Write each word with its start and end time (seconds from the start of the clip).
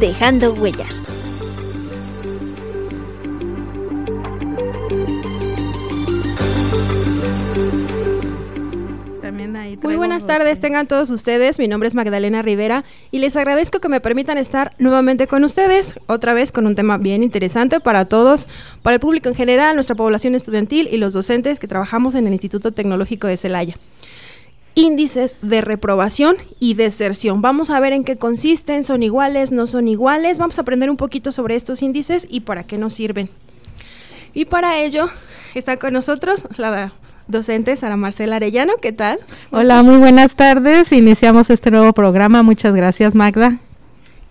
dejando 0.00 0.52
huella. 0.54 0.86
Muy 9.82 9.96
buenas 9.96 10.26
tardes, 10.26 10.60
tengan 10.60 10.86
todos 10.86 11.10
ustedes. 11.10 11.58
Mi 11.58 11.68
nombre 11.68 11.88
es 11.88 11.94
Magdalena 11.94 12.42
Rivera 12.42 12.84
y 13.10 13.18
les 13.18 13.36
agradezco 13.36 13.80
que 13.80 13.88
me 13.88 14.00
permitan 14.00 14.36
estar 14.36 14.72
nuevamente 14.78 15.26
con 15.26 15.44
ustedes, 15.44 15.98
otra 16.06 16.34
vez 16.34 16.52
con 16.52 16.66
un 16.66 16.74
tema 16.74 16.98
bien 16.98 17.22
interesante 17.22 17.80
para 17.80 18.04
todos, 18.04 18.48
para 18.82 18.94
el 18.94 19.00
público 19.00 19.28
en 19.28 19.34
general, 19.34 19.74
nuestra 19.74 19.96
población 19.96 20.34
estudiantil 20.34 20.88
y 20.90 20.98
los 20.98 21.14
docentes 21.14 21.58
que 21.58 21.68
trabajamos 21.68 22.14
en 22.14 22.26
el 22.26 22.32
Instituto 22.32 22.72
Tecnológico 22.72 23.26
de 23.26 23.36
Celaya 23.36 23.76
índices 24.78 25.34
de 25.42 25.60
reprobación 25.60 26.36
y 26.60 26.74
deserción. 26.74 27.42
Vamos 27.42 27.70
a 27.70 27.80
ver 27.80 27.92
en 27.92 28.04
qué 28.04 28.16
consisten, 28.16 28.84
son 28.84 29.02
iguales, 29.02 29.50
no 29.50 29.66
son 29.66 29.88
iguales. 29.88 30.38
Vamos 30.38 30.58
a 30.58 30.62
aprender 30.62 30.88
un 30.88 30.96
poquito 30.96 31.32
sobre 31.32 31.56
estos 31.56 31.82
índices 31.82 32.28
y 32.30 32.40
para 32.40 32.62
qué 32.62 32.78
nos 32.78 32.94
sirven. 32.94 33.28
Y 34.34 34.44
para 34.44 34.78
ello 34.78 35.10
está 35.56 35.78
con 35.78 35.92
nosotros 35.92 36.46
la 36.58 36.92
docente 37.26 37.74
Sara 37.74 37.96
Marcela 37.96 38.36
Arellano. 38.36 38.74
¿Qué 38.80 38.92
tal? 38.92 39.18
Hola, 39.50 39.82
muy 39.82 39.96
buenas 39.96 40.36
tardes. 40.36 40.92
Iniciamos 40.92 41.50
este 41.50 41.72
nuevo 41.72 41.92
programa. 41.92 42.44
Muchas 42.44 42.72
gracias, 42.72 43.16
Magda. 43.16 43.58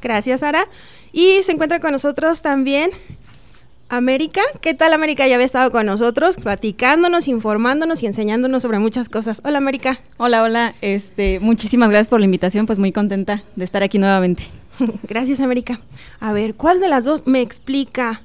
Gracias, 0.01 0.39
Sara. 0.39 0.67
Y 1.11 1.43
se 1.43 1.51
encuentra 1.51 1.81
con 1.81 1.91
nosotros 1.91 2.41
también 2.41 2.91
América. 3.89 4.41
¿Qué 4.59 4.73
tal, 4.73 4.91
América? 4.91 5.27
Ya 5.27 5.35
había 5.35 5.45
estado 5.45 5.71
con 5.71 5.85
nosotros, 5.85 6.35
platicándonos, 6.35 7.27
informándonos 7.27 8.03
y 8.03 8.07
enseñándonos 8.07 8.61
sobre 8.61 8.79
muchas 8.79 9.07
cosas. 9.07 9.41
Hola, 9.45 9.59
América. 9.59 9.99
Hola, 10.17 10.43
hola. 10.43 10.75
Este, 10.81 11.39
muchísimas 11.39 11.89
gracias 11.89 12.09
por 12.09 12.19
la 12.19 12.25
invitación, 12.25 12.65
pues 12.65 12.79
muy 12.79 12.91
contenta 12.91 13.43
de 13.55 13.63
estar 13.63 13.83
aquí 13.83 13.97
nuevamente. 13.97 14.43
gracias, 15.03 15.39
América. 15.39 15.79
A 16.19 16.33
ver, 16.33 16.55
¿cuál 16.55 16.81
de 16.81 16.89
las 16.89 17.05
dos 17.05 17.25
me 17.27 17.41
explica? 17.41 18.21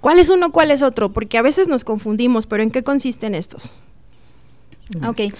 ¿Cuál 0.00 0.20
es 0.20 0.28
uno, 0.28 0.52
cuál 0.52 0.70
es 0.70 0.82
otro? 0.82 1.12
Porque 1.12 1.38
a 1.38 1.42
veces 1.42 1.66
nos 1.66 1.82
confundimos, 1.82 2.46
pero 2.46 2.62
¿en 2.62 2.70
qué 2.70 2.82
consisten 2.82 3.34
estos? 3.34 3.82
Ok. 5.04 5.34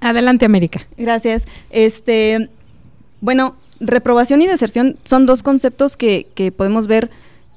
Adelante, 0.00 0.44
América. 0.44 0.86
Gracias. 0.96 1.44
Este, 1.70 2.50
bueno, 3.20 3.56
reprobación 3.80 4.42
y 4.42 4.46
deserción 4.46 4.96
son 5.02 5.26
dos 5.26 5.42
conceptos 5.42 5.96
que, 5.96 6.28
que 6.34 6.52
podemos 6.52 6.86
ver 6.86 7.10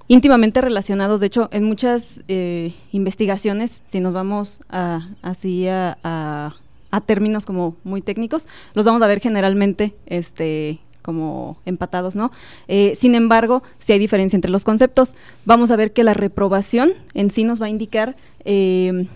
íntimamente 0.08 0.62
relacionados. 0.62 1.20
De 1.20 1.28
hecho, 1.28 1.50
en 1.52 1.64
muchas 1.64 2.24
eh, 2.28 2.74
investigaciones, 2.92 3.84
si 3.88 4.00
nos 4.00 4.14
vamos 4.14 4.62
a, 4.70 5.10
así 5.22 5.68
a, 5.68 5.98
a, 6.04 7.02
términos 7.06 7.46
como 7.46 7.76
muy 7.84 8.02
técnicos, 8.02 8.48
los 8.74 8.86
vamos 8.86 9.02
a 9.02 9.08
ver 9.08 9.20
generalmente 9.20 9.94
este, 10.06 10.80
como 11.02 11.58
empatados, 11.66 12.16
¿no? 12.16 12.32
Eh, 12.68 12.96
sin 12.96 13.16
embargo, 13.16 13.64
si 13.80 13.94
hay 13.94 14.00
diferencia 14.00 14.38
entre 14.38 14.50
los 14.50 14.64
conceptos, 14.64 15.16
vamos 15.46 15.72
a 15.72 15.76
ver 15.76 15.92
que 15.92 16.04
la 16.04 16.14
reprobación 16.14 16.94
en 17.14 17.32
sí 17.32 17.44
nos 17.44 17.62
va 17.62 17.66
a 17.66 17.70
indicar 17.70 18.16
eh, 18.46 19.08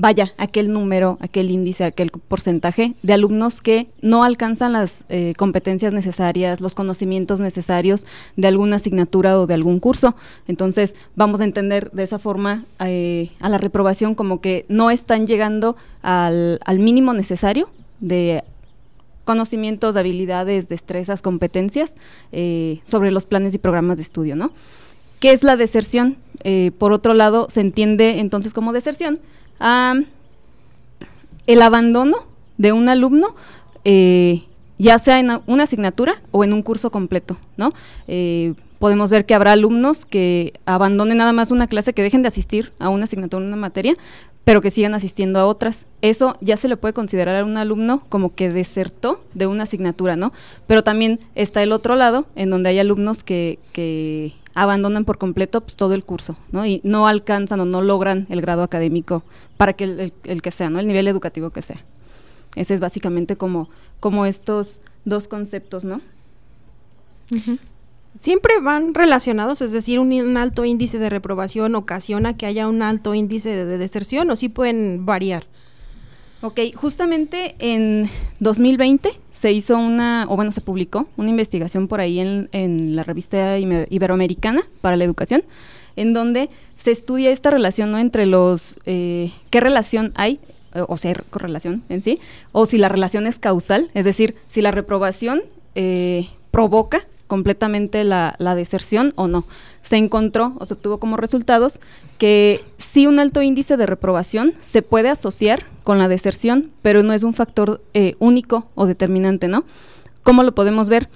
vaya, 0.00 0.32
aquel 0.38 0.72
número, 0.72 1.18
aquel 1.20 1.50
índice, 1.50 1.84
aquel 1.84 2.10
porcentaje 2.10 2.94
de 3.02 3.12
alumnos 3.12 3.60
que 3.60 3.88
no 4.00 4.24
alcanzan 4.24 4.72
las 4.72 5.04
eh, 5.10 5.34
competencias 5.36 5.92
necesarias, 5.92 6.62
los 6.62 6.74
conocimientos 6.74 7.38
necesarios 7.40 8.06
de 8.34 8.48
alguna 8.48 8.76
asignatura 8.76 9.38
o 9.38 9.46
de 9.46 9.54
algún 9.54 9.78
curso. 9.78 10.16
Entonces, 10.48 10.96
vamos 11.16 11.42
a 11.42 11.44
entender 11.44 11.90
de 11.90 12.02
esa 12.02 12.18
forma 12.18 12.64
eh, 12.80 13.30
a 13.40 13.50
la 13.50 13.58
reprobación 13.58 14.14
como 14.14 14.40
que 14.40 14.64
no 14.68 14.90
están 14.90 15.26
llegando 15.26 15.76
al, 16.02 16.58
mínimo 16.78 17.12
necesario 17.12 17.68
de 18.00 18.42
conocimientos, 19.24 19.96
habilidades, 19.96 20.70
destrezas, 20.70 21.20
competencias 21.20 21.96
eh, 22.32 22.80
sobre 22.86 23.10
los 23.10 23.26
planes 23.26 23.54
y 23.54 23.58
programas 23.58 23.98
de 23.98 24.02
estudio, 24.02 24.34
¿no? 24.34 24.50
¿Qué 25.20 25.32
es 25.32 25.44
la 25.44 25.56
deserción? 25.56 26.16
por 26.78 26.94
otro 26.94 27.12
lado, 27.12 27.50
se 27.50 27.60
entiende 27.60 28.18
entonces 28.18 28.54
como 28.54 28.72
deserción 28.72 29.20
el 29.60 31.62
abandono 31.62 32.16
de 32.58 32.72
un 32.72 32.88
alumno, 32.88 33.34
eh, 33.84 34.42
ya 34.78 34.98
sea 34.98 35.18
en 35.18 35.40
una 35.46 35.64
asignatura 35.64 36.22
o 36.30 36.44
en 36.44 36.52
un 36.52 36.62
curso 36.62 36.90
completo, 36.90 37.36
¿no? 37.56 37.72
Eh, 38.08 38.54
podemos 38.78 39.10
ver 39.10 39.26
que 39.26 39.34
habrá 39.34 39.52
alumnos 39.52 40.06
que 40.06 40.54
abandonen 40.64 41.18
nada 41.18 41.32
más 41.32 41.50
una 41.50 41.66
clase, 41.66 41.92
que 41.92 42.02
dejen 42.02 42.22
de 42.22 42.28
asistir 42.28 42.72
a 42.78 42.88
una 42.88 43.04
asignatura, 43.04 43.44
una 43.44 43.56
materia, 43.56 43.94
pero 44.44 44.62
que 44.62 44.70
sigan 44.70 44.94
asistiendo 44.94 45.38
a 45.38 45.46
otras. 45.46 45.86
Eso 46.00 46.36
ya 46.40 46.56
se 46.56 46.66
le 46.66 46.76
puede 46.76 46.94
considerar 46.94 47.36
a 47.36 47.44
un 47.44 47.58
alumno 47.58 48.02
como 48.08 48.34
que 48.34 48.50
desertó 48.50 49.22
de 49.34 49.46
una 49.46 49.64
asignatura, 49.64 50.16
¿no? 50.16 50.32
Pero 50.66 50.82
también 50.82 51.20
está 51.34 51.62
el 51.62 51.72
otro 51.72 51.94
lado, 51.94 52.26
en 52.36 52.50
donde 52.50 52.70
hay 52.70 52.78
alumnos 52.78 53.22
que, 53.22 53.58
que 53.72 54.32
abandonan 54.54 55.04
por 55.04 55.18
completo 55.18 55.60
pues, 55.60 55.76
todo 55.76 55.94
el 55.94 56.04
curso, 56.04 56.36
¿no? 56.52 56.66
Y 56.66 56.80
no 56.84 57.06
alcanzan 57.06 57.60
o 57.60 57.64
no 57.64 57.80
logran 57.82 58.26
el 58.30 58.40
grado 58.40 58.62
académico 58.62 59.22
para 59.56 59.72
que 59.74 60.12
el, 60.24 60.42
que 60.42 60.50
sea, 60.50 60.70
¿no? 60.70 60.80
El 60.80 60.86
nivel 60.86 61.08
educativo 61.08 61.50
que 61.50 61.62
sea. 61.62 61.82
Ese 62.56 62.74
es 62.74 62.80
básicamente 62.80 63.36
como, 63.36 63.68
como 64.00 64.26
estos 64.26 64.82
dos 65.04 65.28
conceptos, 65.28 65.84
¿no? 65.84 66.00
Siempre 68.18 68.60
van 68.60 68.92
relacionados, 68.92 69.62
es 69.62 69.70
decir, 69.70 70.00
un, 70.00 70.36
alto 70.36 70.64
índice 70.64 70.98
de 70.98 71.10
reprobación 71.10 71.76
ocasiona 71.76 72.36
que 72.36 72.46
haya 72.46 72.66
un 72.66 72.82
alto 72.82 73.14
índice 73.14 73.50
de, 73.50 73.78
deserción 73.78 74.30
o 74.30 74.36
sí 74.36 74.48
pueden 74.48 75.06
variar. 75.06 75.46
Ok, 76.42 76.58
justamente 76.74 77.54
en 77.58 78.08
2020 78.38 79.10
se 79.30 79.52
hizo 79.52 79.76
una, 79.76 80.24
o 80.26 80.36
bueno, 80.36 80.52
se 80.52 80.62
publicó 80.62 81.06
una 81.18 81.28
investigación 81.28 81.86
por 81.86 82.00
ahí 82.00 82.18
en, 82.18 82.48
en 82.52 82.96
la 82.96 83.02
revista 83.02 83.58
Iberoamericana 83.58 84.62
para 84.80 84.96
la 84.96 85.04
Educación, 85.04 85.44
en 85.96 86.14
donde 86.14 86.48
se 86.78 86.92
estudia 86.92 87.30
esta 87.30 87.50
relación 87.50 87.90
¿no? 87.90 87.98
entre 87.98 88.24
los, 88.24 88.78
eh, 88.86 89.32
qué 89.50 89.60
relación 89.60 90.12
hay, 90.14 90.40
eh, 90.74 90.82
o 90.88 90.96
sea, 90.96 91.12
correlación 91.28 91.82
en 91.90 92.02
sí, 92.02 92.20
o 92.52 92.64
si 92.64 92.78
la 92.78 92.88
relación 92.88 93.26
es 93.26 93.38
causal, 93.38 93.90
es 93.92 94.06
decir, 94.06 94.34
si 94.48 94.62
la 94.62 94.70
reprobación 94.70 95.42
eh, 95.74 96.28
provoca 96.50 97.06
completamente 97.30 98.02
la, 98.02 98.34
la, 98.38 98.56
deserción 98.56 99.12
o 99.14 99.28
no. 99.28 99.44
Se 99.82 99.96
encontró 99.96 100.56
o 100.58 100.66
se 100.66 100.74
obtuvo 100.74 100.98
como 100.98 101.16
resultados 101.16 101.78
que 102.18 102.60
sí 102.76 103.06
un 103.06 103.20
alto 103.20 103.40
índice 103.40 103.76
de 103.76 103.86
reprobación 103.86 104.54
se 104.60 104.82
puede 104.82 105.10
asociar 105.10 105.64
con 105.84 105.98
la 105.98 106.08
deserción, 106.08 106.72
pero 106.82 107.04
no 107.04 107.12
es 107.12 107.22
un 107.22 107.32
factor 107.32 107.80
único 108.18 108.66
o 108.74 108.86
determinante, 108.86 109.46
¿no? 109.46 109.62
¿Cómo 110.24 110.42
lo 110.42 110.54
podemos 110.56 110.88
ver? 110.88 111.08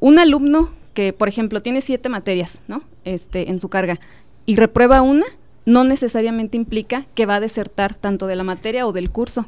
un 0.00 0.18
alumno 0.18 0.70
que, 0.94 1.12
por 1.12 1.28
ejemplo, 1.28 1.60
tiene 1.60 1.80
siete 1.80 2.08
materias, 2.08 2.60
¿no? 2.68 2.82
Este, 3.04 3.50
en 3.50 3.58
su 3.58 3.68
carga, 3.68 3.98
y 4.46 4.56
reprueba 4.56 5.02
una, 5.02 5.26
no 5.64 5.84
necesariamente 5.84 6.56
implica 6.56 7.06
que 7.14 7.26
va 7.26 7.36
a 7.36 7.40
desertar 7.40 7.94
tanto 7.94 8.26
de 8.26 8.36
la 8.36 8.44
materia 8.44 8.86
o 8.86 8.92
del 8.92 9.10
curso, 9.10 9.46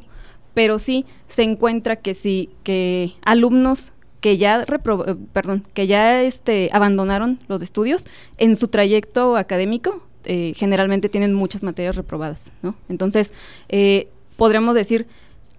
pero 0.53 0.79
sí 0.79 1.05
se 1.27 1.43
encuentra 1.43 1.97
que 1.97 2.13
sí, 2.13 2.49
que 2.63 3.13
alumnos 3.21 3.93
que 4.25 4.37
ya 4.37 4.65
eh, 4.67 5.15
perdón, 5.33 5.63
que 5.75 5.85
ya 5.85 6.23
este, 6.23 6.71
abandonaron 6.73 7.37
los 7.47 7.61
estudios 7.61 8.07
en 8.39 8.55
su 8.55 8.69
trayecto 8.69 9.37
académico, 9.37 10.01
eh, 10.23 10.53
generalmente 10.55 11.09
tienen 11.09 11.35
muchas 11.35 11.61
materias 11.61 11.95
reprobadas, 11.95 12.51
¿no? 12.63 12.73
Entonces, 12.89 13.35
eh, 13.69 14.07
podríamos 14.35 14.73
decir, 14.73 15.05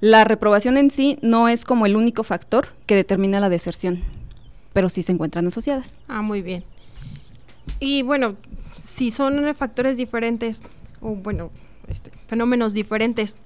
la 0.00 0.24
reprobación 0.24 0.78
en 0.78 0.90
sí 0.90 1.16
no 1.22 1.48
es 1.48 1.64
como 1.64 1.86
el 1.86 1.94
único 1.94 2.24
factor 2.24 2.70
que 2.86 2.96
determina 2.96 3.38
la 3.38 3.50
deserción, 3.50 4.00
pero 4.72 4.88
sí 4.88 5.04
se 5.04 5.12
encuentran 5.12 5.46
asociadas. 5.46 6.00
Ah, 6.08 6.22
muy 6.22 6.42
bien. 6.42 6.64
Y 7.78 8.02
bueno, 8.02 8.34
si 8.76 9.12
son 9.12 9.54
factores 9.54 9.96
diferentes, 9.96 10.60
o 11.00 11.14
bueno, 11.14 11.52
este, 11.86 12.10
fenómenos 12.26 12.74
diferentes, 12.74 13.38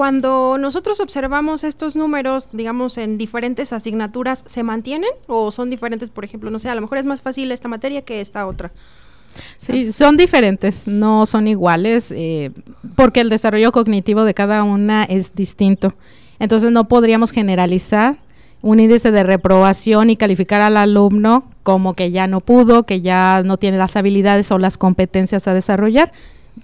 cuando 0.00 0.56
nosotros 0.58 0.98
observamos 1.00 1.62
estos 1.62 1.94
números, 1.94 2.48
digamos, 2.52 2.96
en 2.96 3.18
diferentes 3.18 3.70
asignaturas, 3.74 4.42
¿se 4.46 4.62
mantienen 4.62 5.10
o 5.26 5.50
son 5.50 5.68
diferentes? 5.68 6.08
Por 6.08 6.24
ejemplo, 6.24 6.48
no 6.48 6.58
sé, 6.58 6.70
a 6.70 6.74
lo 6.74 6.80
mejor 6.80 6.96
es 6.96 7.04
más 7.04 7.20
fácil 7.20 7.52
esta 7.52 7.68
materia 7.68 8.00
que 8.00 8.22
esta 8.22 8.46
otra. 8.46 8.72
Sí, 9.58 9.92
son 9.92 10.16
diferentes, 10.16 10.88
no 10.88 11.26
son 11.26 11.48
iguales, 11.48 12.14
eh, 12.16 12.50
porque 12.96 13.20
el 13.20 13.28
desarrollo 13.28 13.72
cognitivo 13.72 14.24
de 14.24 14.32
cada 14.32 14.64
una 14.64 15.04
es 15.04 15.34
distinto. 15.34 15.92
Entonces 16.38 16.72
no 16.72 16.88
podríamos 16.88 17.30
generalizar 17.30 18.16
un 18.62 18.80
índice 18.80 19.10
de 19.10 19.22
reprobación 19.22 20.08
y 20.08 20.16
calificar 20.16 20.62
al 20.62 20.78
alumno 20.78 21.44
como 21.62 21.92
que 21.92 22.10
ya 22.10 22.26
no 22.26 22.40
pudo, 22.40 22.84
que 22.84 23.02
ya 23.02 23.42
no 23.44 23.58
tiene 23.58 23.76
las 23.76 23.96
habilidades 23.96 24.50
o 24.50 24.56
las 24.56 24.78
competencias 24.78 25.46
a 25.46 25.52
desarrollar, 25.52 26.10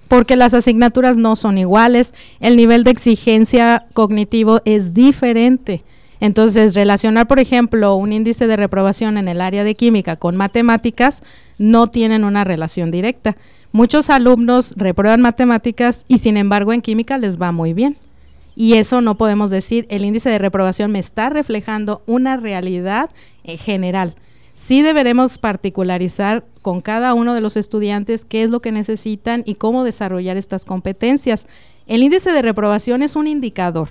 porque 0.08 0.36
las 0.36 0.54
asignaturas 0.54 1.16
no 1.16 1.36
son 1.36 1.58
iguales, 1.58 2.14
el 2.40 2.56
nivel 2.56 2.84
de 2.84 2.90
exigencia 2.90 3.86
cognitivo 3.92 4.60
es 4.64 4.94
diferente. 4.94 5.82
Entonces, 6.20 6.74
relacionar, 6.74 7.26
por 7.26 7.38
ejemplo, 7.38 7.94
un 7.96 8.12
índice 8.12 8.46
de 8.46 8.56
reprobación 8.56 9.18
en 9.18 9.28
el 9.28 9.40
área 9.40 9.64
de 9.64 9.74
química 9.74 10.16
con 10.16 10.36
matemáticas 10.36 11.22
no 11.58 11.88
tienen 11.88 12.24
una 12.24 12.44
relación 12.44 12.90
directa. 12.90 13.36
Muchos 13.72 14.08
alumnos 14.08 14.72
reprueban 14.76 15.20
matemáticas 15.20 16.04
y 16.08 16.18
sin 16.18 16.36
embargo 16.36 16.72
en 16.72 16.80
química 16.80 17.18
les 17.18 17.40
va 17.40 17.52
muy 17.52 17.74
bien. 17.74 17.96
Y 18.54 18.74
eso 18.74 19.02
no 19.02 19.16
podemos 19.16 19.50
decir, 19.50 19.86
el 19.90 20.04
índice 20.06 20.30
de 20.30 20.38
reprobación 20.38 20.90
me 20.90 20.98
está 20.98 21.28
reflejando 21.28 22.02
una 22.06 22.38
realidad 22.38 23.10
en 23.44 23.58
general. 23.58 24.14
Sí 24.56 24.80
deberemos 24.80 25.36
particularizar 25.36 26.46
con 26.62 26.80
cada 26.80 27.12
uno 27.12 27.34
de 27.34 27.42
los 27.42 27.58
estudiantes 27.58 28.24
qué 28.24 28.42
es 28.42 28.50
lo 28.50 28.60
que 28.60 28.72
necesitan 28.72 29.42
y 29.44 29.56
cómo 29.56 29.84
desarrollar 29.84 30.38
estas 30.38 30.64
competencias. 30.64 31.46
El 31.86 32.02
índice 32.02 32.32
de 32.32 32.40
reprobación 32.40 33.02
es 33.02 33.16
un 33.16 33.26
indicador. 33.26 33.90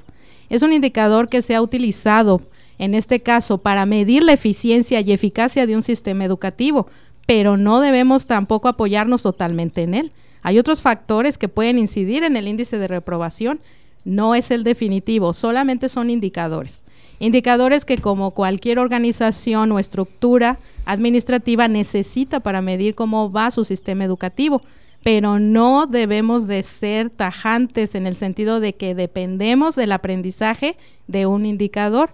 Es 0.50 0.64
un 0.64 0.74
indicador 0.74 1.30
que 1.30 1.44
se 1.44 1.54
ha 1.54 1.62
utilizado 1.62 2.42
en 2.80 2.96
este 2.96 3.20
caso 3.20 3.60
para 3.60 3.86
medir 3.86 4.24
la 4.24 4.34
eficiencia 4.34 5.02
y 5.02 5.12
eficacia 5.12 5.68
de 5.68 5.76
un 5.76 5.84
sistema 5.84 6.26
educativo, 6.26 6.88
pero 7.28 7.58
no 7.58 7.80
debemos 7.80 8.26
tampoco 8.26 8.68
apoyarnos 8.68 9.22
totalmente 9.22 9.84
en 9.84 9.94
él. 9.94 10.14
Hay 10.42 10.58
otros 10.58 10.82
factores 10.82 11.38
que 11.38 11.48
pueden 11.48 11.78
incidir 11.78 12.24
en 12.24 12.38
el 12.38 12.48
índice 12.48 12.80
de 12.80 12.88
reprobación, 12.88 13.60
no 14.04 14.34
es 14.34 14.50
el 14.50 14.64
definitivo, 14.64 15.36
solamente 15.36 15.90
son 15.90 16.10
indicadores. 16.10 16.82
Indicadores 17.20 17.86
que 17.86 17.98
como 17.98 18.32
cualquier 18.32 18.80
organización 18.80 19.72
o 19.72 19.80
estructura 19.80 20.60
administrativa 20.86 21.68
necesita 21.68 22.42
para 22.42 22.62
medir 22.62 22.96
cómo 22.96 23.32
va 23.32 23.52
su 23.52 23.64
sistema 23.64 24.04
educativo, 24.04 24.62
pero 25.04 25.40
no 25.40 25.86
debemos 25.86 26.48
de 26.48 26.64
ser 26.64 27.10
tajantes 27.10 27.96
en 27.96 28.08
el 28.08 28.16
sentido 28.16 28.60
de 28.60 28.74
que 28.74 28.96
dependemos 28.96 29.76
del 29.76 29.92
aprendizaje 29.92 30.76
de 31.08 31.26
un 31.26 31.46
indicador. 31.46 32.10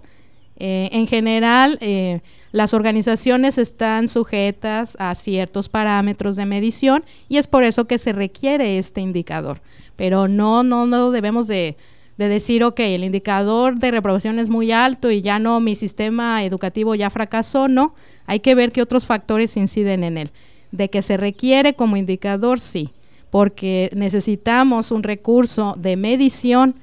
Eh, 0.57 0.89
en 0.91 1.07
general, 1.07 1.77
eh, 1.81 2.21
las 2.51 2.73
organizaciones 2.73 3.57
están 3.57 4.07
sujetas 4.07 4.97
a 4.99 5.15
ciertos 5.15 5.69
parámetros 5.69 6.35
de 6.35 6.45
medición 6.45 7.03
y 7.29 7.37
es 7.37 7.47
por 7.47 7.63
eso 7.63 7.85
que 7.85 7.97
se 7.97 8.13
requiere 8.13 8.77
este 8.77 9.01
indicador. 9.01 9.61
Pero 9.95 10.27
no, 10.27 10.61
no, 10.61 10.85
no 10.85 11.11
debemos 11.11 11.47
de, 11.47 11.77
de 12.21 12.29
decir, 12.29 12.63
ok, 12.63 12.79
el 12.81 13.03
indicador 13.03 13.79
de 13.79 13.89
reprobación 13.89 14.37
es 14.37 14.49
muy 14.49 14.71
alto 14.71 15.09
y 15.09 15.23
ya 15.23 15.39
no, 15.39 15.59
mi 15.59 15.73
sistema 15.73 16.43
educativo 16.45 16.93
ya 16.93 17.09
fracasó, 17.09 17.67
no. 17.67 17.95
Hay 18.27 18.41
que 18.41 18.53
ver 18.53 18.71
qué 18.71 18.83
otros 18.83 19.07
factores 19.07 19.57
inciden 19.57 20.03
en 20.03 20.17
él. 20.19 20.31
De 20.71 20.89
que 20.89 21.01
se 21.01 21.17
requiere 21.17 21.73
como 21.73 21.97
indicador, 21.97 22.59
sí, 22.59 22.91
porque 23.31 23.89
necesitamos 23.95 24.91
un 24.91 25.01
recurso 25.01 25.75
de 25.79 25.97
medición 25.97 26.75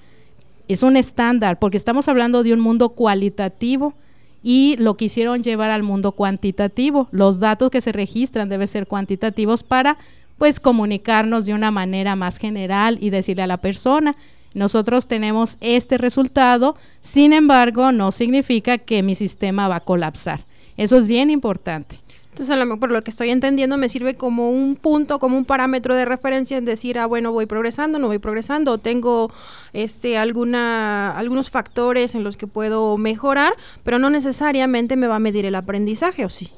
es 0.67 0.82
un 0.82 0.96
estándar, 0.96 1.58
porque 1.58 1.79
estamos 1.79 2.08
hablando 2.08 2.43
de 2.43 2.52
un 2.52 2.61
mundo 2.61 2.90
cualitativo 2.90 3.94
y 4.43 4.76
lo 4.79 4.96
quisieron 4.96 5.43
llevar 5.43 5.70
al 5.70 5.82
mundo 5.82 6.12
cuantitativo. 6.12 7.08
Los 7.11 7.40
datos 7.40 7.70
que 7.70 7.81
se 7.81 7.93
registran 7.93 8.49
deben 8.49 8.69
ser 8.69 8.87
cuantitativos 8.87 9.62
para 9.62 9.99
pues 10.37 10.61
comunicarnos 10.61 11.46
de 11.46 11.55
una 11.55 11.70
manera 11.70 12.17
más 12.17 12.37
general 12.37 12.99
y 13.00 13.11
decirle 13.11 13.43
a 13.43 13.46
la 13.46 13.56
persona, 13.56 14.14
nosotros 14.55 15.06
tenemos 15.06 15.56
este 15.61 15.99
resultado, 15.99 16.77
sin 17.00 17.33
embargo, 17.33 17.93
no 17.93 18.12
significa 18.12 18.79
que 18.79 19.03
mi 19.03 19.15
sistema 19.15 19.69
va 19.69 19.77
a 19.77 19.81
colapsar. 19.81 20.45
Eso 20.77 20.97
es 20.97 21.09
bien 21.09 21.31
importante. 21.31 22.00
Entonces, 22.39 22.55
a 22.55 22.65
lo 22.65 22.79
por 22.79 22.93
lo 22.93 23.03
que 23.03 23.11
estoy 23.11 23.31
entendiendo, 23.31 23.77
me 23.79 23.89
sirve 23.89 24.15
como 24.15 24.50
un 24.50 24.77
punto, 24.77 25.19
como 25.19 25.37
un 25.37 25.45
parámetro 25.45 25.97
de 25.97 26.05
referencia 26.05 26.56
en 26.56 26.65
decir, 26.65 26.97
ah, 27.00 27.06
bueno, 27.06 27.33
voy 27.33 27.47
progresando, 27.47 27.99
no 27.99 28.06
voy 28.06 28.21
progresando, 28.21 28.79
tengo 28.79 29.33
este, 29.73 30.17
alguna, 30.17 31.19
algunos 31.19 31.50
factores 31.50 32.15
en 32.15 32.23
los 32.23 32.37
que 32.37 32.47
puedo 32.47 32.97
mejorar, 32.97 33.55
pero 33.83 33.99
no 33.99 34.09
necesariamente 34.09 34.95
me 34.95 35.09
va 35.09 35.17
a 35.17 35.19
medir 35.19 35.47
el 35.47 35.56
aprendizaje, 35.56 36.25
¿o 36.25 36.29
sí? 36.29 36.50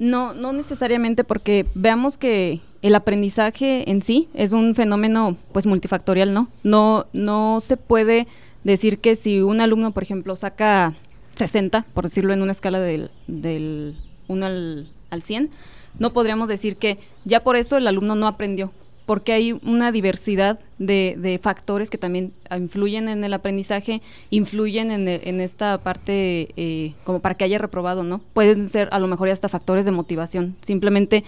No, 0.00 0.32
no 0.32 0.54
necesariamente 0.54 1.24
porque 1.24 1.66
veamos 1.74 2.16
que 2.16 2.60
el 2.80 2.94
aprendizaje 2.94 3.90
en 3.90 4.00
sí 4.00 4.30
es 4.32 4.52
un 4.52 4.74
fenómeno 4.74 5.36
pues 5.52 5.66
multifactorial, 5.66 6.32
¿no? 6.32 6.48
No, 6.62 7.06
no 7.12 7.60
se 7.60 7.76
puede 7.76 8.26
decir 8.64 8.98
que 8.98 9.14
si 9.14 9.42
un 9.42 9.60
alumno, 9.60 9.92
por 9.92 10.02
ejemplo, 10.02 10.34
saca 10.36 10.94
60, 11.36 11.84
por 11.92 12.04
decirlo 12.04 12.32
en 12.32 12.40
una 12.40 12.52
escala 12.52 12.80
del, 12.80 13.10
del 13.26 13.98
1 14.28 14.46
al, 14.46 14.88
al 15.10 15.20
100, 15.20 15.50
no 15.98 16.14
podríamos 16.14 16.48
decir 16.48 16.76
que 16.76 16.98
ya 17.26 17.40
por 17.44 17.56
eso 17.56 17.76
el 17.76 17.86
alumno 17.86 18.14
no 18.14 18.26
aprendió, 18.26 18.72
porque 19.10 19.32
hay 19.32 19.58
una 19.64 19.90
diversidad 19.90 20.60
de, 20.78 21.40
factores 21.42 21.90
que 21.90 21.98
también 21.98 22.32
influyen 22.56 23.08
en 23.08 23.24
el 23.24 23.34
aprendizaje, 23.34 24.02
influyen 24.30 24.92
en, 24.92 25.40
esta 25.40 25.78
parte 25.78 26.50
eh, 26.56 26.94
como 27.02 27.18
para 27.18 27.34
que 27.34 27.42
haya 27.42 27.58
reprobado, 27.58 28.04
¿no? 28.04 28.20
Pueden 28.34 28.70
ser 28.70 28.88
a 28.92 29.00
lo 29.00 29.08
mejor 29.08 29.28
hasta 29.28 29.48
factores 29.48 29.84
de 29.84 29.90
motivación. 29.90 30.54
Simplemente 30.60 31.24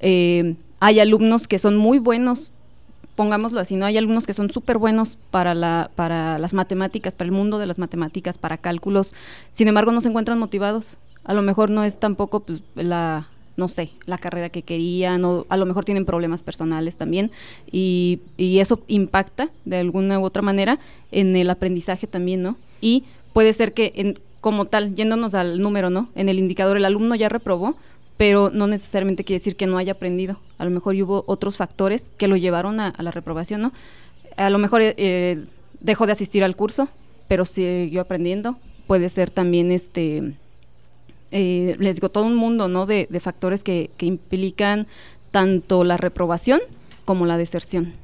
eh, 0.00 0.56
hay 0.78 1.00
alumnos 1.00 1.48
que 1.48 1.58
son 1.58 1.78
muy 1.78 1.98
buenos, 1.98 2.52
pongámoslo 3.16 3.60
así, 3.60 3.76
¿no? 3.76 3.86
Hay 3.86 3.96
alumnos 3.96 4.26
que 4.26 4.34
son 4.34 4.50
súper 4.50 4.76
buenos 4.76 5.16
para, 5.30 5.88
para 5.94 6.38
las 6.38 6.52
matemáticas, 6.52 7.16
para 7.16 7.28
el 7.28 7.32
mundo 7.32 7.58
de 7.58 7.64
las 7.64 7.78
matemáticas, 7.78 8.36
para 8.36 8.58
cálculos, 8.58 9.14
sin 9.52 9.68
embargo 9.68 9.90
no 9.90 10.02
se 10.02 10.08
encuentran 10.08 10.38
motivados 10.38 10.98
a 11.24 11.34
lo 11.34 11.42
mejor 11.42 11.70
no 11.70 11.84
es 11.84 11.98
tampoco 11.98 12.40
pues, 12.40 12.62
la, 12.74 13.28
no 13.56 13.68
sé, 13.68 13.90
la 14.06 14.18
carrera 14.18 14.48
que 14.48 14.62
querían, 14.62 15.24
o 15.24 15.46
a 15.48 15.56
lo 15.56 15.66
mejor 15.66 15.84
tienen 15.84 16.04
problemas 16.04 16.42
personales 16.42 16.96
también, 16.96 17.30
y, 17.70 18.20
y, 18.36 18.58
eso 18.60 18.80
impacta 18.88 19.50
de 19.64 19.76
alguna 19.76 20.18
u 20.18 20.24
otra 20.24 20.42
manera 20.42 20.78
en 21.10 21.36
el 21.36 21.50
aprendizaje 21.50 22.06
también, 22.06 22.42
¿no? 22.42 22.56
Y 22.80 23.04
puede 23.32 23.52
ser 23.52 23.72
que, 23.72 23.92
en, 23.94 24.18
como 24.40 24.66
tal, 24.66 24.94
yéndonos 24.94 25.34
al 25.34 25.60
número, 25.60 25.90
¿no? 25.90 26.08
En 26.14 26.28
el 26.28 26.38
indicador 26.38 26.76
el 26.76 26.84
alumno 26.84 27.14
ya 27.14 27.28
reprobó, 27.28 27.76
pero 28.16 28.50
no 28.50 28.66
necesariamente 28.66 29.24
quiere 29.24 29.38
decir 29.38 29.56
que 29.56 29.66
no 29.66 29.78
haya 29.78 29.92
aprendido. 29.92 30.38
A 30.58 30.64
lo 30.64 30.70
mejor 30.70 30.94
hubo 30.96 31.24
otros 31.26 31.56
factores 31.56 32.10
que 32.16 32.28
lo 32.28 32.36
llevaron 32.36 32.80
a, 32.80 32.94
la 32.98 33.10
reprobación, 33.10 33.60
¿no? 33.60 33.72
A 34.36 34.50
lo 34.50 34.58
mejor 34.58 34.80
eh, 34.82 35.44
dejó 35.80 36.06
de 36.06 36.12
asistir 36.12 36.44
al 36.44 36.56
curso, 36.56 36.88
pero 37.28 37.44
siguió 37.44 38.00
aprendiendo. 38.00 38.56
Puede 38.86 39.08
ser 39.08 39.30
también 39.30 39.70
este 39.70 40.34
eh, 41.32 41.76
les 41.78 41.96
digo, 41.96 42.10
todo 42.10 42.24
un 42.24 42.36
mundo 42.36 42.68
¿no? 42.68 42.84
de, 42.84 43.08
factores 43.18 43.64
que, 43.64 43.90
implican 44.00 44.86
tanto 45.30 45.82
la 45.82 45.96
reprobación 45.96 46.60
como 47.06 47.24
la 47.26 47.38
deserción. 47.38 47.94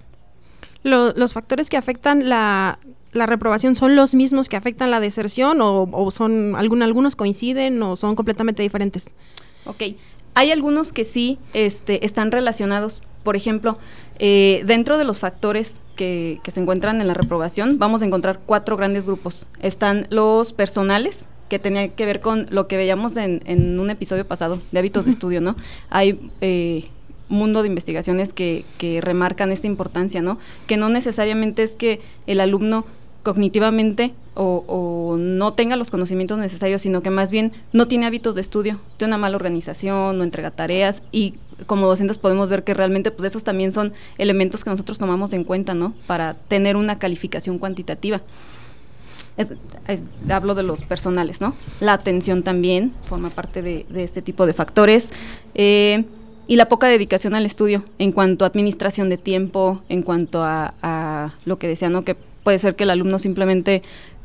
¿Los 0.83 1.35
factores 1.35 1.69
que 1.69 1.77
afectan 1.77 2.31
la, 2.31 2.79
reprobación 3.13 3.75
son 3.75 3.97
los 3.97 4.15
mismos 4.15 4.49
que 4.49 4.57
afectan 4.57 4.91
la 4.91 5.01
deserción 5.01 5.59
o, 5.61 6.11
son 6.11 6.57
algún, 6.57 6.83
algunos 6.83 7.17
coinciden 7.17 7.83
o 7.83 7.97
son 7.97 8.17
completamente 8.17 8.63
diferentes? 8.63 9.11
Ok, 9.67 9.83
hay 10.35 10.51
algunos 10.51 10.93
que 10.93 11.05
sí 11.05 11.39
este, 11.53 12.07
están 12.07 12.33
relacionados. 12.33 13.03
Por 13.25 13.37
ejemplo, 13.37 13.77
eh, 14.19 14.63
dentro 14.65 14.97
de 14.97 15.05
los 15.05 15.21
factores 15.21 15.81
que, 15.97 16.41
que 16.43 16.51
se 16.51 16.61
encuentran 16.61 17.03
en 17.03 17.09
la 17.09 17.13
reprobación, 17.13 17.79
vamos 17.79 18.01
a 18.01 18.07
encontrar 18.07 18.41
cuatro 18.47 18.79
grandes 18.79 19.05
grupos. 19.05 19.47
Están 19.61 20.07
los 20.09 20.55
personales, 20.55 21.27
que 21.49 21.59
tenía 21.59 21.89
que 21.89 22.07
ver 22.07 22.21
con 22.21 22.47
lo 22.51 22.67
que 22.69 22.77
veíamos 22.77 23.17
en, 23.17 23.43
en 23.47 23.79
un 23.81 23.91
episodio 23.91 24.27
pasado 24.27 24.61
de 24.73 24.79
hábitos 24.79 25.05
de 25.05 25.11
estudio, 25.11 25.41
¿no? 25.41 25.57
Hay 25.91 26.31
eh, 26.41 26.89
mundo 27.29 27.63
de 27.63 27.69
investigaciones 27.69 28.33
que, 28.33 28.65
que 28.79 29.01
remarcan 29.01 29.53
esta 29.53 29.67
importancia, 29.67 30.23
¿no? 30.23 30.39
Que 30.67 30.77
no 30.77 30.89
necesariamente 30.89 31.63
es 31.63 31.77
que 31.77 32.01
el 32.27 32.41
alumno 32.41 32.85
cognitivamente 33.23 34.15
o, 34.35 34.65
o, 34.67 35.17
no 35.19 35.53
tenga 35.53 35.77
los 35.77 35.91
conocimientos 35.91 36.39
necesarios, 36.39 36.83
sino 36.83 37.03
que 37.03 37.11
más 37.11 37.31
bien 37.31 37.53
no 37.73 37.89
tiene 37.89 38.07
hábitos 38.07 38.35
de 38.35 38.41
estudio, 38.41 38.81
tiene 38.97 39.11
una 39.11 39.19
mala 39.19 39.37
organización, 39.37 40.17
no 40.17 40.25
entrega 40.25 40.51
tareas 40.51 41.03
y 41.11 41.35
como 41.67 41.89
docentes 41.89 42.19
podemos 42.19 42.49
ver 42.49 42.63
que 42.63 42.73
realmente 42.73 43.11
pues 43.11 43.27
esos 43.27 43.45
también 43.45 43.73
son 43.73 43.93
elementos 44.17 44.63
que 44.65 44.71
nosotros 44.71 44.99
tomamos 44.99 45.33
en 45.33 45.45
cuenta, 45.45 45.75
¿no? 45.75 45.93
Para 46.07 46.35
tener 46.35 46.77
una 46.77 46.99
calificación 46.99 47.59
cuantitativa 47.59 48.23
hablo 50.29 50.55
de 50.55 50.63
los 50.63 50.83
personales, 50.83 51.41
¿no? 51.41 51.55
La 51.81 51.93
atención 51.93 52.43
también 52.43 52.93
forma 53.05 53.31
parte 53.31 53.63
de, 53.63 53.87
este 53.95 54.23
tipo 54.23 54.47
de 54.47 54.53
factores. 54.53 55.11
Eh, 55.55 56.05
y 56.49 56.57
la 56.57 56.67
poca 56.67 56.89
dedicación 56.89 57.35
al 57.35 57.45
estudio 57.45 57.85
en 57.99 58.11
cuanto 58.11 58.45
a 58.45 58.49
administración 58.49 59.11
de 59.11 59.19
tiempo, 59.19 59.83
en 59.91 60.03
cuanto 60.03 60.43
a, 60.43 61.35
lo 61.45 61.59
que 61.59 61.69
decía, 61.69 61.91
¿no? 61.91 62.05
Que 62.05 62.15
puede 62.15 62.59
ser 62.59 62.75
que 62.75 62.85
el 62.85 62.91
alumno 62.91 63.19
simplemente 63.19 63.83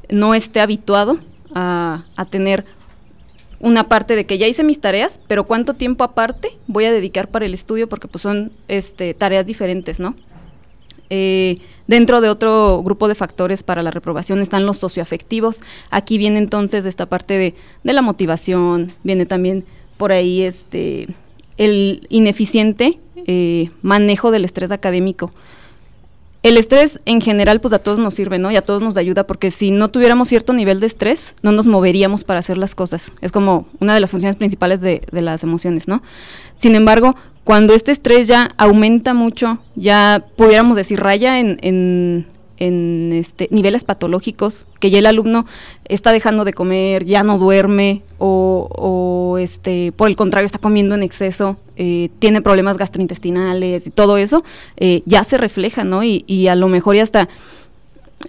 no 0.10 0.34
esté 0.34 0.62
habituado 0.62 1.18
a, 1.54 2.06
tener 2.30 2.66
una 3.60 3.90
parte 3.90 4.16
de 4.16 4.26
que 4.26 4.38
ya 4.38 4.48
hice 4.48 4.64
mis 4.64 4.80
tareas, 4.80 5.20
pero 5.28 5.44
cuánto 5.44 5.74
tiempo 5.74 6.06
aparte 6.06 6.58
voy 6.68 6.86
a 6.86 6.92
dedicar 6.92 7.28
para 7.30 7.46
el 7.46 7.54
estudio 7.54 7.88
porque 7.90 8.08
pues 8.08 8.22
son 8.22 8.54
este, 8.70 9.14
tareas 9.14 9.46
diferentes, 9.46 10.00
¿no? 10.00 10.16
Eh, 11.16 11.58
dentro 11.86 12.22
de 12.22 12.30
otro 12.30 12.82
grupo 12.82 13.08
de 13.08 13.14
factores 13.14 13.62
para 13.62 13.84
la 13.84 13.92
reprobación 13.92 14.42
están 14.42 14.66
los 14.66 14.80
socioafectivos. 14.80 15.62
Aquí 15.92 16.18
viene 16.18 16.40
entonces 16.40 16.86
esta 16.86 17.06
parte 17.06 17.38
de, 17.38 17.54
la 17.84 18.02
motivación, 18.02 18.94
viene 19.04 19.28
también 19.28 19.64
por 19.98 20.12
ahí 20.12 20.42
este 20.42 21.08
el 21.58 22.08
ineficiente 22.10 23.00
eh, 23.28 23.70
manejo 23.84 24.32
del 24.32 24.44
estrés 24.44 24.72
académico. 24.72 25.30
El 26.42 26.58
estrés 26.58 27.00
en 27.06 27.22
general 27.22 27.62
pues 27.62 27.76
a 27.76 27.80
todos 27.80 28.00
nos 28.00 28.16
sirve, 28.16 28.40
¿no? 28.40 28.50
Y 28.50 28.56
a 28.56 28.64
todos 28.64 28.82
nos 28.82 28.98
ayuda 28.98 29.28
porque 29.28 29.52
si 29.52 29.70
no 29.70 29.92
tuviéramos 29.92 30.30
cierto 30.30 30.52
nivel 30.52 30.80
de 30.80 30.88
estrés, 30.88 31.36
no 31.44 31.52
nos 31.52 31.68
moveríamos 31.68 32.24
para 32.24 32.40
hacer 32.40 32.58
las 32.58 32.74
cosas. 32.74 33.12
Es 33.22 33.32
como 33.32 33.68
una 33.80 33.94
de 33.94 34.00
las 34.00 34.10
funciones 34.10 34.36
principales 34.36 34.82
de, 34.82 35.04
de 35.12 35.22
las 35.22 35.44
emociones, 35.44 35.88
¿no? 35.88 36.02
Sin 36.58 36.74
embargo, 36.74 37.16
cuando 37.44 37.74
este 37.74 37.92
estrés 37.92 38.28
ya 38.28 38.52
aumenta 38.58 39.14
mucho, 39.14 39.60
ya 39.76 40.26
pudiéramos 40.36 40.76
decir 40.76 41.00
raya 41.00 41.40
en, 41.40 41.60
en 41.62 42.26
en 42.58 43.12
este, 43.14 43.48
niveles 43.52 43.84
patológicos, 43.84 44.66
que 44.80 44.90
ya 44.90 45.00
el 45.00 45.06
alumno 45.06 45.46
está 45.86 46.12
dejando 46.12 46.46
de 46.46 46.54
comer, 46.54 47.04
ya 47.06 47.24
no 47.24 47.38
duerme 47.38 48.04
o, 48.20 49.38
este, 49.40 49.92
por 49.92 50.08
el 50.08 50.16
contrario 50.16 50.46
está 50.46 50.60
comiendo 50.60 50.96
en 50.96 51.04
exceso, 51.04 51.58
eh, 51.76 52.10
tiene 52.20 52.42
problemas 52.42 52.78
gastrointestinales 52.78 53.88
y 53.88 53.90
todo 53.90 54.18
eso, 54.18 54.44
eh, 54.78 55.02
ya 55.06 55.24
se 55.24 55.38
refleja, 55.38 55.84
¿no? 55.84 56.04
Y, 56.04 56.48
a 56.48 56.56
lo 56.56 56.68
mejor 56.68 56.96
ya 56.96 57.04
hasta 57.04 57.30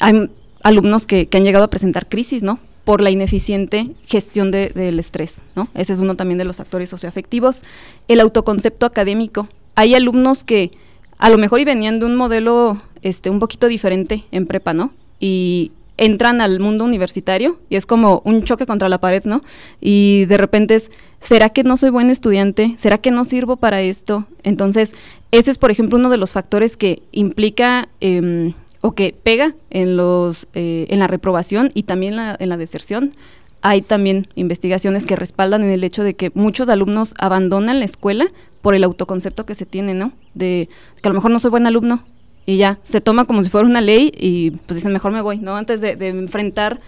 hay 0.00 0.30
alumnos 0.62 1.06
que, 1.06 1.28
han 1.32 1.44
llegado 1.44 1.64
a 1.64 1.70
presentar 1.70 2.08
crisis, 2.08 2.42
¿no? 2.42 2.58
Por 2.84 3.00
la 3.00 3.10
ineficiente 3.10 3.90
gestión 4.06 4.50
del 4.50 4.98
estrés, 4.98 5.42
¿no? 5.56 5.68
Ese 5.74 5.94
es 5.94 5.98
uno 5.98 6.16
también 6.16 6.38
de 6.38 6.44
los 6.44 6.56
factores 6.56 6.90
socioafectivos. 6.90 7.62
El 8.08 8.20
autoconcepto 8.20 8.86
académico. 8.86 9.48
Hay 9.74 9.94
alumnos 9.94 10.44
que 10.44 10.70
a 11.18 11.30
lo 11.30 11.38
mejor 11.38 11.60
y 11.60 11.64
venían 11.64 11.98
de 11.98 12.06
un 12.06 12.16
modelo 12.16 12.82
este, 13.02 13.30
un 13.30 13.38
poquito 13.38 13.68
diferente 13.68 14.24
en 14.30 14.46
prepa, 14.46 14.72
¿no? 14.72 14.92
Y 15.18 15.72
entran 15.96 16.40
al 16.40 16.60
mundo 16.60 16.84
universitario 16.84 17.58
y 17.68 17.76
es 17.76 17.86
como 17.86 18.20
un 18.24 18.42
choque 18.42 18.66
contra 18.66 18.88
la 18.88 18.98
pared, 18.98 19.22
¿no? 19.24 19.40
Y 19.80 20.24
de 20.26 20.36
repente 20.36 20.74
es, 20.74 20.90
¿será 21.20 21.50
que 21.50 21.62
no 21.62 21.76
soy 21.76 21.90
buen 21.90 22.10
estudiante? 22.10 22.74
¿Será 22.76 22.98
que 22.98 23.10
no 23.10 23.24
sirvo 23.24 23.56
para 23.56 23.80
esto? 23.80 24.26
Entonces, 24.42 24.92
ese 25.30 25.50
es, 25.50 25.58
por 25.58 25.70
ejemplo, 25.70 25.98
uno 25.98 26.10
de 26.10 26.16
los 26.16 26.32
factores 26.32 26.76
que 26.76 27.02
implica 27.12 27.88
em, 28.00 28.54
o 28.84 28.92
que 28.92 29.14
pega 29.22 29.54
en, 29.70 29.96
los, 29.96 30.46
eh, 30.52 30.84
en 30.90 30.98
la 30.98 31.06
reprobación 31.06 31.70
y 31.72 31.84
también 31.84 32.18
en 32.18 32.48
la 32.50 32.56
deserción. 32.58 33.14
Hay 33.62 33.80
también 33.80 34.28
investigaciones 34.34 35.06
que 35.06 35.16
respaldan 35.16 35.64
en 35.64 35.70
el 35.70 35.84
hecho 35.84 36.04
de 36.04 36.12
que 36.12 36.30
muchos 36.34 36.68
alumnos 36.68 37.14
abandonan 37.18 37.78
la 37.78 37.86
escuela 37.86 38.26
por 38.60 38.74
el 38.74 38.84
autoconcepto 38.84 39.46
que 39.46 39.54
se 39.54 39.64
tiene, 39.64 39.94
¿no? 39.94 40.12
De 40.34 40.68
que 41.00 41.08
a 41.08 41.10
lo 41.10 41.14
mejor 41.14 41.30
no 41.30 41.38
soy 41.38 41.50
buen 41.50 41.66
alumno, 41.66 42.04
y 42.44 42.58
ya, 42.58 42.78
se 42.82 43.00
toma 43.00 43.24
como 43.24 43.42
si 43.42 43.48
fuera 43.48 43.66
una 43.66 43.80
ley 43.80 44.12
y 44.14 44.50
pues 44.50 44.74
dicen, 44.74 44.92
mejor 44.92 45.12
me 45.12 45.22
voy, 45.22 45.38
¿no? 45.38 45.56
Antes 45.56 45.80
de, 45.80 45.92
enfrentar 46.08 46.78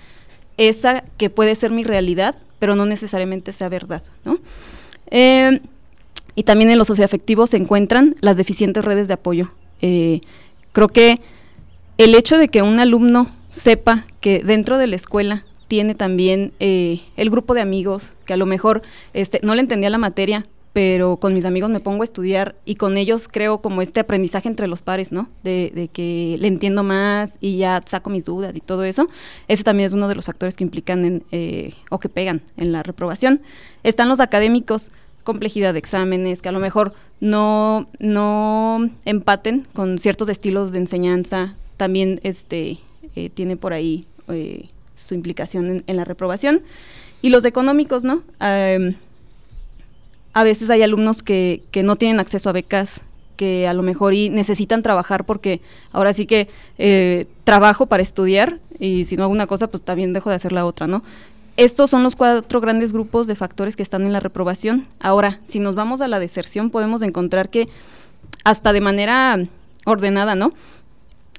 esa 0.59 1.03
que 1.17 1.31
puede 1.31 1.55
ser 1.55 1.71
mi 1.71 1.83
realidad, 1.83 2.37
pero 2.59 2.77
no 2.77 2.85
necesariamente 2.85 3.55
sea 3.55 3.71
verdad, 3.71 4.03
¿no? 4.27 4.39
Eh, 5.11 5.63
y 6.35 6.43
también 6.43 6.69
en 6.69 6.77
los 6.77 6.89
socioafectivos 6.89 7.49
se 7.49 7.57
encuentran 7.57 8.17
las 8.21 8.37
deficientes 8.37 8.85
redes 8.85 9.09
de 9.09 9.15
apoyo. 9.15 9.51
Eh, 9.81 10.21
creo 10.73 10.89
que 10.89 11.21
el 11.99 12.15
hecho 12.15 12.39
de 12.39 12.49
que 12.49 12.63
un 12.63 12.79
alumno 12.79 13.31
sepa 13.49 14.05
que 14.21 14.43
dentro 14.43 14.79
de 14.79 14.87
la 14.87 14.97
escuela 14.97 15.45
tiene 15.69 15.95
también 15.95 16.53
eh, 16.61 17.01
el 17.17 17.31
grupo 17.31 17.55
de 17.55 17.61
amigos, 17.61 18.13
que 18.25 18.35
a 18.35 18.37
lo 18.37 18.47
mejor 18.47 18.83
este, 19.15 19.41
no 19.43 19.55
le 19.55 19.63
entendía 19.63 19.91
la 19.91 19.99
materia, 19.99 20.47
pero 20.77 21.17
con 21.17 21.33
mis 21.33 21.47
amigos 21.47 21.71
me 21.71 21.81
pongo 21.81 22.03
a 22.03 22.05
estudiar 22.05 22.55
y 22.67 22.75
con 22.75 22.99
ellos 22.99 23.29
creo 23.33 23.63
como 23.63 23.81
este 23.81 24.01
aprendizaje 24.01 24.47
entre 24.47 24.67
los 24.67 24.83
pares, 24.83 25.11
¿no? 25.11 25.31
De, 25.43 25.89
que 25.91 26.37
le 26.39 26.49
entiendo 26.49 26.83
más 26.83 27.39
y 27.41 27.57
ya 27.57 27.83
saco 27.87 28.11
mis 28.11 28.27
dudas 28.27 28.57
y 28.57 28.61
todo 28.61 28.85
eso. 28.85 29.09
Ese 29.49 29.65
también 29.65 29.87
es 29.87 29.95
uno 29.95 30.07
de 30.07 30.15
los 30.15 30.27
factores 30.27 30.55
que 30.55 30.65
implican 30.65 31.07
en, 31.07 31.25
eh, 31.33 31.73
o 31.89 31.99
que 31.99 32.11
pegan 32.11 32.43
en 32.59 32.73
la 32.73 32.83
reprobación. 32.83 33.41
Están 33.85 34.11
los 34.11 34.21
académicos, 34.21 34.91
complejidad 35.25 35.73
de 35.73 35.79
exámenes, 35.79 36.43
que 36.43 36.51
a 36.51 36.53
lo 36.53 36.61
mejor 36.61 36.93
no, 37.21 37.89
no 37.99 38.91
empaten 39.07 39.67
con 39.73 39.99
ciertos 39.99 40.29
estilos 40.29 40.73
de 40.73 40.79
enseñanza. 40.81 41.57
También 41.77 42.21
este, 42.23 42.79
eh, 43.15 43.31
tiene 43.31 43.57
por 43.57 43.73
ahí 43.73 44.07
eh, 44.29 44.69
su 44.97 45.15
implicación 45.15 45.85
en, 45.87 45.97
la 45.97 46.05
reprobación. 46.05 46.63
Y 47.23 47.31
los 47.31 47.45
económicos, 47.45 48.05
¿no? 48.05 48.23
a 48.39 50.43
veces 50.43 50.69
hay 50.69 50.83
alumnos 50.83 51.23
que, 51.23 51.63
que 51.71 51.83
no 51.83 51.97
tienen 51.97 52.21
acceso 52.21 52.51
a 52.51 52.53
becas, 52.53 53.01
que 53.37 53.69
a 53.69 53.75
lo 53.75 53.83
mejor 53.83 54.15
y 54.15 54.29
necesitan 54.29 54.83
trabajar 54.83 55.25
porque 55.25 55.61
ahora 55.93 56.13
sí 56.13 56.27
que 56.27 56.49
eh, 56.79 57.27
trabajo 57.45 57.87
para 57.87 58.03
estudiar 58.03 58.59
y 58.79 59.05
si 59.05 59.17
no 59.17 59.25
hago 59.25 59.33
una 59.33 59.47
cosa, 59.47 59.69
pues 59.69 59.83
también 59.83 60.13
dejo 60.13 60.31
de 60.31 60.37
hacer 60.37 60.53
la 60.53 60.67
otra, 60.67 60.87
¿no? 60.87 61.03
Estos 61.57 61.89
son 61.89 62.03
los 62.03 62.17
cuatro 62.17 62.61
grandes 62.61 62.93
grupos 62.93 63.27
de 63.27 63.35
factores 63.35 63.77
que 63.77 63.83
están 63.83 64.05
en 64.05 64.13
la 64.13 64.21
reprobación. 64.21 64.87
Ahora, 65.01 65.41
si 65.47 65.59
nos 65.59 65.75
vamos 65.75 66.03
a 66.03 66.09
la 66.09 66.19
deserción, 66.19 66.71
podemos 66.71 67.01
encontrar 67.01 67.49
que 67.49 67.67
hasta 68.45 68.75
de 68.75 68.83
manera 68.83 69.39
ordenada, 69.87 70.35
¿no? 70.35 70.51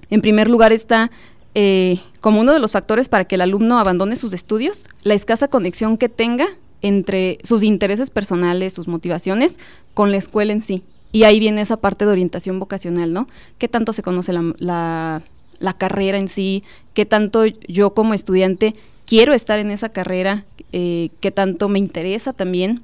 En 0.09 0.21
primer 0.21 0.49
lugar 0.49 0.71
está 0.71 1.11
eh, 1.55 1.99
como 2.19 2.41
uno 2.41 2.53
de 2.53 2.59
los 2.59 2.71
factores 2.71 3.09
para 3.09 3.25
que 3.25 3.35
el 3.35 3.41
alumno 3.41 3.79
abandone 3.79 4.15
sus 4.15 4.33
estudios, 4.33 4.87
la 5.03 5.13
escasa 5.13 5.47
conexión 5.47 5.97
que 5.97 6.09
tenga 6.09 6.47
entre 6.81 7.39
sus 7.43 7.63
intereses 7.63 8.09
personales, 8.09 8.73
sus 8.73 8.87
motivaciones, 8.87 9.59
con 9.93 10.11
la 10.11 10.17
escuela 10.17 10.53
en 10.53 10.61
sí. 10.61 10.83
Y 11.11 11.23
ahí 11.23 11.39
viene 11.39 11.61
esa 11.61 11.77
parte 11.77 12.05
de 12.05 12.11
orientación 12.11 12.59
vocacional, 12.59 13.13
¿no? 13.13 13.27
¿Qué 13.57 13.67
tanto 13.67 13.93
se 13.93 14.03
conoce 14.03 14.33
la, 14.33 15.21
la, 15.59 15.73
carrera 15.77 16.17
en 16.17 16.27
sí? 16.27 16.63
¿Qué 16.93 17.05
tanto 17.05 17.45
yo 17.45 17.93
como 17.93 18.13
estudiante 18.13 18.75
quiero 19.05 19.33
estar 19.33 19.57
en 19.57 19.71
esa 19.71 19.89
carrera? 19.89 20.45
Eh, 20.73 21.09
¿Qué 21.21 21.31
tanto 21.31 21.69
me 21.69 21.79
interesa 21.79 22.33
también? 22.33 22.83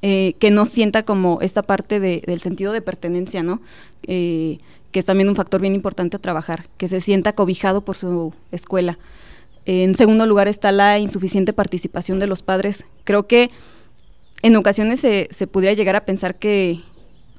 Eh, 0.00 0.34
que 0.38 0.50
no 0.50 0.64
sienta 0.64 1.02
como 1.02 1.40
esta 1.40 1.62
parte 1.62 1.98
de, 1.98 2.22
del 2.26 2.40
sentido 2.40 2.72
de 2.72 2.82
pertenencia, 2.82 3.42
¿no? 3.42 3.60
Eh, 4.02 4.58
que 4.94 5.00
es 5.00 5.06
también 5.06 5.28
un 5.28 5.34
factor 5.34 5.60
bien 5.60 5.74
importante 5.74 6.16
a 6.16 6.20
trabajar, 6.20 6.68
que 6.76 6.86
se 6.86 7.00
sienta 7.00 7.32
cobijado 7.32 7.80
por 7.80 7.96
su 7.96 8.32
escuela. 8.52 8.96
En 9.64 9.96
segundo 9.96 10.24
lugar 10.24 10.46
está 10.46 10.70
la 10.70 11.00
insuficiente 11.00 11.52
participación 11.52 12.20
de 12.20 12.28
los 12.28 12.42
padres. 12.42 12.84
Creo 13.02 13.26
que 13.26 13.50
en 14.42 14.54
ocasiones 14.54 15.00
se, 15.00 15.26
se 15.32 15.48
pudiera 15.48 15.74
llegar 15.74 15.96
a 15.96 16.04
pensar 16.04 16.36
que 16.36 16.78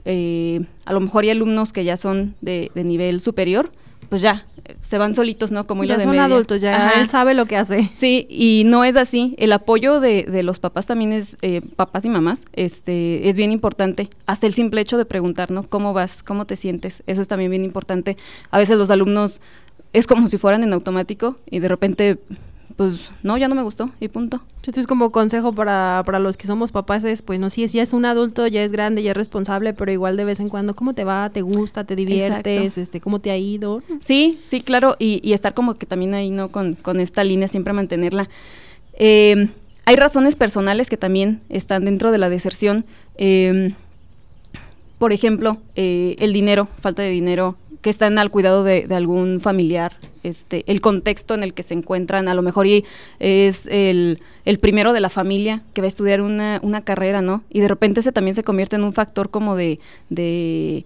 eh, 0.04 0.66
a 0.84 0.92
lo 0.92 1.00
mejor 1.00 1.24
hay 1.24 1.30
alumnos 1.30 1.72
que 1.72 1.86
ya 1.86 1.96
son 1.96 2.36
de, 2.42 2.72
nivel 2.76 3.22
superior, 3.22 3.72
pues 4.10 4.22
ya, 4.22 4.46
se 4.82 4.98
van 4.98 5.16
solitos, 5.16 5.52
¿no? 5.52 5.68
Como 5.68 5.84
ya 5.84 6.00
son 6.00 6.18
adultos, 6.18 6.62
ya 6.62 6.92
él 7.00 7.10
sabe 7.10 7.34
lo 7.34 7.46
que 7.46 7.58
hace. 7.58 7.92
Sí, 7.96 8.28
y 8.30 8.64
no 8.66 8.84
es 8.84 8.96
así. 8.96 9.36
El 9.38 9.52
apoyo 9.54 10.00
de, 10.00 10.24
de 10.24 10.44
los 10.44 10.60
papás 10.60 10.86
también 10.86 11.12
es, 11.12 11.38
eh, 11.42 11.62
papás 11.76 12.06
y 12.06 12.10
mamás, 12.10 12.46
este, 12.54 13.30
es 13.30 13.36
bien 13.36 13.52
importante. 13.52 14.10
Hasta 14.26 14.48
el 14.48 14.54
simple 14.54 14.82
hecho 14.82 14.98
de 14.98 15.06
preguntar, 15.06 15.52
¿no? 15.52 15.64
¿Cómo 15.64 15.94
vas? 15.94 16.24
¿Cómo 16.24 16.46
te 16.46 16.56
sientes? 16.56 17.04
Eso 17.08 17.22
es 17.22 17.28
también 17.28 17.52
bien 17.52 17.64
importante. 17.64 18.18
A 18.52 18.58
veces 18.58 18.78
los 18.78 18.90
alumnos 18.90 19.42
es 19.94 20.08
como 20.08 20.28
si 20.28 20.38
fueran 20.38 20.64
en 20.64 20.74
automático 20.74 21.38
y 21.50 21.60
de 21.60 21.68
repente, 21.68 22.18
pues 22.76 23.12
no, 23.24 23.38
ya 23.38 23.48
no 23.48 23.56
me 23.56 23.64
gustó 23.64 23.92
y 24.00 24.10
punto. 24.10 24.42
Entonces, 24.58 24.86
como 24.88 25.12
consejo 25.12 25.54
para, 25.54 26.04
para 26.06 26.20
los 26.20 26.36
que 26.36 26.48
somos 26.48 26.72
papás 26.72 27.04
es, 27.04 27.22
pues 27.22 27.40
no, 27.40 27.50
si 27.50 27.66
ya 27.68 27.84
es 27.84 27.94
un 27.94 28.06
adulto, 28.06 28.48
ya 28.48 28.64
es 28.64 28.72
grande, 28.72 29.02
ya 29.02 29.12
es 29.12 29.18
responsable, 29.18 29.74
pero 29.74 29.92
igual 29.92 30.18
de 30.18 30.26
vez 30.26 30.40
en 30.40 30.50
cuando, 30.50 30.76
¿cómo 30.76 30.94
te 30.94 31.04
va? 31.04 31.30
¿Te 31.30 31.42
gusta? 31.42 31.86
¿Te 31.86 31.96
diviertes? 31.96 32.78
este 32.78 33.00
¿Cómo 33.00 33.20
te 33.20 33.32
ha 33.32 33.38
ido? 33.38 33.82
Sí, 34.02 34.40
sí, 34.48 34.62
claro, 34.62 34.98
y, 35.00 35.22
y 35.24 35.34
estar 35.34 35.54
como 35.54 35.76
que 35.76 35.86
también 35.86 36.14
ahí, 36.14 36.32
¿no? 36.32 36.50
Con, 36.50 36.76
con 36.76 37.00
esta 37.00 37.24
línea, 37.24 37.48
siempre 37.48 37.72
mantenerla. 37.74 38.30
Eh, 38.94 39.50
hay 39.86 39.96
razones 39.96 40.36
personales 40.36 40.90
que 40.90 40.98
también 40.98 41.42
están 41.50 41.86
dentro 41.86 42.12
de 42.12 42.18
la 42.18 42.30
deserción. 42.30 42.86
Eh, 43.18 43.74
por 44.98 45.14
ejemplo, 45.14 45.58
eh, 45.76 46.16
el 46.20 46.34
dinero, 46.34 46.68
falta 46.82 47.04
de 47.04 47.10
dinero, 47.10 47.56
que 47.86 47.92
están 47.92 48.18
al 48.18 48.32
cuidado 48.32 48.64
de, 48.64 48.88
algún 48.90 49.40
familiar, 49.40 49.96
este, 50.24 50.64
el 50.66 50.82
contexto 50.82 51.36
en 51.36 51.44
el 51.44 51.54
que 51.54 51.62
se 51.62 51.76
encuentran, 51.76 52.28
a 52.28 52.34
lo 52.34 52.42
mejor 52.42 52.66
y 52.66 52.84
es 53.20 53.68
el, 53.68 54.20
primero 54.60 54.92
de 54.92 55.02
la 55.02 55.12
familia 55.12 55.62
que 55.74 55.82
va 55.82 55.86
a 55.86 55.90
estudiar 55.90 56.22
una, 56.22 56.60
una, 56.64 56.82
carrera, 56.82 57.22
¿no? 57.22 57.44
Y 57.52 57.60
de 57.60 57.68
repente 57.68 58.00
ese 58.00 58.12
también 58.12 58.34
se 58.34 58.42
convierte 58.42 58.76
en 58.76 58.84
un 58.84 58.92
factor 58.92 59.30
como 59.30 59.56
de, 59.56 59.80
de, 60.10 60.84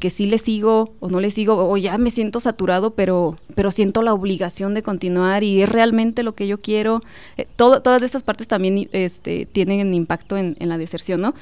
que 0.00 0.08
sí 0.08 0.24
le 0.24 0.38
sigo 0.38 0.94
o 1.00 1.10
no 1.10 1.20
le 1.20 1.30
sigo, 1.30 1.70
o 1.70 1.76
ya 1.76 1.98
me 1.98 2.10
siento 2.10 2.40
saturado, 2.40 2.94
pero, 2.94 3.36
pero 3.54 3.70
siento 3.70 4.00
la 4.00 4.14
obligación 4.14 4.72
de 4.72 4.82
continuar 4.82 5.44
y 5.44 5.60
es 5.60 5.68
realmente 5.68 6.22
lo 6.22 6.34
que 6.34 6.46
yo 6.46 6.62
quiero. 6.62 7.02
Eh, 7.36 7.46
todas 7.56 8.02
estas 8.02 8.22
partes 8.22 8.48
también 8.48 8.88
este, 8.92 9.44
tienen 9.44 9.92
impacto 9.92 10.38
en, 10.38 10.56
en 10.60 10.70
la 10.70 10.78
deserción, 10.78 11.20
¿no? 11.20 11.34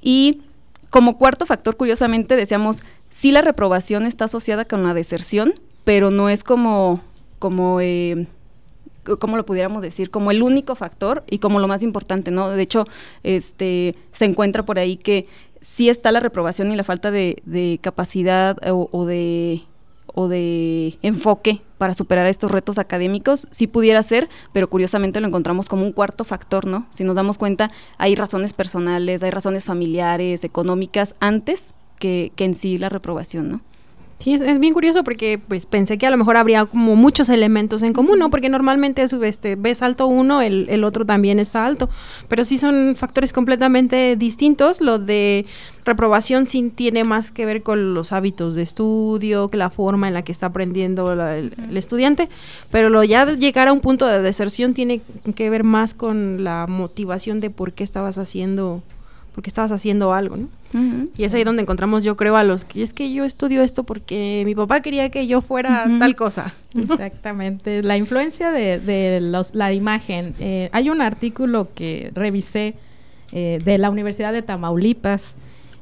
Y 0.00 0.40
como 0.88 1.18
cuarto 1.18 1.44
factor, 1.44 1.76
curiosamente, 1.76 2.36
decíamos, 2.36 2.80
sí 3.14 3.30
la 3.30 3.42
reprobación 3.42 4.06
está 4.06 4.24
asociada 4.24 4.64
con 4.64 4.82
la 4.82 4.92
deserción, 4.92 5.54
pero 5.84 6.10
no 6.10 6.28
es 6.28 6.42
como, 6.42 7.00
como 7.38 7.80
eh, 7.80 8.26
¿cómo 9.20 9.36
lo 9.36 9.46
pudiéramos 9.46 9.82
decir? 9.82 10.10
Como 10.10 10.32
el 10.32 10.42
único 10.42 10.74
factor 10.74 11.22
y 11.30 11.38
como 11.38 11.60
lo 11.60 11.68
más 11.68 11.84
importante, 11.84 12.32
¿no? 12.32 12.50
De 12.50 12.60
hecho, 12.60 12.86
este, 13.22 13.94
se 14.10 14.24
encuentra 14.24 14.64
por 14.64 14.80
ahí 14.80 14.96
que 14.96 15.28
sí 15.60 15.88
está 15.88 16.10
la 16.10 16.18
reprobación 16.18 16.72
y 16.72 16.76
la 16.76 16.82
falta 16.82 17.12
de, 17.12 17.78
capacidad 17.80 18.58
o, 18.68 19.06
de 19.06 19.62
o 20.16 20.26
de 20.26 20.98
enfoque 21.02 21.62
para 21.78 21.94
superar 21.94 22.26
estos 22.26 22.50
retos 22.50 22.78
académicos, 22.78 23.46
sí 23.52 23.68
pudiera 23.68 24.02
ser, 24.02 24.28
pero 24.52 24.68
curiosamente 24.68 25.20
lo 25.20 25.28
encontramos 25.28 25.68
como 25.68 25.84
un 25.84 25.92
cuarto 25.92 26.24
factor, 26.24 26.66
¿no? 26.66 26.88
Si 26.90 27.04
nos 27.04 27.14
damos 27.14 27.38
cuenta, 27.38 27.70
hay 27.96 28.16
razones 28.16 28.52
personales, 28.52 29.22
hay 29.22 29.30
razones 29.30 29.64
familiares, 29.64 30.42
económicas, 30.42 31.14
antes 31.20 31.74
que, 32.04 32.32
que 32.36 32.44
en 32.44 32.54
sí 32.54 32.76
la 32.76 32.90
reprobación, 32.90 33.48
¿no? 33.50 33.60
Sí, 34.18 34.34
es, 34.34 34.58
bien 34.58 34.74
curioso 34.74 35.04
porque 35.04 35.38
pues 35.38 35.64
pensé 35.64 35.96
que 35.96 36.06
a 36.06 36.10
lo 36.10 36.18
mejor 36.18 36.36
habría 36.36 36.66
como 36.66 36.96
muchos 36.96 37.30
elementos 37.30 37.82
en 37.82 37.94
común, 37.94 38.18
¿no? 38.18 38.28
Porque 38.28 38.50
normalmente 38.50 39.06
este, 39.22 39.56
ves 39.56 39.80
alto 39.80 40.06
uno, 40.06 40.42
el, 40.42 40.66
el 40.68 40.84
otro 40.84 41.06
también 41.06 41.38
está 41.38 41.64
alto, 41.64 41.88
pero 42.28 42.44
sí 42.44 42.58
son 42.58 42.94
factores 42.94 43.32
completamente 43.32 44.16
distintos. 44.16 44.82
Lo 44.82 44.98
de 44.98 45.46
reprobación 45.86 46.44
sí 46.44 46.70
tiene 46.74 47.04
más 47.04 47.32
que 47.32 47.46
ver 47.46 47.62
con 47.62 47.94
los 47.94 48.12
hábitos 48.12 48.54
de 48.54 48.62
estudio, 48.62 49.48
que 49.48 49.56
la 49.56 49.70
forma 49.70 50.08
en 50.08 50.14
la 50.14 50.22
que 50.22 50.32
está 50.32 50.46
aprendiendo 50.46 51.12
el, 51.12 51.52
el, 51.68 51.76
estudiante, 51.76 52.28
pero 52.70 52.90
lo 52.90 53.02
ya 53.02 53.26
llegar 53.32 53.68
a 53.68 53.72
un 53.72 53.80
punto 53.80 54.06
de 54.06 54.20
deserción 54.20 54.74
tiene 54.74 55.00
que 55.34 55.48
ver 55.48 55.64
más 55.64 55.94
con 55.94 56.44
la 56.44 56.66
motivación 56.66 57.40
de 57.40 57.48
por 57.48 57.72
qué 57.72 57.82
estabas 57.82 58.18
haciendo 58.18 58.82
porque 59.34 59.50
estabas 59.50 59.72
haciendo 59.72 60.12
algo, 60.12 60.36
¿no? 60.36 60.48
Y 61.16 61.22
es 61.22 61.32
ahí 61.34 61.44
donde 61.44 61.62
encontramos, 61.62 62.02
yo 62.02 62.16
creo, 62.16 62.36
a 62.36 62.42
los 62.42 62.64
que 62.64 62.82
es 62.82 62.92
que 62.92 63.12
yo 63.12 63.24
estudio 63.24 63.62
esto 63.62 63.84
porque 63.84 64.42
mi 64.44 64.56
papá 64.56 64.80
quería 64.80 65.08
que 65.08 65.26
yo 65.28 65.40
fuera 65.40 65.86
tal 66.00 66.16
cosa. 66.16 66.52
Exactamente. 66.74 67.82
La 67.84 67.96
influencia 67.96 68.50
de, 68.50 68.78
de 68.80 69.20
los, 69.20 69.54
la 69.54 69.72
imagen. 69.72 70.34
Eh, 70.40 70.70
hay 70.72 70.90
un 70.90 71.00
artículo 71.00 71.68
que 71.74 72.10
revisé 72.14 72.74
eh, 73.30 73.60
de 73.64 73.78
la 73.78 73.90
Universidad 73.90 74.32
de 74.32 74.42
Tamaulipas 74.42 75.34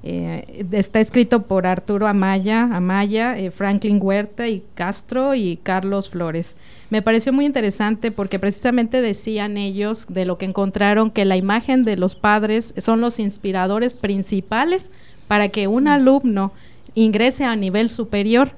eh, 0.04 0.66
está 0.72 0.98
escrito 0.98 1.42
por 1.42 1.66
Arturo 1.66 2.08
Amaya, 2.08 2.64
Amaya 2.64 3.38
eh, 3.38 3.52
Franklin 3.52 4.00
Huerta 4.02 4.48
y 4.48 4.64
Castro 4.74 5.34
y 5.34 5.58
Carlos 5.62 6.08
Flores. 6.08 6.56
Me 6.90 7.02
pareció 7.02 7.32
muy 7.32 7.46
interesante 7.46 8.10
porque 8.10 8.40
precisamente 8.40 9.00
decían 9.00 9.56
ellos 9.56 10.06
de 10.08 10.24
lo 10.24 10.38
que 10.38 10.46
encontraron 10.46 11.10
que 11.10 11.24
la 11.24 11.36
imagen 11.36 11.84
de 11.84 11.96
los 11.96 12.16
padres 12.16 12.74
son 12.78 13.00
los 13.00 13.20
inspiradores 13.20 13.96
principales 13.96 14.90
para 15.28 15.50
que 15.50 15.68
un 15.68 15.84
mm. 15.84 15.88
alumno 15.88 16.52
ingrese 16.94 17.44
a 17.44 17.54
nivel 17.54 17.88
superior 17.88 18.52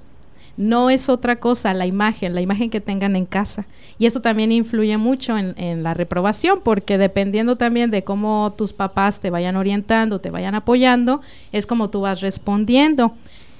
no 0.56 0.90
es 0.90 1.08
otra 1.08 1.36
cosa 1.36 1.74
la 1.74 1.86
imagen, 1.86 2.34
la 2.34 2.40
imagen 2.40 2.70
que 2.70 2.80
tengan 2.80 3.16
en 3.16 3.26
casa. 3.26 3.66
Y 3.98 4.06
eso 4.06 4.20
también 4.20 4.52
influye 4.52 4.96
mucho 4.96 5.36
en, 5.36 5.82
la 5.82 5.94
reprobación, 5.94 6.60
porque 6.62 6.98
dependiendo 6.98 7.56
también 7.56 7.90
de 7.90 8.04
cómo 8.04 8.54
tus 8.56 8.72
papás 8.72 9.20
te 9.20 9.30
vayan 9.30 9.56
orientando, 9.56 10.20
te 10.20 10.30
vayan 10.30 10.54
apoyando, 10.54 11.20
es 11.52 11.66
como 11.66 11.90
tú 11.90 12.02
vas 12.02 12.20
respondiendo. 12.20 13.14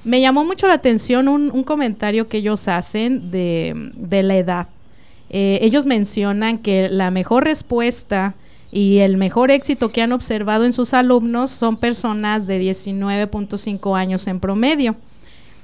Me 0.05 0.21
llamó 0.21 0.45
mucho 0.45 0.67
la 0.69 0.75
atención 0.75 1.29
un, 1.29 1.65
comentario 1.65 2.29
que 2.29 2.39
ellos 2.39 2.69
hacen 2.69 3.31
de, 3.31 4.23
la 4.23 4.37
edad. 4.37 4.69
Eh, 5.31 5.59
ellos 5.63 5.87
mencionan 5.87 6.59
que 6.59 6.89
la 6.89 7.11
mejor 7.11 7.45
respuesta 7.45 8.35
y 8.71 8.99
el 8.99 9.17
mejor 9.17 9.51
éxito 9.51 9.91
que 9.91 10.03
han 10.03 10.13
observado 10.13 10.65
en 10.65 10.73
sus 10.73 10.95
alumnos 10.95 11.51
son 11.51 11.77
personas 11.77 12.47
de 12.47 12.61
19.5 12.61 13.97
años 13.97 14.27
en 14.27 14.41
promedio 14.41 14.97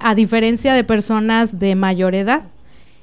a 0.03 0.15
diferencia 0.15 0.73
de 0.73 0.83
personas 0.83 1.59
de 1.59 1.75
mayor 1.75 2.15
edad. 2.15 2.43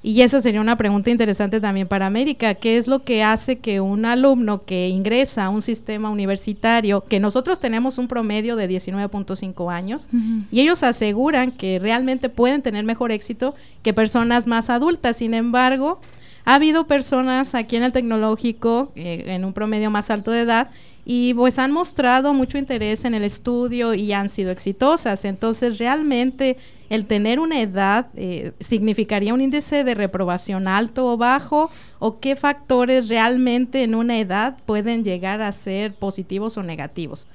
Y 0.01 0.23
esa 0.23 0.41
sería 0.41 0.61
una 0.61 0.77
pregunta 0.77 1.11
interesante 1.11 1.61
también 1.61 1.89
para 1.89 2.07
América. 2.07 2.55
¿Qué 2.55 2.77
es 2.77 2.87
lo 2.87 3.03
que 3.03 3.25
hace 3.25 3.59
que 3.59 3.81
un 3.81 4.05
alumno 4.05 4.65
que 4.65 4.89
ingresa 4.89 5.47
a 5.47 5.49
un 5.51 5.61
sistema 5.61 6.09
universitario, 6.09 7.03
que 7.05 7.19
nosotros 7.19 7.59
tenemos 7.59 7.99
un 7.99 8.07
promedio 8.07 8.55
de 8.55 8.69
19.5 8.69 9.73
años, 9.73 10.09
y 10.53 10.61
ellos 10.61 10.83
aseguran 10.85 11.51
que 11.51 11.81
realmente 11.81 12.29
pueden 12.29 12.63
tener 12.63 12.85
mejor 12.85 13.11
éxito 13.11 13.55
que 13.83 13.93
personas 13.93 14.47
más 14.47 14.71
adultas? 14.71 15.17
Sin 15.17 15.35
embargo, 15.35 16.01
ha 16.45 16.55
habido 16.55 16.87
personas 16.87 17.55
aquí 17.55 17.77
en 17.77 17.83
el 17.83 17.93
tecnológico, 17.93 18.93
eh, 18.95 19.25
en 19.27 19.45
un 19.45 19.53
promedio 19.53 19.91
más 19.91 20.11
alto 20.11 20.31
de 20.31 20.43
edad, 20.43 20.71
y 21.11 21.33
pues 21.33 21.59
han 21.59 21.73
mostrado 21.73 22.35
mucho 22.35 22.59
interés 22.59 23.07
en 23.07 23.15
el 23.15 23.25
estudio 23.25 23.95
y 23.95 24.13
han 24.13 24.29
sido 24.29 24.51
exitosas. 24.51 25.25
Entonces, 25.25 25.79
realmente 25.79 26.59
el 26.91 27.07
tener 27.07 27.41
una 27.41 27.63
edad 27.63 28.09
eh, 28.15 28.53
significaría 28.61 29.33
un 29.33 29.41
índice 29.41 29.85
de 29.85 29.95
reprobación 29.95 30.69
alto 30.69 31.07
o 31.07 31.17
bajo 31.17 31.71
o 31.99 32.21
qué 32.21 32.37
factores 32.37 33.09
realmente 33.09 33.85
en 33.85 33.95
una 33.95 34.19
edad 34.19 34.59
pueden 34.67 35.03
llegar 35.03 35.41
a 35.41 35.51
ser 35.53 35.95
positivos 35.95 36.59
o 36.59 36.63
negativos. 36.63 37.27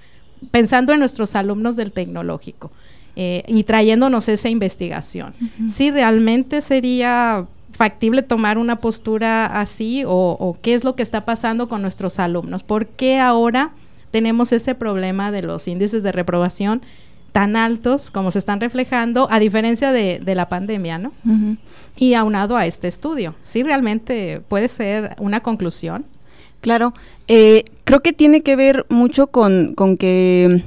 Pensando 0.52 0.93
en 0.93 1.00
nuestros 1.00 1.36
alumnos 1.36 1.76
del 1.76 1.93
tecnológico. 1.93 2.71
Eh, 3.15 3.43
y 3.48 3.63
trayéndonos 3.63 4.28
esa 4.28 4.50
investigación. 4.50 5.34
Si 5.67 5.89
realmente 5.89 6.62
sería 6.62 7.48
factible 7.74 8.22
tomar 8.22 8.58
una 8.58 8.78
postura 8.78 9.46
así 9.46 10.04
o, 10.06 10.58
qué 10.62 10.74
es 10.76 10.84
lo 10.84 10.96
que 10.96 11.04
está 11.04 11.26
pasando 11.26 11.68
con 11.68 11.82
nuestros 11.82 12.20
alumnos? 12.20 12.64
¿Por 12.64 12.88
qué 12.88 13.20
ahora 13.20 13.72
tenemos 14.12 14.52
ese 14.52 14.76
problema 14.76 15.32
de 15.32 15.42
los 15.42 15.68
índices 15.68 16.04
de 16.04 16.12
reprobación 16.12 16.82
tan 17.32 17.56
altos 17.56 18.12
como 18.12 18.30
se 18.30 18.38
están 18.38 18.62
reflejando, 18.62 19.28
a 19.32 19.40
diferencia 19.40 19.92
de, 19.92 20.22
la 20.36 20.50
pandemia, 20.50 21.00
¿no? 21.00 21.12
Y 21.98 22.14
aunado 22.14 22.56
a 22.56 22.68
este 22.68 22.88
estudio, 22.88 23.34
¿sí 23.42 23.64
realmente 23.64 24.42
puede 24.48 24.68
ser 24.68 25.16
una 25.18 25.40
conclusión? 25.40 26.06
Claro, 26.62 26.94
eh, 27.28 27.66
creo 27.84 28.02
que 28.02 28.14
tiene 28.14 28.42
que 28.42 28.56
ver 28.56 28.86
mucho 28.88 29.28
con, 29.28 29.76
que, 29.98 30.64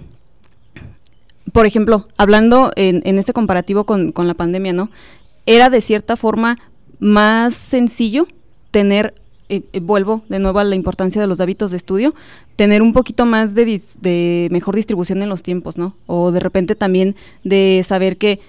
por 1.53 1.67
ejemplo, 1.67 2.09
hablando 2.19 2.73
en, 2.75 3.01
en 3.05 3.19
este 3.19 3.33
comparativo 3.33 3.85
con, 3.85 4.11
con 4.11 4.27
la 4.27 4.35
pandemia, 4.35 4.73
¿no? 4.73 4.91
Era 5.47 5.71
de 5.71 5.81
cierta 5.81 6.17
forma 6.17 6.59
más 6.99 7.55
sencillo 7.55 8.27
tener, 8.71 9.15
eh, 9.49 9.63
eh, 9.73 9.81
vuelvo 9.81 10.23
de 10.29 10.39
nuevo 10.39 10.59
a 10.59 10.65
la 10.65 10.75
importancia 10.75 11.21
de 11.21 11.27
los 11.27 11.41
hábitos 11.41 11.71
de 11.71 11.77
estudio, 11.77 12.15
tener 12.57 12.83
un 12.83 12.93
poquito 12.93 13.27
más 13.27 13.55
de, 13.55 14.49
mejor 14.51 14.77
distribución 14.77 15.23
en 15.23 15.29
los 15.29 15.43
tiempos, 15.43 15.79
¿no? 15.79 15.95
O 16.07 16.31
de 16.31 16.41
repente 16.41 16.75
también 16.75 17.17
de 17.45 17.83
saber 17.87 18.17
que 18.17 18.41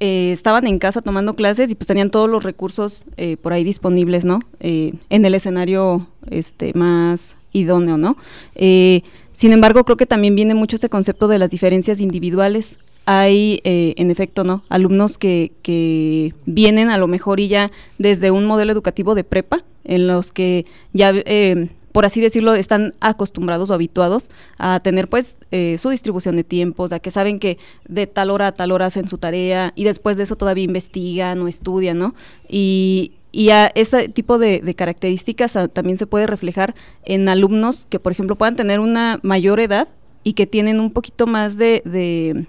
eh, 0.00 0.32
estaban 0.32 0.66
en 0.66 0.78
casa 0.78 1.02
tomando 1.02 1.36
clases 1.36 1.70
y 1.70 1.74
pues 1.74 1.86
tenían 1.86 2.10
todos 2.10 2.28
los 2.28 2.42
recursos 2.42 3.04
por 3.42 3.52
ahí 3.52 3.64
disponibles, 3.64 4.24
¿no? 4.24 4.40
en 4.60 5.24
el 5.24 5.34
escenario 5.34 6.06
este, 6.30 6.74
más 6.74 7.34
idóneo, 7.52 7.96
¿no? 7.96 8.16
sin 8.54 9.52
embargo, 9.52 9.84
creo 9.84 9.96
que 9.96 10.06
también 10.06 10.34
viene 10.34 10.54
mucho 10.54 10.76
este 10.76 10.88
concepto 10.88 11.28
de 11.28 11.38
las 11.38 11.50
diferencias 11.50 12.00
individuales 12.00 12.78
hay, 13.06 13.60
eh, 13.62 13.94
en 13.96 14.10
efecto, 14.10 14.44
¿no? 14.44 14.64
Alumnos 14.68 15.16
que, 15.16 15.52
que 15.62 16.34
vienen 16.44 16.90
a 16.90 16.98
lo 16.98 17.06
mejor 17.06 17.38
y 17.38 17.48
ya 17.48 17.70
desde 17.98 18.32
un 18.32 18.44
modelo 18.44 18.72
educativo 18.72 19.14
de 19.14 19.22
prepa, 19.24 19.64
en 19.84 20.08
los 20.08 20.32
que 20.32 20.66
ya, 20.92 21.12
eh, 21.14 21.70
por 21.92 22.04
así 22.04 22.20
decirlo, 22.20 22.54
están 22.54 22.94
acostumbrados 23.00 23.70
o 23.70 23.74
habituados 23.74 24.30
a 24.58 24.80
tener 24.80 25.08
pues 25.08 25.38
eh, 25.52 25.78
su 25.80 25.90
distribución 25.90 26.34
de 26.34 26.42
tiempos, 26.42 26.92
a 26.92 26.98
que 26.98 27.12
saben 27.12 27.38
que 27.38 27.58
de 27.88 28.08
tal 28.08 28.28
hora 28.30 28.48
a 28.48 28.52
tal 28.52 28.72
hora 28.72 28.86
hacen 28.86 29.06
su 29.06 29.18
tarea 29.18 29.72
y 29.76 29.84
después 29.84 30.16
de 30.16 30.24
eso 30.24 30.34
todavía 30.34 30.64
investigan 30.64 31.40
o 31.40 31.46
estudian, 31.48 31.98
¿no? 31.98 32.14
Y, 32.48 33.12
y 33.30 33.50
a 33.50 33.70
ese 33.76 34.08
tipo 34.08 34.38
de, 34.38 34.74
características 34.74 35.56
también 35.72 35.96
se 35.96 36.08
puede 36.08 36.26
reflejar 36.26 36.74
en 37.04 37.28
alumnos 37.28 37.86
que, 37.88 38.00
por 38.00 38.10
ejemplo, 38.10 38.34
puedan 38.34 38.56
tener 38.56 38.80
una 38.80 39.20
mayor 39.22 39.60
edad 39.60 39.86
y 40.24 40.32
que 40.32 40.46
tienen 40.46 40.80
un 40.80 40.90
poquito 40.90 41.28
más 41.28 41.56
de, 41.56 41.82
de 41.84 42.46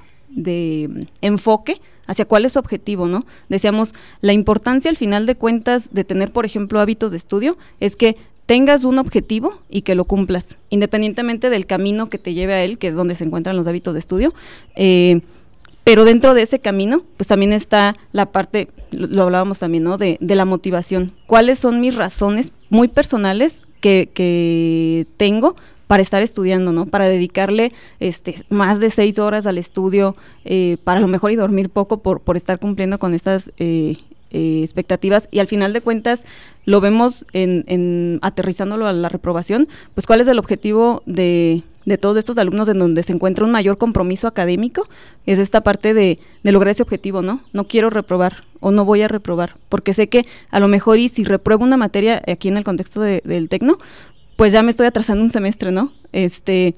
enfoque 1.21 1.81
hacia 2.07 2.25
cuál 2.25 2.45
es 2.45 2.53
su 2.53 2.59
objetivo, 2.59 3.07
¿no? 3.07 3.25
Decíamos, 3.49 3.93
la 4.21 4.33
importancia 4.33 4.89
al 4.89 4.97
final 4.97 5.25
de 5.25 5.35
cuentas 5.35 5.93
de 5.93 6.03
tener, 6.03 6.31
por 6.31 6.45
ejemplo, 6.45 6.79
hábitos 6.79 7.11
de 7.11 7.17
estudio 7.17 7.57
es 7.79 7.95
que 7.95 8.17
tengas 8.45 8.85
un 8.85 8.97
objetivo 8.97 9.59
y 9.69 9.81
que 9.81 9.93
lo 9.93 10.05
cumplas, 10.05 10.55
independientemente 10.69 11.49
del 11.49 11.65
camino 11.65 12.09
que 12.09 12.17
te 12.17 12.33
lleve 12.33 12.53
a 12.53 12.63
él, 12.63 12.77
que 12.77 12.87
es 12.87 12.95
donde 12.95 13.13
se 13.13 13.25
encuentran 13.25 13.57
los 13.57 13.67
hábitos 13.67 13.93
de 13.93 13.99
estudio. 13.99 14.33
Eh, 14.75 15.21
pero 15.83 16.03
dentro 16.03 16.33
de 16.33 16.41
ese 16.41 16.59
camino, 16.59 17.03
pues 17.15 17.27
también 17.27 17.53
está 17.53 17.95
la 18.11 18.25
parte, 18.25 18.69
lo, 18.91 19.23
hablábamos 19.23 19.59
también, 19.59 19.83
¿no? 19.83 19.97
De, 19.97 20.17
de, 20.19 20.35
la 20.35 20.43
motivación. 20.43 21.13
¿Cuáles 21.27 21.59
son 21.59 21.79
mis 21.79 21.95
razones 21.95 22.51
muy 22.69 22.89
personales 22.89 23.63
que, 23.79 24.09
que 24.13 25.07
tengo 25.17 25.55
para 25.87 26.03
estar 26.03 26.21
estudiando, 26.21 26.71
¿no? 26.71 26.85
Para 26.85 27.07
dedicarle 27.07 27.71
este, 27.99 28.35
más 28.49 28.79
de 28.79 28.89
seis 28.89 29.19
horas 29.19 29.45
al 29.45 29.57
estudio, 29.57 30.15
eh, 30.45 30.77
para 30.83 30.99
lo 30.99 31.07
mejor 31.07 31.31
y 31.31 31.35
dormir 31.35 31.69
poco 31.69 31.99
por, 31.99 32.21
por 32.21 32.37
estar 32.37 32.59
cumpliendo 32.59 32.99
con 32.99 33.13
estas 33.13 33.51
eh, 33.57 33.97
eh, 34.29 34.61
expectativas 34.61 35.29
y 35.31 35.39
al 35.39 35.47
final 35.47 35.71
de 35.71 35.79
cuentas 35.79 36.25
lo 36.65 36.81
vemos 36.81 37.25
en, 37.31 37.63
en, 37.67 38.19
aterrizándolo 38.21 38.85
a 38.85 38.91
la 38.91 39.07
reprobación, 39.07 39.69
pues 39.95 40.05
cuál 40.05 40.19
es 40.19 40.27
el 40.27 40.37
objetivo 40.37 41.01
de, 41.05 41.63
de 41.85 41.97
todos 41.97 42.17
estos 42.17 42.37
alumnos 42.37 42.67
en 42.67 42.77
donde 42.77 43.03
se 43.03 43.13
encuentra 43.13 43.45
un 43.45 43.51
mayor 43.51 43.77
compromiso 43.77 44.27
académico, 44.27 44.83
es 45.25 45.39
esta 45.39 45.61
parte 45.61 45.93
de, 45.93 46.19
de, 46.43 46.51
lograr 46.51 46.71
ese 46.71 46.83
objetivo, 46.83 47.21
¿no? 47.21 47.39
No 47.53 47.69
quiero 47.69 47.89
reprobar 47.89 48.43
o 48.59 48.71
no 48.71 48.83
voy 48.83 49.01
a 49.01 49.07
reprobar, 49.07 49.55
porque 49.69 49.93
sé 49.93 50.07
que 50.09 50.25
a 50.49 50.59
lo 50.59 50.67
mejor 50.67 50.99
y 50.99 51.07
si 51.07 51.23
repruebo 51.23 51.63
una 51.63 51.77
materia 51.77 52.21
aquí 52.27 52.49
en 52.49 52.57
el 52.57 52.65
contexto 52.65 52.99
del 52.99 53.47
tecno, 53.47 53.77
pues 54.37 54.53
ya 54.53 54.63
me 54.63 54.71
estoy 54.71 54.87
atrasando 54.87 55.21
un 55.23 55.29
semestre, 55.29 55.71
¿no? 55.71 55.91
Este, 56.13 56.75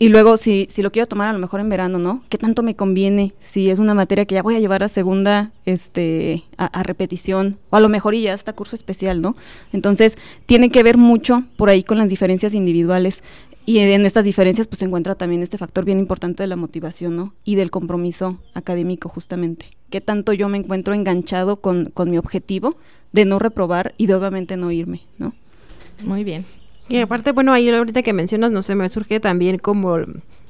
y 0.00 0.08
luego, 0.08 0.36
si, 0.36 0.66
si 0.70 0.82
lo 0.82 0.92
quiero 0.92 1.06
tomar 1.06 1.28
a 1.28 1.32
lo 1.32 1.38
mejor 1.38 1.60
en 1.60 1.68
verano, 1.68 1.98
¿no? 1.98 2.22
¿Qué 2.28 2.38
tanto 2.38 2.62
me 2.62 2.76
conviene? 2.76 3.34
Si 3.38 3.68
es 3.68 3.78
una 3.78 3.94
materia 3.94 4.24
que 4.24 4.34
ya 4.34 4.42
voy 4.42 4.54
a 4.54 4.60
llevar 4.60 4.82
a 4.82 4.88
segunda, 4.88 5.50
este, 5.64 6.44
a, 6.56 6.82
repetición, 6.82 7.58
o 7.70 7.76
a 7.76 7.80
lo 7.80 7.88
mejor 7.88 8.14
y 8.14 8.22
ya 8.22 8.34
está 8.34 8.54
curso 8.54 8.76
especial, 8.76 9.20
¿no? 9.20 9.34
Entonces, 9.72 10.16
tiene 10.46 10.70
que 10.70 10.82
ver 10.82 10.96
mucho 10.96 11.42
por 11.56 11.68
ahí 11.68 11.82
con 11.82 11.98
las 11.98 12.08
diferencias 12.08 12.54
individuales. 12.54 13.22
Y 13.66 13.78
en 13.78 14.06
estas 14.06 14.24
diferencias, 14.24 14.66
pues 14.66 14.78
se 14.78 14.86
encuentra 14.86 15.16
también 15.16 15.42
este 15.42 15.58
factor 15.58 15.84
bien 15.84 15.98
importante 15.98 16.42
de 16.42 16.46
la 16.46 16.56
motivación, 16.56 17.16
¿no? 17.16 17.34
Y 17.44 17.56
del 17.56 17.70
compromiso 17.70 18.38
académico, 18.54 19.08
justamente. 19.08 19.66
¿Qué 19.90 20.00
tanto 20.00 20.32
yo 20.32 20.48
me 20.48 20.58
encuentro 20.58 20.94
enganchado 20.94 21.60
con, 21.60 21.90
con 21.90 22.10
mi 22.10 22.16
objetivo 22.16 22.76
de 23.12 23.26
no 23.26 23.38
reprobar 23.38 23.94
y 23.98 24.06
de 24.06 24.14
obviamente 24.14 24.56
no 24.56 24.70
irme, 24.70 25.02
¿no? 25.18 25.34
Muy 26.02 26.24
bien. 26.24 26.46
Y 26.90 26.98
aparte, 26.98 27.30
bueno, 27.30 27.52
ahí 27.52 27.70
ahorita 27.70 28.02
que 28.02 28.12
mencionas, 28.12 28.50
no 28.50 28.62
sé, 28.62 28.74
me 28.74 28.88
surge 28.88 29.20
también 29.20 29.58
como 29.58 29.98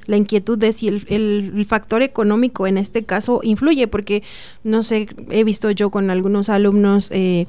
la 0.07 0.17
inquietud 0.17 0.57
de 0.57 0.73
si 0.73 0.87
el, 0.87 1.65
factor 1.67 2.01
económico 2.01 2.65
en 2.65 2.79
este 2.79 3.03
caso 3.03 3.41
influye, 3.43 3.87
porque, 3.87 4.23
no 4.63 4.81
sé, 4.81 5.07
he 5.29 5.43
visto 5.43 5.69
yo 5.69 5.91
con 5.91 6.09
algunos 6.09 6.49
alumnos 6.49 7.09
eh, 7.11 7.45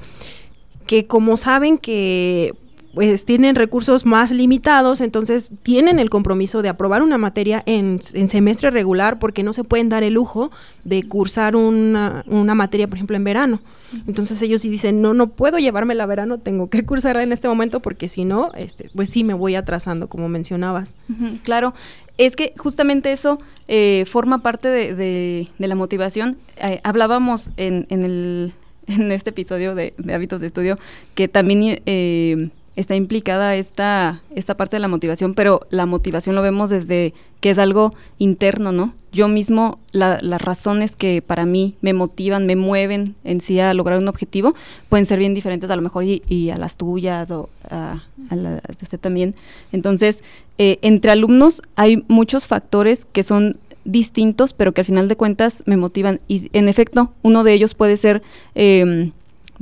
que 0.87 1.07
como 1.07 1.39
saben 1.39 1.79
que 1.79 2.55
pues 2.95 3.25
tienen 3.25 3.57
recursos 3.57 4.05
más 4.05 4.31
limitados, 4.31 5.01
entonces 5.01 5.51
tienen 5.63 5.99
el 5.99 6.11
compromiso 6.11 6.63
de 6.63 6.69
aprobar 6.69 7.03
una 7.03 7.17
materia 7.17 7.63
en, 7.67 8.01
semestre 8.01 8.71
regular 8.71 9.19
porque 9.19 9.43
no 9.43 9.53
se 9.53 9.65
pueden 9.65 9.89
dar 9.89 10.03
el 10.03 10.15
lujo 10.15 10.51
de 10.85 11.03
cursar 11.05 11.57
una, 11.57 12.23
una 12.27 12.55
materia, 12.55 12.87
por 12.89 12.97
ejemplo, 12.97 13.17
en 13.17 13.25
verano. 13.25 13.61
Entonces 14.07 14.41
ellos 14.43 14.63
sí 14.63 14.69
dicen, 14.69 15.03
no, 15.03 15.13
no 15.13 15.29
puedo 15.29 15.59
llevarme 15.59 15.95
la 15.95 16.07
verano, 16.07 16.39
tengo 16.39 16.69
que 16.71 16.85
cursarla 16.85 17.23
en 17.23 17.33
este 17.33 17.49
momento 17.49 17.81
porque 17.81 18.09
si 18.09 18.25
no, 18.25 18.51
este, 18.55 18.91
pues 18.95 19.11
sí 19.11 19.25
me 19.25 19.35
voy 19.35 19.55
atrasando, 19.55 20.09
como 20.09 20.29
mencionabas. 20.29 20.95
claro, 21.43 21.75
es 22.19 22.37
que 22.37 22.53
justamente 22.57 23.13
eso 23.13 23.39
eh, 23.69 24.05
forma 24.07 24.43
parte 24.43 24.69
de, 24.69 24.95
de, 24.95 25.67
la 25.67 25.75
motivación. 25.75 26.37
Eh, 26.59 26.81
hablábamos 26.85 27.51
en, 27.57 27.87
en, 27.89 28.05
el, 28.05 28.53
en 28.87 29.13
este 29.13 29.31
episodio 29.31 29.75
de, 29.75 29.95
de 29.97 30.15
hábitos 30.15 30.41
de 30.41 30.47
estudio 30.47 30.79
que 31.15 31.29
también... 31.29 31.81
Eh, 31.87 32.51
está 32.77 32.97
implicada 32.97 33.55
esta, 33.57 34.23
esta 34.35 34.57
parte 34.57 34.77
de 34.77 34.81
la 34.81 34.89
motivación, 34.89 35.35
pero 35.35 35.67
la 35.71 35.87
motivación 35.87 36.35
lo 36.35 36.43
vemos 36.43 36.71
desde 36.71 37.13
que 37.41 37.51
es 37.51 37.59
algo 37.59 37.93
interno, 38.19 38.73
¿no? 38.73 38.95
Yo 39.13 39.29
mismo, 39.29 39.79
las 39.91 40.41
razones 40.41 40.97
que 40.97 41.21
para 41.21 41.45
mí 41.45 41.75
me 41.83 41.93
motivan, 41.93 42.47
me 42.47 42.57
mueven 42.57 43.15
en 43.25 43.43
sí 43.43 43.61
a 43.61 43.75
lograr 43.75 43.99
un 43.99 44.09
objetivo, 44.09 44.55
pueden 44.89 45.05
ser 45.05 45.19
bien 45.19 45.35
diferentes 45.35 45.71
a 45.71 45.77
lo 45.77 45.83
mejor 45.83 46.05
y, 46.05 46.51
a 46.51 46.57
las 46.57 46.77
tuyas 46.77 47.31
o 47.31 47.51
a, 47.69 48.03
las 48.31 48.63
de 48.63 48.79
usted 48.81 48.99
también. 48.99 49.35
Entonces, 49.71 50.25
eh, 50.57 50.79
entre 50.81 51.11
alumnos 51.11 51.61
hay 51.77 52.05
muchos 52.09 52.47
factores 52.47 53.05
que 53.05 53.23
son 53.23 53.59
distintos, 53.85 54.55
pero 54.55 54.73
que 54.73 54.81
al 54.81 54.87
final 54.87 55.09
de 55.09 55.17
cuentas 55.17 55.63
me 55.67 55.77
motivan. 55.77 56.21
Y 56.29 56.49
en 56.57 56.69
efecto, 56.69 57.13
uno 57.21 57.45
de 57.45 57.53
ellos 57.53 57.75
puede 57.75 57.99
ser... 57.99 58.23
Eh, 58.55 59.13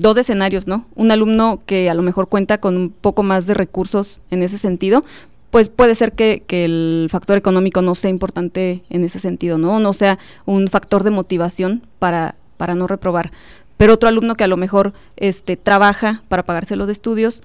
dos 0.01 0.17
escenarios, 0.17 0.67
¿no? 0.67 0.87
Un 0.95 1.11
alumno 1.11 1.59
que 1.65 1.91
a 1.91 1.95
lo 1.95 2.03
mejor 2.03 2.29
cuenta 2.29 2.59
con 2.59 2.77
un 2.77 2.91
poco 2.91 3.23
más 3.23 3.47
de 3.47 3.55
recursos 3.55 4.21
en 4.31 4.43
ese 4.43 4.59
sentido, 4.59 5.05
pues 5.51 5.69
puede 5.69 5.95
ser 5.95 6.13
que, 6.13 6.45
el 6.49 7.09
factor 7.11 7.37
económico 7.37 7.83
no 7.83 7.95
sea 7.95 8.11
importante 8.11 8.85
en 8.89 9.05
ese 9.05 9.19
sentido, 9.21 9.59
¿no? 9.59 9.81
No 9.81 9.93
sea 9.93 10.19
un 10.47 10.69
factor 10.69 11.03
de 11.05 11.11
motivación 11.11 11.83
para, 11.99 12.37
para 12.57 12.75
no 12.75 12.87
reprobar. 12.87 13.33
Pero 13.77 13.95
otro 13.95 14.09
alumno 14.09 14.35
que 14.35 14.45
a 14.45 14.49
lo 14.49 14.57
mejor 14.57 14.93
este, 15.17 15.57
trabaja 15.57 16.23
para 16.29 16.45
pagarse 16.45 16.77
los 16.77 16.89
estudios, 16.89 17.43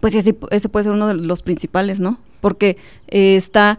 pues 0.00 0.14
ese, 0.14 0.32
puede 0.32 0.84
ser 0.84 0.92
uno 0.92 1.08
de 1.08 1.14
los 1.14 1.42
principales, 1.42 2.00
¿no? 2.00 2.18
Porque 2.40 2.76
eh, 3.08 3.36
está 3.36 3.78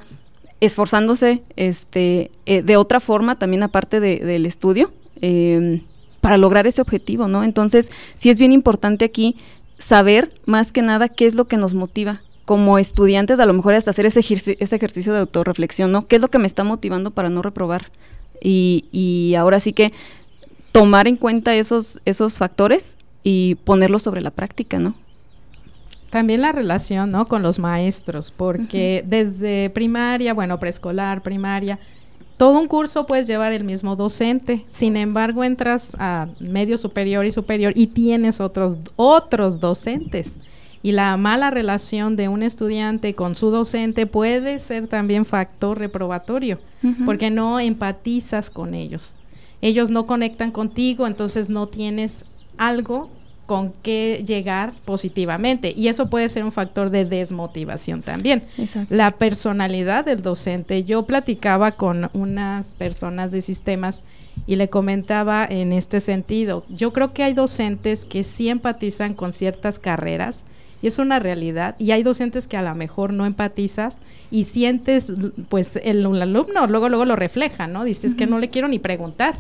esforzándose 0.60 1.42
este, 1.56 2.32
eh, 2.46 2.62
de 2.62 2.78
otra 2.78 3.00
forma 3.00 3.38
también 3.38 3.64
aparte 3.64 4.00
del 4.00 4.46
estudio. 4.46 4.92
Eh, 5.22 5.82
para 6.22 6.38
lograr 6.38 6.68
ese 6.68 6.82
objetivo, 6.82 7.28
¿no? 7.28 7.44
Entonces, 7.44 7.92
sí 8.14 8.30
es 8.30 8.40
bien 8.40 8.52
importante 8.52 9.06
aquí 9.06 9.36
saber 9.80 10.30
más 10.46 10.72
que 10.72 10.82
nada 10.82 11.10
qué 11.10 11.26
es 11.26 11.36
lo 11.36 11.46
que 11.46 11.58
nos 11.58 11.74
motiva 11.74 12.22
como 12.46 12.78
estudiantes, 12.78 13.40
a 13.40 13.46
lo 13.46 13.54
mejor 13.54 13.74
hasta 13.74 13.92
hacer 13.92 14.06
ese, 14.06 14.20
ese 14.20 14.76
ejercicio 14.76 15.14
de 15.14 15.20
autorreflexión, 15.20 15.92
¿no? 15.92 16.08
¿Qué 16.08 16.18
es 16.18 16.22
lo 16.22 16.30
que 16.30 16.40
me 16.40 16.48
está 16.48 16.64
motivando 16.64 17.12
para 17.12 17.30
no 17.30 17.42
reprobar? 17.42 17.92
Y, 18.42 18.86
y 18.92 19.36
ahora 19.36 19.60
sí 19.60 19.74
que 19.74 19.94
tomar 20.72 21.08
en 21.08 21.16
cuenta 21.18 21.56
esos, 21.56 22.02
esos 22.06 22.38
factores 22.38 22.98
y 23.24 23.56
ponerlos 23.64 24.04
sobre 24.04 24.22
la 24.22 24.32
práctica, 24.32 24.80
¿no? 24.80 24.96
También 26.10 26.42
la 26.42 26.52
relación, 26.52 27.12
¿no? 27.12 27.28
Con 27.28 27.42
los 27.42 27.58
maestros, 27.58 28.34
porque 28.36 29.04
desde 29.08 29.70
primaria, 29.70 30.34
bueno, 30.34 30.60
preescolar, 30.60 31.24
primaria, 31.24 31.80
todo 32.42 32.60
un 32.60 32.68
curso 32.68 33.06
puedes 33.06 33.28
llevar 33.28 33.52
el 33.52 33.64
mismo 33.64 33.96
docente, 33.96 34.66
sin 34.68 34.98
embargo 34.98 35.44
entras 35.44 35.96
a 36.00 36.28
medio 36.40 36.80
superior 36.80 37.24
y 37.24 37.32
superior 37.32 37.72
y 37.76 37.86
tienes 37.86 38.42
otros, 38.42 38.80
otros 38.96 39.60
docentes. 39.60 40.40
Y 40.82 40.94
la 40.94 41.16
mala 41.18 41.52
relación 41.52 42.16
de 42.16 42.30
un 42.30 42.42
estudiante 42.42 43.14
con 43.14 43.36
su 43.36 43.52
docente 43.52 44.08
puede 44.08 44.58
ser 44.58 44.88
también 44.88 45.26
factor 45.26 45.78
reprobatorio, 45.78 46.58
porque 47.06 47.30
no 47.30 47.60
empatizas 47.60 48.50
con 48.50 48.74
ellos. 48.74 49.14
Ellos 49.62 49.92
no 49.92 50.08
conectan 50.08 50.50
contigo, 50.50 51.06
entonces 51.06 51.48
no 51.48 51.68
tienes 51.68 52.26
algo 52.58 53.12
con 53.52 53.74
qué 53.84 54.24
llegar 54.26 54.72
positivamente. 54.86 55.74
Y 55.76 55.90
eso 55.90 56.10
puede 56.10 56.30
ser 56.30 56.46
un 56.46 56.54
factor 56.54 56.90
de 56.90 57.04
desmotivación 57.04 58.02
también. 58.02 58.44
La 58.88 59.12
personalidad 59.12 60.06
del 60.06 60.22
docente. 60.22 60.86
Yo 60.86 61.06
platicaba 61.06 61.74
con 61.74 62.10
unas 62.14 62.76
personas 62.76 63.34
de 63.34 63.42
sistemas 63.42 64.04
y 64.48 64.56
le 64.56 64.70
comentaba 64.70 65.46
en 65.46 65.74
este 65.74 66.00
sentido. 66.00 66.64
Yo 66.70 66.94
creo 66.94 67.12
que 67.12 67.24
hay 67.24 67.34
docentes 67.34 68.06
que 68.06 68.24
sí 68.24 68.48
empatizan 68.48 69.16
con 69.16 69.34
ciertas 69.34 69.80
carreras. 69.80 70.46
Y 70.82 70.88
es 70.88 70.98
una 70.98 71.20
realidad. 71.20 71.76
Y 71.78 71.92
hay 71.92 72.04
docentes 72.04 72.48
que 72.48 72.56
a 72.56 72.62
lo 72.62 72.74
mejor 72.74 73.12
no 73.12 73.26
empatizas 73.26 74.00
y 74.32 74.46
sientes, 74.46 75.12
pues 75.50 75.76
el, 75.84 76.06
alumno 76.06 76.68
luego, 76.68 76.88
luego 76.88 77.04
lo 77.04 77.18
refleja, 77.18 77.68
¿no? 77.68 77.84
Dices 77.84 78.16
que 78.16 78.28
no 78.28 78.40
le 78.40 78.48
quiero 78.48 78.70
ni 78.70 78.80
preguntar, 78.80 79.36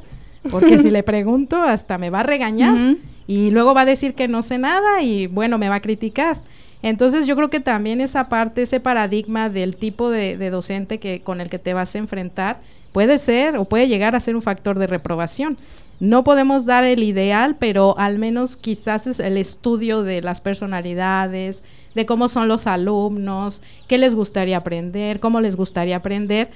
porque 0.49 0.77
si 0.79 0.91
le 0.91 1.01
pregunto 1.01 1.61
hasta 1.61 1.97
me 1.97 2.09
va 2.09 2.19
a 2.19 2.23
regañar 2.23 2.97
y 3.27 3.51
luego 3.51 3.73
va 3.73 3.81
a 3.81 3.85
decir 3.85 4.13
que 4.13 4.27
no 4.27 4.41
sé 4.41 4.57
nada 4.57 5.01
y 5.01 5.27
bueno, 5.27 5.57
me 5.57 5.69
va 5.69 5.75
a 5.75 5.81
criticar. 5.81 6.39
Entonces 6.83 7.27
yo 7.27 7.35
creo 7.35 7.49
que 7.49 7.59
también 7.59 8.01
esa 8.01 8.27
parte, 8.27 8.63
ese 8.63 8.79
paradigma 8.79 9.49
del 9.49 9.75
tipo 9.75 10.09
de, 10.09 10.49
docente 10.49 10.97
que, 10.97 11.21
con 11.21 11.39
el 11.39 11.49
que 11.49 11.59
te 11.59 11.73
vas 11.73 11.93
a 11.93 11.99
enfrentar, 11.99 12.61
puede 12.91 13.19
ser 13.19 13.57
o 13.57 13.65
puede 13.65 13.87
llegar 13.87 14.15
a 14.15 14.19
ser 14.19 14.35
un 14.35 14.41
factor 14.41 14.79
de 14.79 14.87
reprobación. 14.87 15.57
No 15.99 16.23
podemos 16.23 16.65
dar 16.65 16.83
el 16.83 17.03
ideal, 17.03 17.57
pero 17.59 17.95
al 17.99 18.17
menos 18.17 18.57
quizás 18.57 19.05
es 19.05 19.19
el 19.19 19.37
estudio 19.37 20.01
de 20.01 20.23
las 20.23 20.41
personalidades, 20.41 21.63
de 21.93 22.07
cómo 22.07 22.27
son 22.27 22.47
los 22.47 22.65
alumnos, 22.65 23.61
qué 23.87 23.99
les 23.99 24.15
gustaría 24.15 24.57
aprender, 24.57 25.19
cómo 25.19 25.41
les 25.41 25.55
gustaría 25.55 25.97
aprender, 25.97 26.49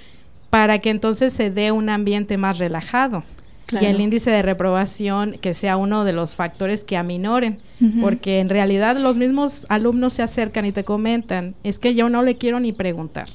para 0.49 0.79
que 0.79 0.89
entonces 0.89 1.31
se 1.33 1.51
dé 1.51 1.71
un 1.71 1.89
ambiente 1.89 2.37
más 2.37 2.57
relajado 2.57 3.23
y 3.71 3.85
el 3.85 3.99
índice 3.99 4.31
de 4.31 4.41
reprobación 4.41 5.37
que 5.41 5.53
sea 5.53 5.77
uno 5.77 6.05
de 6.05 6.13
los 6.13 6.35
factores 6.35 6.83
que 6.83 6.97
aminoren, 6.97 7.59
porque 8.01 8.39
en 8.39 8.49
realidad 8.49 8.97
los 8.97 9.17
mismos 9.17 9.65
alumnos 9.69 10.13
se 10.13 10.23
acercan 10.23 10.65
y 10.65 10.71
te 10.71 10.83
comentan, 10.83 11.55
es 11.63 11.79
que 11.79 11.95
yo 11.95 12.09
no 12.09 12.23
le 12.23 12.37
quiero 12.37 12.59
ni 12.59 12.71
preguntar, 12.71 13.29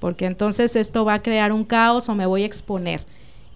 porque 0.00 0.26
entonces 0.26 0.76
esto 0.76 1.04
va 1.04 1.14
a 1.14 1.22
crear 1.22 1.52
un 1.52 1.64
caos 1.64 2.08
o 2.08 2.14
me 2.14 2.26
voy 2.26 2.42
a 2.42 2.46
exponer, 2.46 3.00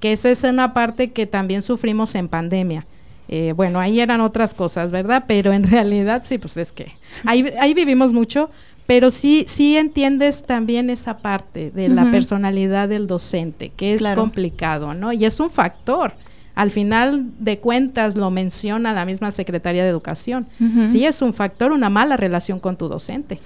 que 0.00 0.12
esa 0.12 0.30
es 0.30 0.44
una 0.44 0.74
parte 0.74 1.12
que 1.12 1.26
también 1.26 1.62
sufrimos 1.62 2.14
en 2.14 2.28
pandemia. 2.28 2.86
Eh, 3.30 3.52
bueno, 3.54 3.78
ahí 3.78 4.00
eran 4.00 4.22
otras 4.22 4.54
cosas, 4.54 4.90
¿verdad? 4.90 5.24
Pero 5.28 5.52
en 5.52 5.62
realidad 5.70 6.22
sí, 6.24 6.38
pues 6.38 6.56
es 6.56 6.72
que 6.72 6.92
ahí, 7.24 7.44
ahí 7.60 7.74
vivimos 7.74 8.12
mucho, 8.12 8.50
pero 8.88 9.10
sí, 9.10 9.44
sí 9.46 9.76
entiendes 9.76 10.44
también 10.44 10.88
esa 10.88 11.18
parte 11.18 11.70
de 11.70 11.90
la 11.90 12.10
personalidad 12.10 12.88
del 12.88 13.06
docente, 13.06 13.70
que 13.76 13.92
es 13.92 14.02
complicado, 14.14 14.94
¿no? 14.94 15.12
Y 15.12 15.26
es 15.26 15.38
un 15.40 15.50
factor. 15.50 16.14
Al 16.54 16.70
final 16.70 17.26
de 17.38 17.58
cuentas 17.58 18.16
lo 18.16 18.30
menciona 18.30 18.94
la 18.94 19.04
misma 19.04 19.30
Secretaría 19.30 19.82
de 19.82 19.90
Educación. 19.90 20.46
Sí 20.84 21.04
es 21.04 21.20
un 21.20 21.34
factor, 21.34 21.70
una 21.72 21.90
mala 21.90 22.16
relación 22.16 22.60
con 22.60 22.78
tu 22.78 22.88
docente. 22.88 23.40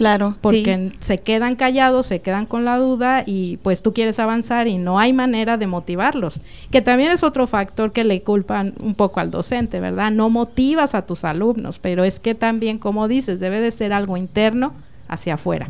Claro, 0.00 0.34
porque 0.40 0.92
se 1.00 1.18
quedan 1.18 1.56
callados, 1.56 2.06
se 2.06 2.22
quedan 2.22 2.46
con 2.46 2.64
la 2.64 2.78
duda 2.78 3.22
y 3.26 3.58
pues 3.58 3.82
tú 3.82 3.92
quieres 3.92 4.18
avanzar 4.18 4.66
y 4.66 4.78
no 4.78 4.98
hay 4.98 5.12
manera 5.12 5.58
de 5.58 5.66
motivarlos, 5.66 6.40
que 6.70 6.80
también 6.80 7.12
es 7.12 7.22
otro 7.22 7.46
factor 7.46 7.92
que 7.92 8.02
le 8.02 8.22
culpan 8.22 8.72
un 8.80 8.94
poco 8.94 9.20
al 9.20 9.30
docente, 9.30 9.78
¿verdad? 9.78 10.10
No 10.10 10.30
motivas 10.30 10.94
a 10.94 11.04
tus 11.04 11.22
alumnos, 11.22 11.78
pero 11.78 12.02
es 12.02 12.18
que 12.18 12.34
también, 12.34 12.78
como 12.78 13.08
dices, 13.08 13.40
debe 13.40 13.60
de 13.60 13.70
ser 13.72 13.92
algo 13.92 14.16
interno 14.16 14.72
hacia 15.06 15.34
afuera. 15.34 15.68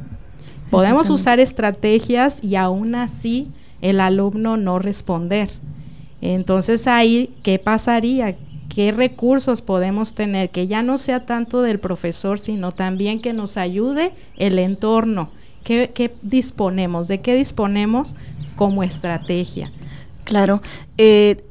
Podemos 0.71 1.11
usar 1.11 1.41
estrategias 1.41 2.41
y 2.45 2.55
aún 2.55 2.95
así 2.95 3.49
el 3.83 3.99
alumno 4.01 4.57
no 4.57 4.79
responder. 4.79 5.51
Entonces 6.21 6.87
ahí, 6.87 7.35
¿qué 7.43 7.59
pasaría? 7.59 8.37
Qué 8.81 8.93
recursos 8.93 9.61
podemos 9.61 10.15
tener, 10.15 10.49
que 10.49 10.67
ya 10.67 10.83
no 10.83 10.97
sea 10.97 11.27
tanto 11.27 11.61
del 11.61 11.81
profesor, 11.81 12.39
sino 12.39 12.73
también 12.73 13.21
que 13.21 13.35
nos 13.35 13.59
ayude 13.59 14.13
el 14.39 14.59
entorno, 14.59 15.29
¿Qué, 15.65 16.11
disponemos? 16.23 17.07
¿De 17.07 17.21
qué 17.21 17.35
disponemos 17.35 18.15
como 18.57 18.83
estrategia? 18.83 19.71
Claro. 20.25 20.63
Eh, 20.97 21.45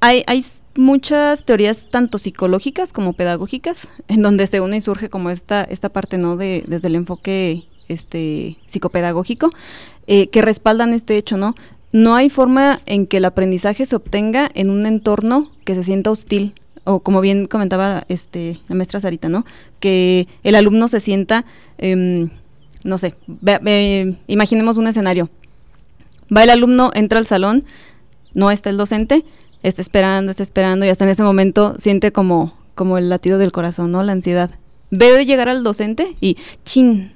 hay, 0.00 0.24
hay 0.26 0.44
muchas 0.74 1.46
teorías 1.46 1.88
tanto 1.90 2.18
psicológicas 2.18 2.92
como 2.92 3.14
pedagógicas 3.14 3.88
en 4.08 4.20
donde 4.20 4.46
se 4.46 4.60
une 4.60 4.76
y 4.76 4.82
surge 4.82 5.08
como 5.08 5.30
esta 5.30 5.62
esta 5.62 5.88
parte 5.88 6.18
no 6.18 6.36
de 6.36 6.64
desde 6.66 6.88
el 6.88 6.96
enfoque 6.96 7.64
este 7.88 8.58
psicopedagógico 8.66 9.54
eh, 10.06 10.28
que 10.28 10.42
respaldan 10.42 10.92
este 10.92 11.16
hecho 11.16 11.38
no 11.38 11.54
no 11.92 12.14
hay 12.14 12.30
forma 12.30 12.80
en 12.86 13.06
que 13.06 13.18
el 13.18 13.24
aprendizaje 13.24 13.86
se 13.86 13.96
obtenga 13.96 14.50
en 14.54 14.70
un 14.70 14.86
entorno 14.86 15.50
que 15.64 15.74
se 15.74 15.84
sienta 15.84 16.10
hostil 16.10 16.54
o 16.84 17.00
como 17.00 17.20
bien 17.20 17.46
comentaba 17.46 18.04
este 18.08 18.58
la 18.68 18.74
maestra 18.74 19.00
Sarita 19.00 19.28
no 19.28 19.44
que 19.80 20.28
el 20.42 20.54
alumno 20.54 20.88
se 20.88 21.00
sienta 21.00 21.44
em, 21.78 22.30
no 22.84 22.98
sé 22.98 23.14
imaginemos 24.26 24.76
un 24.76 24.86
escenario 24.86 25.30
va 26.34 26.44
el 26.44 26.50
alumno 26.50 26.90
entra 26.94 27.18
al 27.18 27.26
salón 27.26 27.64
no 28.34 28.50
está 28.50 28.70
el 28.70 28.76
docente 28.76 29.24
está 29.68 29.82
esperando, 29.82 30.30
está 30.30 30.42
esperando 30.42 30.86
y 30.86 30.88
hasta 30.88 31.04
en 31.04 31.10
ese 31.10 31.22
momento 31.22 31.74
siente 31.78 32.12
como, 32.12 32.56
como 32.74 32.98
el 32.98 33.08
latido 33.08 33.38
del 33.38 33.52
corazón, 33.52 33.90
¿no? 33.90 34.02
La 34.02 34.12
ansiedad. 34.12 34.50
Veo 34.90 35.20
llegar 35.20 35.48
al 35.48 35.64
docente 35.64 36.14
y 36.20 36.36
chin. 36.64 37.12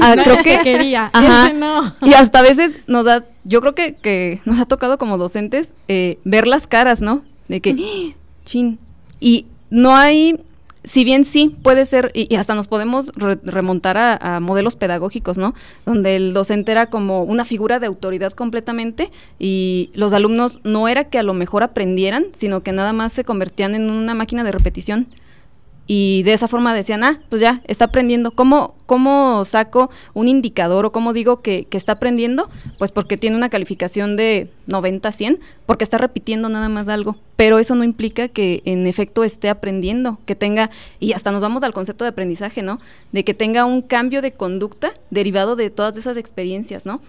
Ah, 0.00 0.16
creo 0.22 0.42
que 0.42 0.60
quería. 0.62 1.10
no. 1.54 1.94
Y 2.02 2.14
hasta 2.14 2.40
a 2.40 2.42
veces 2.42 2.78
nos 2.86 3.04
da, 3.04 3.24
yo 3.46 3.60
creo 3.60 3.74
que, 3.74 3.94
que 3.94 4.40
nos 4.44 4.60
ha 4.60 4.66
tocado 4.66 4.98
como 4.98 5.18
docentes 5.18 5.74
eh, 5.88 6.18
ver 6.24 6.46
las 6.46 6.66
caras, 6.66 7.00
¿no? 7.00 7.22
De 7.48 7.60
que, 7.60 7.74
chin. 8.44 8.78
Y 9.20 9.46
no 9.70 9.94
hay 9.94 10.38
si 10.86 11.02
bien 11.02 11.24
sí 11.24 11.54
puede 11.62 11.84
ser, 11.84 12.12
y, 12.14 12.32
hasta 12.36 12.54
nos 12.54 12.68
podemos 12.68 13.10
remontar 13.16 13.98
a, 13.98 14.38
modelos 14.40 14.76
pedagógicos, 14.76 15.36
¿no? 15.36 15.52
Donde 15.84 16.14
el 16.14 16.32
docente 16.32 16.70
era 16.70 16.86
como 16.86 17.24
una 17.24 17.44
figura 17.44 17.80
de 17.80 17.88
autoridad 17.88 18.32
completamente 18.32 19.10
y 19.38 19.90
los 19.94 20.12
alumnos 20.12 20.60
no 20.62 20.86
era 20.86 21.04
que 21.04 21.18
a 21.18 21.24
lo 21.24 21.34
mejor 21.34 21.64
aprendieran, 21.64 22.26
sino 22.34 22.62
que 22.62 22.70
nada 22.70 22.92
más 22.92 23.12
se 23.12 23.24
convertían 23.24 23.74
en 23.74 23.90
una 23.90 24.14
máquina 24.14 24.44
de 24.44 24.52
repetición 24.52 25.08
y 25.86 26.24
de 26.24 26.32
esa 26.32 26.48
forma 26.48 26.74
decían, 26.74 27.04
ah, 27.04 27.20
pues 27.28 27.40
ya, 27.40 27.60
está 27.64 27.86
aprendiendo. 27.86 28.32
¿Cómo, 28.32 28.74
cómo 28.86 29.44
saco 29.44 29.88
un 30.14 30.26
indicador 30.26 30.84
o 30.84 30.92
cómo 30.92 31.12
digo 31.12 31.42
que, 31.42 31.66
que, 31.66 31.76
está 31.76 31.92
aprendiendo? 31.92 32.50
Pues 32.78 32.90
porque 32.90 33.16
tiene 33.16 33.36
una 33.36 33.50
calificación 33.50 34.16
de 34.16 34.50
90 34.66 35.08
a 35.08 35.12
100, 35.12 35.40
porque 35.64 35.84
está 35.84 35.98
repitiendo 35.98 36.48
nada 36.48 36.68
más 36.68 36.88
algo. 36.88 37.16
Pero 37.36 37.60
eso 37.60 37.76
no 37.76 37.84
implica 37.84 38.26
que 38.26 38.62
en 38.64 38.86
efecto 38.88 39.22
esté 39.22 39.48
aprendiendo, 39.48 40.18
que 40.26 40.34
tenga, 40.34 40.70
y 40.98 41.12
hasta 41.12 41.30
nos 41.30 41.40
vamos 41.40 41.62
al 41.62 41.72
concepto 41.72 42.04
de 42.04 42.10
aprendizaje, 42.10 42.62
¿no? 42.62 42.80
De 43.12 43.24
que 43.24 43.34
tenga 43.34 43.64
un 43.64 43.80
cambio 43.82 44.22
de 44.22 44.32
conducta 44.32 44.92
derivado 45.10 45.54
de 45.54 45.70
todas 45.70 45.96
esas 45.96 46.16
experiencias, 46.16 46.84
¿no? 46.84 47.00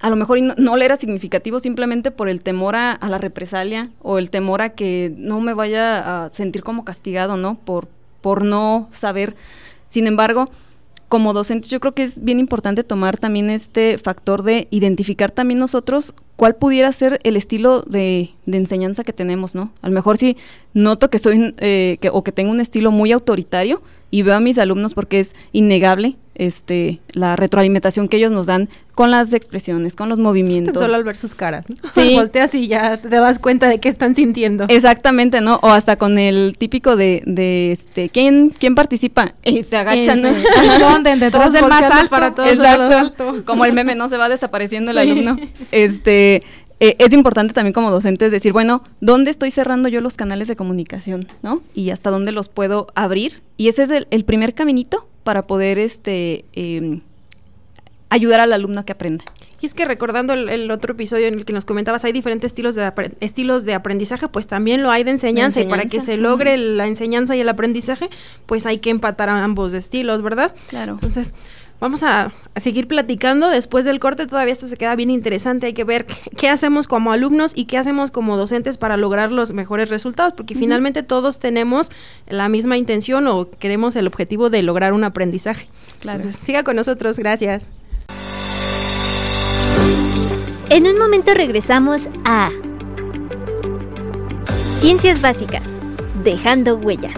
a 0.00 0.10
lo 0.10 0.16
mejor 0.16 0.40
no, 0.42 0.76
le 0.76 0.84
era 0.84 0.96
significativo 0.96 1.60
simplemente 1.60 2.10
por 2.10 2.28
el 2.28 2.42
temor 2.42 2.74
a, 2.74 2.90
a, 2.90 3.08
la 3.08 3.18
represalia 3.18 3.90
o 4.00 4.18
el 4.18 4.30
temor 4.30 4.60
a 4.60 4.70
que 4.70 5.14
no 5.16 5.40
me 5.40 5.54
vaya 5.54 6.24
a 6.24 6.30
sentir 6.30 6.64
como 6.64 6.84
castigado, 6.84 7.36
¿no? 7.36 7.54
Por, 7.54 7.86
por 8.22 8.44
no 8.44 8.88
saber. 8.92 9.36
Sin 9.88 10.06
embargo, 10.06 10.48
como 11.12 11.34
docentes 11.34 11.70
yo 11.70 11.78
creo 11.78 11.92
que 11.92 12.04
es 12.04 12.24
bien 12.24 12.38
importante 12.38 12.84
tomar 12.84 13.18
también 13.18 13.50
este 13.50 13.98
factor 13.98 14.42
de 14.42 14.66
identificar 14.70 15.30
también 15.30 15.60
nosotros 15.60 16.14
cuál 16.36 16.56
pudiera 16.56 16.90
ser 16.90 17.20
el 17.22 17.36
estilo 17.36 17.82
de, 17.82 18.30
enseñanza 18.46 19.04
que 19.04 19.12
tenemos, 19.12 19.54
¿no? 19.54 19.72
A 19.82 19.88
lo 19.88 19.94
mejor 19.94 20.16
si 20.16 20.38
noto 20.72 21.10
que 21.10 21.18
soy 21.18 21.54
eh, 21.58 21.98
que, 22.00 22.08
o 22.08 22.24
que 22.24 22.32
tengo 22.32 22.50
un 22.50 22.60
estilo 22.60 22.90
muy 22.90 23.12
autoritario 23.12 23.82
y 24.10 24.22
veo 24.22 24.34
a 24.34 24.40
mis 24.40 24.56
alumnos 24.56 24.94
porque 24.94 25.20
es 25.20 25.36
innegable 25.52 26.16
este 26.34 27.00
la 27.12 27.36
retroalimentación 27.36 28.08
que 28.08 28.16
ellos 28.16 28.32
nos 28.32 28.46
dan 28.46 28.68
con 28.94 29.10
las 29.10 29.32
expresiones, 29.32 29.96
con 29.96 30.08
los 30.08 30.18
movimientos. 30.18 30.82
Solo 30.82 30.94
al 30.96 31.04
ver 31.04 31.16
sus 31.16 31.34
caras. 31.34 31.64
Sí. 31.94 32.14
Volteas 32.16 32.54
y 32.54 32.68
ya 32.68 32.98
te 32.98 33.08
das 33.08 33.38
cuenta 33.38 33.68
de 33.68 33.80
qué 33.80 33.88
están 33.88 34.14
sintiendo. 34.14 34.66
Exactamente, 34.68 35.40
¿no? 35.40 35.58
O 35.62 35.68
hasta 35.68 35.96
con 35.96 36.18
el 36.18 36.56
típico 36.58 36.96
de, 36.96 37.22
de 37.26 37.72
este, 37.72 38.10
¿quién, 38.10 38.50
quién 38.50 38.74
participa? 38.74 39.34
Y 39.44 39.62
se 39.62 39.76
agachan. 39.76 40.22
¿Dónde? 40.80 41.16
Detrás 41.16 41.52
del 41.52 41.66
más 41.66 41.90
alto. 41.90 42.10
Para 42.10 42.34
todos 42.34 42.50
Exacto. 42.50 43.44
Como 43.46 43.64
el 43.64 43.72
meme, 43.72 43.94
¿no? 43.94 44.08
Se 44.08 44.16
va 44.18 44.28
desapareciendo 44.28 44.90
el 44.90 44.98
alumno. 44.98 45.38
Este, 45.70 46.42
eh, 46.84 46.96
es 46.98 47.12
importante 47.12 47.54
también 47.54 47.72
como 47.72 47.92
docentes 47.92 48.32
decir, 48.32 48.52
bueno, 48.52 48.82
¿dónde 49.00 49.30
estoy 49.30 49.52
cerrando 49.52 49.88
yo 49.88 50.00
los 50.00 50.16
canales 50.16 50.48
de 50.48 50.56
comunicación, 50.56 51.28
¿no? 51.40 51.62
Y 51.74 51.90
hasta 51.90 52.10
dónde 52.10 52.32
los 52.32 52.48
puedo 52.48 52.88
abrir. 52.96 53.40
Y 53.56 53.68
ese 53.68 53.84
es 53.84 53.90
el, 54.10 54.24
primer 54.24 54.52
caminito 54.52 55.06
para 55.22 55.46
poder 55.46 55.78
este, 55.78 56.44
em, 56.52 57.00
ayudar 58.10 58.40
al 58.40 58.52
alumno 58.52 58.80
a 58.80 58.84
que 58.84 58.92
aprenda. 58.92 59.24
Y 59.60 59.66
es 59.66 59.74
que 59.74 59.84
recordando 59.84 60.32
el, 60.32 60.70
otro 60.72 60.94
episodio 60.94 61.28
en 61.28 61.34
el 61.34 61.44
que 61.44 61.52
nos 61.52 61.64
comentabas, 61.64 62.04
hay 62.04 62.10
diferentes 62.10 62.48
estilos 62.48 62.74
de, 62.74 62.92
estilos 63.20 63.64
de 63.64 63.74
aprendizaje, 63.74 64.26
pues 64.26 64.48
también 64.48 64.82
lo 64.82 64.90
hay 64.90 65.04
de 65.04 65.12
enseñanza, 65.12 65.60
y 65.60 65.66
para 65.66 65.84
que 65.84 66.00
se 66.00 66.16
logre 66.16 66.56
la 66.56 66.88
enseñanza 66.88 67.36
y 67.36 67.40
el 67.40 67.48
aprendizaje, 67.48 68.10
pues 68.46 68.66
hay 68.66 68.78
que 68.78 68.90
empatar 68.90 69.28
a 69.28 69.44
ambos 69.44 69.72
estilos, 69.72 70.20
¿verdad? 70.20 70.52
Claro. 70.66 70.94
Entonces, 70.94 71.32
Vamos 71.82 72.04
a, 72.04 72.32
seguir 72.58 72.86
platicando 72.86 73.48
después 73.48 73.84
del 73.84 73.98
corte, 73.98 74.28
todavía 74.28 74.52
esto 74.52 74.68
se 74.68 74.76
queda 74.76 74.94
bien 74.94 75.10
interesante, 75.10 75.66
hay 75.66 75.72
que 75.72 75.82
ver 75.82 76.06
qué, 76.36 76.48
hacemos 76.48 76.86
como 76.86 77.10
alumnos 77.10 77.50
y 77.56 77.64
qué 77.64 77.76
hacemos 77.76 78.12
como 78.12 78.36
docentes 78.36 78.78
para 78.78 78.96
lograr 78.96 79.32
los 79.32 79.52
mejores 79.52 79.88
resultados, 79.88 80.32
porque 80.32 80.54
finalmente 80.54 81.02
todos 81.02 81.40
tenemos 81.40 81.90
la 82.28 82.48
misma 82.48 82.76
intención 82.76 83.26
o 83.26 83.50
queremos 83.50 83.96
el 83.96 84.06
objetivo 84.06 84.48
de 84.48 84.62
lograr 84.62 84.92
un 84.92 85.02
aprendizaje. 85.02 85.66
Claro. 85.98 86.18
Entonces, 86.18 86.40
siga 86.40 86.62
con 86.62 86.76
nosotros, 86.76 87.18
gracias. 87.18 87.68
En 90.70 90.86
un 90.86 90.98
momento 90.98 91.34
regresamos 91.34 92.08
a 92.24 92.50
Ciencias 94.78 95.20
Básicas, 95.20 95.68
dejando 96.22 96.76
huella. 96.76 97.12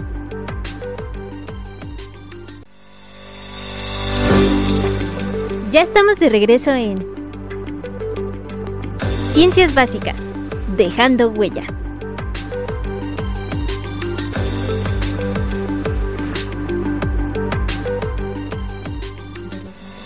Ya 5.75 5.81
estamos 5.81 6.17
de 6.19 6.29
regreso 6.29 6.71
en 6.71 6.95
Ciencias 9.33 9.75
Básicas, 9.75 10.15
dejando 10.77 11.27
huella. 11.27 11.65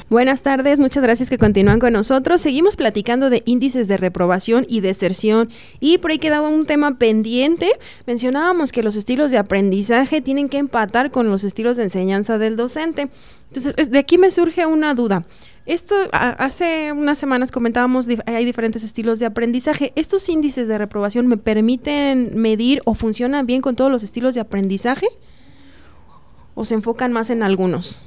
Buenas 0.10 0.42
tardes, 0.42 0.80
muchas 0.80 1.04
gracias 1.04 1.30
que 1.30 1.38
continúan 1.38 1.80
con 1.80 1.94
nosotros. 1.94 2.42
Seguimos 2.42 2.76
platicando 2.76 3.30
de 3.30 3.44
índices 3.46 3.88
de 3.88 3.98
reprobación 3.98 4.66
y 4.68 4.82
deserción 4.82 5.50
y 5.80 6.00
por 6.00 6.10
ahí 6.10 6.18
quedaba 6.18 6.50
un 6.50 6.66
tema 6.66 6.98
pendiente. 6.98 7.74
Mencionábamos 8.08 8.72
que 8.72 8.82
los 8.82 8.96
estilos 8.96 9.30
de 9.30 9.38
aprendizaje 9.38 10.20
tienen 10.22 10.50
que 10.50 10.58
empatar 10.58 11.12
con 11.12 11.30
los 11.30 11.44
estilos 11.44 11.78
de 11.78 11.84
enseñanza 11.84 12.40
del 12.40 12.56
docente. 12.56 13.10
Entonces, 13.50 13.92
de 13.92 14.00
aquí 14.00 14.18
me 14.18 14.32
surge 14.32 14.66
una 14.66 14.96
duda. 14.96 15.28
Esto, 15.70 15.94
hace 16.12 16.92
unas 16.92 17.20
semanas 17.20 17.52
comentábamos, 17.52 18.08
hay 18.26 18.44
diferentes 18.44 18.84
estilos 18.84 19.20
de 19.20 19.28
aprendizaje. 19.28 19.94
¿Estos 19.96 20.28
índices 20.28 20.68
de 20.68 20.80
reprobación 20.80 21.28
me 21.28 21.38
permiten 21.38 22.32
medir 22.42 22.82
o 22.86 22.96
funcionan 22.96 23.46
bien 23.46 23.62
con 23.62 23.76
todos 23.76 23.92
los 23.92 24.02
estilos 24.02 24.34
de 24.34 24.42
aprendizaje? 24.42 25.06
¿O 26.56 26.66
se 26.66 26.74
enfocan 26.74 27.14
más 27.14 27.30
en 27.30 27.44
algunos? 27.44 28.02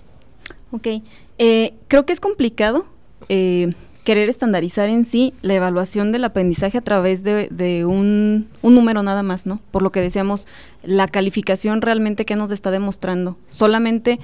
Ok, 0.72 0.88
eh, 1.38 1.74
creo 1.86 2.04
que 2.04 2.12
es 2.12 2.18
complicado 2.18 2.84
eh, 3.28 3.72
querer 4.02 4.28
estandarizar 4.28 4.88
en 4.88 5.04
sí 5.04 5.32
la 5.42 5.54
evaluación 5.54 6.10
del 6.10 6.24
aprendizaje 6.24 6.78
a 6.78 6.82
través 6.82 7.22
de, 7.22 7.84
un, 7.86 8.48
un, 8.62 8.74
número 8.74 9.04
nada 9.04 9.22
más, 9.22 9.46
¿no? 9.46 9.60
Por 9.70 9.82
lo 9.82 9.92
que 9.92 10.00
decíamos, 10.00 10.48
la 10.82 11.06
calificación 11.06 11.80
realmente 11.80 12.24
que 12.24 12.34
nos 12.34 12.50
está 12.50 12.72
demostrando, 12.72 13.36
solamente 13.50 14.18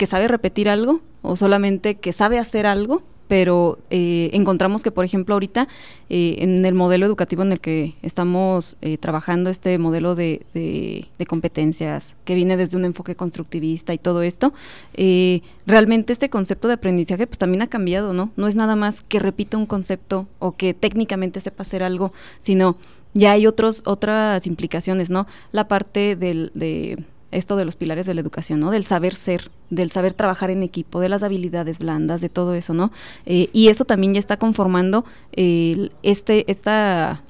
que 0.00 0.06
sabe 0.06 0.28
repetir 0.28 0.70
algo 0.70 1.02
o 1.20 1.36
solamente 1.36 1.96
que 1.96 2.14
sabe 2.14 2.38
hacer 2.38 2.64
algo, 2.64 3.02
pero 3.28 3.78
eh, 3.90 4.30
encontramos 4.32 4.82
que, 4.82 4.90
por 4.90 5.04
ejemplo, 5.04 5.34
ahorita 5.34 5.68
eh, 6.08 6.36
en 6.38 6.64
el 6.64 6.72
modelo 6.72 7.04
educativo 7.04 7.42
en 7.42 7.52
el 7.52 7.60
que 7.60 7.96
estamos 8.00 8.78
eh, 8.80 8.96
trabajando, 8.96 9.50
este 9.50 9.76
modelo 9.76 10.14
de, 10.14 10.46
de, 10.54 11.26
competencias 11.26 12.16
que 12.24 12.34
viene 12.34 12.56
desde 12.56 12.78
un 12.78 12.86
enfoque 12.86 13.14
constructivista 13.14 13.92
y 13.92 13.98
todo 13.98 14.22
esto, 14.22 14.54
realmente 15.66 16.14
este 16.14 16.30
concepto 16.30 16.66
de 16.66 16.74
aprendizaje 16.74 17.26
pues 17.26 17.36
también 17.36 17.60
ha 17.60 17.66
cambiado, 17.66 18.14
¿no? 18.14 18.30
No 18.36 18.48
es 18.48 18.56
nada 18.56 18.76
más 18.76 19.02
que 19.02 19.18
repita 19.18 19.58
un 19.58 19.66
concepto 19.66 20.28
o 20.38 20.56
que 20.56 20.72
técnicamente 20.72 21.42
sepa 21.42 21.60
hacer 21.60 21.82
algo, 21.82 22.14
sino 22.38 22.78
ya 23.12 23.32
hay 23.32 23.46
otros, 23.46 23.82
otras 23.84 24.46
implicaciones, 24.46 25.10
¿no? 25.10 25.26
La 25.52 25.68
parte 25.68 26.16
del, 26.16 26.52
de 26.54 27.04
esto 27.30 27.56
de 27.56 27.64
los 27.64 27.76
pilares 27.76 28.06
de 28.06 28.14
la 28.14 28.20
educación, 28.20 28.60
¿no? 28.60 28.70
Del 28.70 28.84
saber 28.86 29.14
ser, 29.14 29.50
del 29.70 29.90
saber 29.90 30.14
trabajar 30.14 30.50
en 30.50 30.62
equipo, 30.62 31.00
de 31.00 31.08
las 31.08 31.22
habilidades 31.22 31.78
blandas, 31.78 32.20
de 32.20 32.28
todo 32.28 32.54
eso, 32.54 32.74
¿no? 32.74 32.92
Eh, 33.26 33.48
y 33.52 33.68
eso 33.68 33.84
también 33.84 34.14
ya 34.14 34.20
está 34.20 34.36
conformando 34.36 35.04
este, 35.32 36.50
esta, 36.50 37.22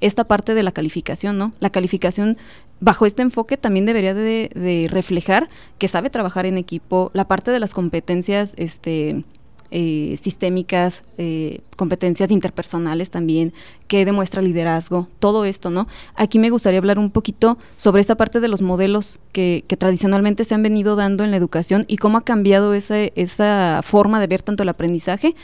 esta 0.00 0.24
parte 0.24 0.54
de 0.54 0.62
la 0.62 0.72
calificación, 0.72 1.38
¿no? 1.38 1.52
La 1.60 1.70
calificación 1.70 2.36
bajo 2.80 3.06
este 3.06 3.22
enfoque 3.22 3.56
también 3.56 3.86
debería 3.86 4.14
de, 4.14 4.88
reflejar 4.90 5.48
que 5.78 5.88
sabe 5.88 6.10
trabajar 6.10 6.46
en 6.46 6.58
equipo, 6.58 7.10
la 7.14 7.26
parte 7.26 7.50
de 7.50 7.60
las 7.60 7.74
competencias, 7.74 8.54
este 8.56 9.24
eh, 9.70 10.16
sistémicas, 10.20 11.02
eh, 11.18 11.60
competencias 11.76 12.30
interpersonales 12.30 13.10
también, 13.10 13.52
que 13.88 14.04
demuestra 14.04 14.42
liderazgo, 14.42 15.08
todo 15.18 15.44
esto, 15.44 15.70
¿no? 15.70 15.88
Aquí 16.14 16.38
me 16.38 16.50
gustaría 16.50 16.78
hablar 16.78 16.98
un 16.98 17.10
poquito 17.10 17.58
sobre 17.76 18.00
esta 18.00 18.16
parte 18.16 18.40
de 18.40 18.48
los 18.48 18.62
modelos 18.62 19.18
que, 19.32 19.64
tradicionalmente 19.78 20.44
se 20.44 20.54
han 20.54 20.62
venido 20.62 20.96
dando 20.96 21.24
en 21.24 21.30
la 21.30 21.36
educación 21.36 21.84
y 21.88 21.96
cómo 21.96 22.18
ha 22.18 22.24
cambiado 22.24 22.74
esa, 22.74 23.82
forma 23.82 24.20
de 24.20 24.26
ver 24.26 24.42
tanto 24.42 24.62
el 24.62 24.68
aprendizaje 24.68 25.34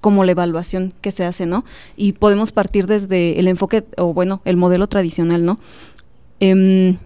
como 0.00 0.24
la 0.24 0.32
evaluación 0.32 0.94
que 1.00 1.10
se 1.10 1.24
hace, 1.24 1.46
¿no? 1.46 1.64
Y 1.96 2.12
podemos 2.12 2.52
partir 2.52 2.86
desde 2.86 3.38
el 3.38 3.48
enfoque, 3.48 3.84
o 3.96 4.14
bueno, 4.14 4.40
el 4.44 4.56
modelo 4.56 4.86
tradicional, 4.88 5.44
¿no? 5.44 5.58
Em, 6.38 6.96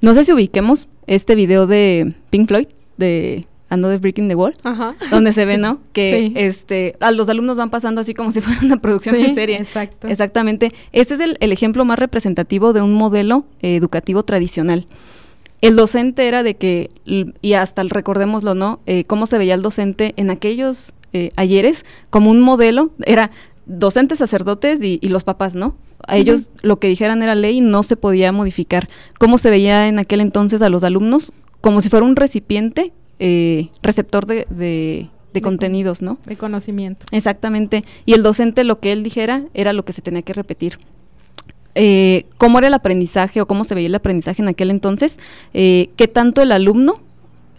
no 0.00 0.14
sé 0.14 0.24
si 0.24 0.32
ubiquemos 0.32 0.88
este 1.06 1.34
video 1.34 1.66
de 1.66 2.14
Pink 2.30 2.48
Floyd, 2.48 2.66
de 2.96 3.46
de 3.80 3.98
Breaking 3.98 4.28
the 4.28 4.34
Wall, 4.34 4.54
donde 5.10 5.32
se 5.32 5.44
ve, 5.44 5.58
¿no? 5.58 5.80
Que 5.92 6.32
este, 6.34 6.96
a 7.00 7.10
los 7.10 7.28
alumnos 7.28 7.56
van 7.56 7.70
pasando 7.70 8.00
así 8.00 8.14
como 8.14 8.32
si 8.32 8.40
fuera 8.40 8.60
una 8.62 8.80
producción 8.80 9.16
de 9.16 9.34
serie. 9.34 9.56
Exacto. 9.56 10.08
Exactamente. 10.08 10.72
Este 10.92 11.14
es 11.14 11.20
el, 11.20 11.52
ejemplo 11.52 11.84
más 11.84 11.98
representativo 11.98 12.72
de 12.72 12.82
un 12.82 12.92
modelo 12.92 13.44
eh, 13.60 13.76
educativo 13.76 14.22
tradicional. 14.24 14.86
El 15.60 15.76
docente 15.76 16.26
era 16.26 16.42
de 16.42 16.56
que, 16.56 16.90
y 17.04 17.52
hasta 17.52 17.82
recordémoslo, 17.84 18.54
¿no? 18.54 18.80
Eh, 18.86 19.04
cómo 19.04 19.26
se 19.26 19.38
veía 19.38 19.54
el 19.54 19.62
docente 19.62 20.12
en 20.16 20.30
aquellos 20.30 20.92
eh, 21.12 21.30
ayeres 21.36 21.84
como 22.10 22.30
un 22.30 22.40
modelo, 22.40 22.90
era 23.04 23.30
docentes, 23.66 24.18
sacerdotes 24.18 24.80
y, 24.82 24.98
los 25.08 25.24
papás, 25.24 25.54
¿no? 25.54 25.76
A 26.08 26.16
ellos 26.16 26.48
lo 26.62 26.80
que 26.80 26.88
dijeran 26.88 27.22
era 27.22 27.36
ley, 27.36 27.60
no 27.60 27.84
se 27.84 27.96
podía 27.96 28.32
modificar. 28.32 28.88
¿Cómo 29.18 29.38
se 29.38 29.50
veía 29.50 29.86
en 29.86 30.00
aquel 30.00 30.20
entonces 30.20 30.62
a 30.62 30.68
los 30.68 30.82
alumnos? 30.82 31.32
Como 31.60 31.80
si 31.80 31.88
fuera 31.88 32.04
un 32.04 32.16
recipiente 32.16 32.92
eh, 33.24 33.68
receptor 33.82 34.26
de, 34.26 34.48
de, 34.50 35.40
contenidos, 35.42 36.02
¿no? 36.02 36.18
De 36.26 36.36
conocimiento. 36.36 37.06
Exactamente. 37.12 37.84
Y 38.04 38.14
el 38.14 38.24
docente 38.24 38.64
lo 38.64 38.80
que 38.80 38.90
él 38.90 39.04
dijera 39.04 39.44
era 39.54 39.72
lo 39.72 39.84
que 39.84 39.92
se 39.92 40.02
tenía 40.02 40.22
que 40.22 40.32
repetir. 40.32 40.80
Eh, 41.76 42.26
¿Cómo 42.36 42.58
era 42.58 42.66
el 42.66 42.74
aprendizaje 42.74 43.40
o 43.40 43.46
cómo 43.46 43.62
se 43.62 43.76
veía 43.76 43.86
el 43.86 43.94
aprendizaje 43.94 44.42
en 44.42 44.48
aquel 44.48 44.72
entonces? 44.72 45.20
Eh, 45.54 45.90
¿Qué 45.94 46.08
tanto 46.08 46.42
el 46.42 46.50
alumno 46.50 46.94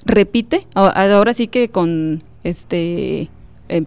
repite? 0.03 0.67
Ahora 0.73 1.31
sí 1.31 1.47
que 1.47 1.69
con 1.69 2.23
este 2.43 3.29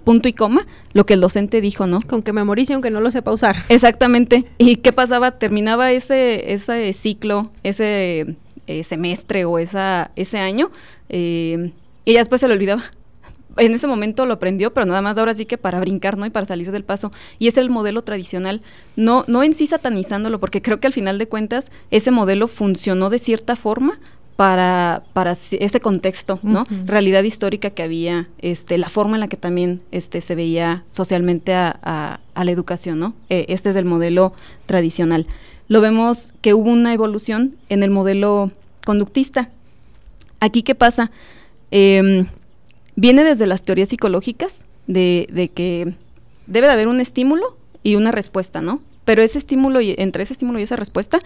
punto 0.02 0.28
y 0.28 0.32
coma 0.32 0.66
lo 0.94 1.04
que 1.04 1.12
el 1.12 1.20
docente 1.20 1.60
dijo, 1.60 1.86
¿no? 1.86 2.00
Con 2.00 2.22
que 2.22 2.32
memorice 2.32 2.72
aunque 2.72 2.90
no 2.90 3.02
lo 3.02 3.10
sepa 3.10 3.32
usar. 3.32 3.56
Exactamente. 3.68 4.46
¿Y 4.56 4.76
qué 4.76 4.94
pasaba? 4.94 5.32
Terminaba 5.32 5.92
ese, 5.92 6.54
ese 6.54 6.94
ciclo, 6.94 7.52
ese 7.62 8.36
eh, 8.68 8.82
semestre 8.82 9.44
o 9.44 9.60
esa, 9.60 10.10
ese 10.16 10.38
año, 10.38 10.72
eh, 11.08 11.72
y 12.04 12.12
ya 12.14 12.20
después 12.20 12.40
se 12.40 12.48
le 12.48 12.54
olvidaba. 12.54 12.84
En 13.58 13.72
ese 13.72 13.86
momento 13.86 14.26
lo 14.26 14.34
aprendió, 14.34 14.74
pero 14.74 14.84
nada 14.84 15.00
más 15.00 15.16
ahora 15.16 15.32
sí 15.32 15.46
que 15.46 15.56
para 15.56 15.80
brincar, 15.80 16.18
¿no? 16.18 16.26
Y 16.26 16.30
para 16.30 16.44
salir 16.44 16.70
del 16.72 16.84
paso. 16.84 17.10
Y 17.38 17.48
es 17.48 17.56
el 17.56 17.70
modelo 17.70 18.02
tradicional. 18.02 18.60
No, 18.96 19.24
no 19.28 19.42
en 19.42 19.54
sí 19.54 19.66
satanizándolo, 19.66 20.38
porque 20.38 20.60
creo 20.60 20.78
que 20.78 20.86
al 20.86 20.92
final 20.92 21.18
de 21.18 21.26
cuentas 21.26 21.70
ese 21.90 22.10
modelo 22.10 22.48
funcionó 22.48 23.08
de 23.08 23.18
cierta 23.18 23.56
forma, 23.56 23.98
para, 24.36 25.04
para 25.14 25.32
ese 25.32 25.80
contexto, 25.80 26.38
¿no? 26.42 26.66
Realidad 26.84 27.22
histórica 27.22 27.70
que 27.70 27.82
había, 27.82 28.28
este, 28.36 28.76
la 28.76 28.90
forma 28.90 29.16
en 29.16 29.20
la 29.20 29.28
que 29.28 29.38
también 29.38 29.80
este, 29.92 30.20
se 30.20 30.34
veía 30.34 30.84
socialmente 30.90 31.54
a, 31.54 32.20
la 32.34 32.50
educación, 32.50 32.98
¿no? 32.98 33.14
Eh, 33.30 33.46
este 33.48 33.70
es 33.70 33.76
el 33.76 33.86
modelo 33.86 34.34
tradicional 34.66 35.26
lo 35.68 35.80
vemos 35.80 36.32
que 36.42 36.54
hubo 36.54 36.70
una 36.70 36.92
evolución 36.92 37.56
en 37.68 37.82
el 37.82 37.90
modelo 37.90 38.50
conductista. 38.84 39.50
Aquí, 40.40 40.62
¿qué 40.62 40.74
pasa? 40.74 41.10
Em, 41.70 42.26
viene 42.94 43.24
desde 43.24 43.46
las 43.46 43.62
teorías 43.62 43.88
psicológicas 43.88 44.64
de, 44.86 45.26
de, 45.32 45.48
que 45.48 45.94
debe 46.46 46.66
de 46.66 46.72
haber 46.72 46.88
un 46.88 47.00
estímulo 47.00 47.56
y 47.82 47.96
una 47.96 48.12
respuesta, 48.12 48.60
¿no? 48.60 48.80
Pero 49.06 49.22
ese 49.22 49.38
estímulo 49.38 49.80
y 49.80 49.94
entre 49.98 50.24
ese 50.24 50.32
estímulo 50.32 50.58
y 50.58 50.64
esa 50.64 50.74
respuesta 50.74 51.20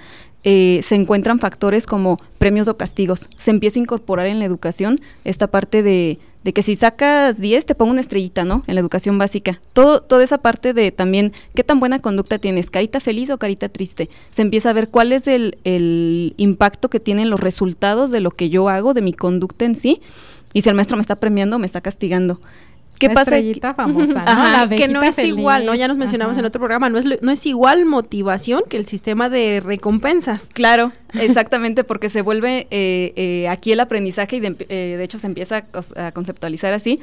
eh, 0.45 0.81
se 0.83 0.97
encuentran 0.97 1.39
factores 1.39 1.87
como 1.87 2.19
premios 2.37 2.69
o 2.69 2.77
castigos. 2.77 3.29
Se 3.39 3.51
empieza 3.51 3.79
a 3.79 3.83
incorporar 3.83 4.27
en 4.27 4.39
la 4.39 4.45
educación 4.45 5.01
esta 5.25 5.47
parte 5.47 5.83
de 5.83 6.19
de 6.45 6.53
que 6.53 6.63
si 6.63 6.75
sacas 6.75 7.39
10 7.39 7.67
te 7.67 7.75
pongo 7.75 7.93
una 7.93 8.01
estrellita, 8.01 8.45
¿no? 8.45 8.63
En 8.67 8.75
la 8.75 8.81
educación 8.81 9.19
básica. 9.19 9.61
Todo, 9.73 10.01
toda 10.01 10.25
esa 10.25 10.39
parte 10.39 10.73
de 10.73 10.91
también 10.91 11.33
qué 11.55 11.65
tan 11.65 11.81
buena 11.81 11.99
conducta 11.99 12.39
tienes, 12.39 12.71
carita 12.71 13.01
feliz 13.01 13.31
o 13.31 13.39
carita 13.39 13.69
triste. 13.69 14.09
Se 14.31 14.43
empieza 14.43 14.71
a 14.71 14.73
ver 14.73 14.89
cuál 14.89 15.13
es 15.13 15.27
el, 15.27 15.59
el 15.65 16.35
impacto 16.37 16.89
que 16.89 17.01
tienen 17.01 17.31
los 17.31 17.41
resultados 17.41 18.11
de 18.11 18.21
lo 18.21 18.31
que 18.31 18.49
yo 18.49 18.69
hago, 18.69 18.95
de 18.95 19.03
mi 19.03 19.13
conducta 19.13 19.65
en 19.65 19.75
sí. 19.75 20.01
Y 20.53 20.63
si 20.63 20.69
el 20.69 20.75
maestro 20.75 20.97
me 20.97 21.03
está 21.03 21.17
premiando, 21.17 21.59
me 21.59 21.67
está 21.67 21.81
castigando. 21.81 22.41
¿Qué 23.01 23.11
pasa? 23.11 23.37
famosa, 23.75 24.69
que 24.77 24.87
no 24.87 25.03
es 25.03 25.19
igual, 25.19 25.65
¿no? 25.65 25.75
Ya 25.75 25.89
nos 25.89 25.97
mencionamos 25.97 26.37
en 26.37 26.45
otro 26.45 26.61
programa, 26.61 26.91
no 26.91 26.99
es, 26.99 27.07
no 27.23 27.33
es 27.33 27.47
igual 27.47 27.87
motivación 27.87 28.63
que 28.69 28.77
el 28.77 28.87
sistema 28.87 29.31
de 29.31 29.61
recompensas. 29.61 30.49
Claro, 30.53 30.93
exactamente, 31.15 31.83
porque 31.83 32.11
se 32.11 32.21
vuelve 32.21 32.67
eh, 32.71 33.13
eh, 33.17 33.49
aquí 33.49 33.73
el 33.73 33.81
aprendizaje 33.81 34.37
y 34.37 34.41
de, 34.41 34.57
eh, 34.69 34.97
de, 34.99 35.03
hecho 35.03 35.19
se 35.19 35.27
empieza 35.27 35.65
a, 35.97 36.13
conceptualizar 36.13 36.75
así. 36.75 37.01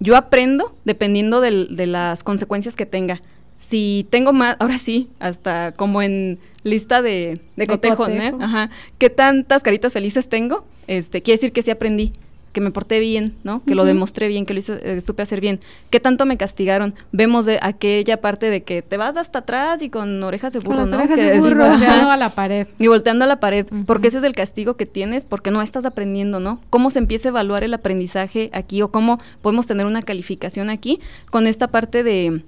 yo 0.00 0.16
aprendo 0.16 0.74
dependiendo 0.84 1.40
de 1.40 1.86
las 1.86 2.22
consecuencias 2.22 2.76
que 2.76 2.84
tenga. 2.84 3.22
Si 3.56 4.06
tengo 4.10 4.32
más, 4.32 4.56
ahora 4.58 4.78
sí, 4.78 5.08
hasta 5.18 5.72
como 5.72 6.02
en 6.02 6.40
lista 6.62 7.02
de, 7.02 7.40
de, 7.56 7.66
cotejo, 7.66 8.08
¿no? 8.08 8.42
Ajá. 8.42 8.70
¿Qué 8.98 9.10
tantas 9.10 9.62
caritas 9.62 9.92
felices 9.92 10.28
tengo? 10.28 10.66
Este, 10.88 11.22
quiere 11.22 11.36
decir 11.36 11.52
que 11.52 11.62
sí 11.62 11.70
aprendí 11.70 12.12
que 12.54 12.62
me 12.62 12.70
porté 12.70 13.00
bien, 13.00 13.34
¿no? 13.42 13.62
Que 13.64 13.74
lo 13.74 13.84
demostré 13.84 14.28
bien, 14.28 14.46
que 14.46 14.54
lo 14.54 14.60
hice, 14.60 14.80
eh, 14.82 15.00
supe 15.02 15.22
hacer 15.22 15.42
bien. 15.42 15.60
¿Qué 15.90 16.00
tanto 16.00 16.24
me 16.24 16.38
castigaron? 16.38 16.94
Vemos 17.12 17.44
de 17.44 17.58
aquella 17.60 18.20
parte 18.22 18.48
de 18.48 18.62
que 18.62 18.80
te 18.80 18.96
vas 18.96 19.18
hasta 19.18 19.40
atrás 19.40 19.82
y 19.82 19.90
con 19.90 20.22
orejas 20.22 20.54
de 20.54 20.60
burro, 20.60 20.86
¿no? 20.86 20.96
Orejas 20.96 21.16
de 21.18 21.38
burro, 21.38 21.68
volteando 21.68 22.10
a 22.10 22.16
la 22.16 22.30
pared. 22.30 22.66
Y 22.78 22.86
volteando 22.86 23.24
a 23.24 23.28
la 23.28 23.40
pared, 23.40 23.66
porque 23.86 24.08
ese 24.08 24.18
es 24.18 24.24
el 24.24 24.32
castigo 24.32 24.76
que 24.76 24.86
tienes, 24.86 25.24
porque 25.26 25.50
no 25.50 25.60
estás 25.60 25.84
aprendiendo, 25.84 26.40
¿no? 26.40 26.60
¿Cómo 26.70 26.90
se 26.90 27.00
empieza 27.00 27.28
a 27.28 27.30
evaluar 27.30 27.64
el 27.64 27.74
aprendizaje 27.74 28.48
aquí 28.54 28.80
o 28.80 28.90
cómo 28.90 29.18
podemos 29.42 29.66
tener 29.66 29.84
una 29.84 30.00
calificación 30.00 30.70
aquí 30.70 31.00
con 31.30 31.46
esta 31.46 31.68
parte 31.68 32.04
de 32.04 32.44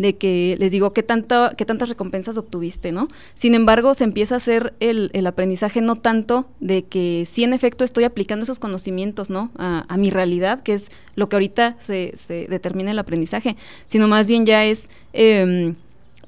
de 0.00 0.16
que 0.16 0.56
les 0.58 0.72
digo 0.72 0.94
qué, 0.94 1.02
tanta, 1.02 1.52
qué 1.58 1.66
tantas 1.66 1.90
recompensas 1.90 2.38
obtuviste, 2.38 2.90
¿no? 2.90 3.08
Sin 3.34 3.54
embargo, 3.54 3.92
se 3.92 4.04
empieza 4.04 4.36
a 4.36 4.38
hacer 4.38 4.72
el, 4.80 5.10
el 5.12 5.26
aprendizaje 5.26 5.82
no 5.82 5.96
tanto 5.96 6.48
de 6.58 6.84
que 6.84 7.26
sí 7.30 7.44
en 7.44 7.52
efecto 7.52 7.84
estoy 7.84 8.04
aplicando 8.04 8.44
esos 8.44 8.58
conocimientos, 8.58 9.28
¿no? 9.28 9.50
A, 9.58 9.84
a 9.88 9.98
mi 9.98 10.08
realidad, 10.08 10.62
que 10.62 10.72
es 10.72 10.90
lo 11.16 11.28
que 11.28 11.36
ahorita 11.36 11.76
se, 11.80 12.14
se, 12.16 12.46
determina 12.48 12.92
el 12.92 12.98
aprendizaje, 12.98 13.56
sino 13.88 14.08
más 14.08 14.26
bien 14.26 14.46
ya 14.46 14.64
es 14.64 14.88
eh, 15.12 15.74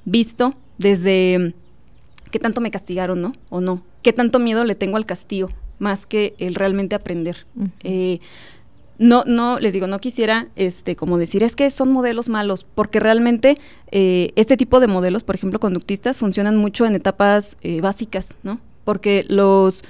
visto 0.04 0.54
desde 0.76 1.54
qué 2.30 2.38
tanto 2.38 2.60
me 2.60 2.70
castigaron, 2.70 3.22
¿no? 3.22 3.32
O 3.48 3.62
no, 3.62 3.82
qué 4.02 4.12
tanto 4.12 4.38
miedo 4.38 4.66
le 4.66 4.74
tengo 4.74 4.98
al 4.98 5.06
castigo, 5.06 5.48
más 5.78 6.04
que 6.04 6.34
el 6.36 6.56
realmente 6.56 6.94
aprender 6.94 7.46
no, 9.02 9.24
no, 9.26 9.58
les 9.58 9.72
digo, 9.72 9.88
no 9.88 9.98
quisiera 9.98 10.46
este, 10.54 10.94
como 10.94 11.18
decir, 11.18 11.42
es 11.42 11.56
que 11.56 11.70
son 11.70 11.90
modelos 11.90 12.28
malos, 12.28 12.64
porque 12.74 13.00
realmente 13.00 13.58
eh, 13.90 14.32
este 14.36 14.56
tipo 14.56 14.78
de 14.78 14.86
modelos, 14.86 15.24
por 15.24 15.34
ejemplo, 15.34 15.58
conductistas, 15.58 16.18
funcionan 16.18 16.56
mucho 16.56 16.86
en 16.86 16.94
etapas 16.94 17.56
eh, 17.62 17.80
básicas, 17.80 18.36
¿no? 18.44 18.60
Porque 18.84 19.24
los, 19.28 19.82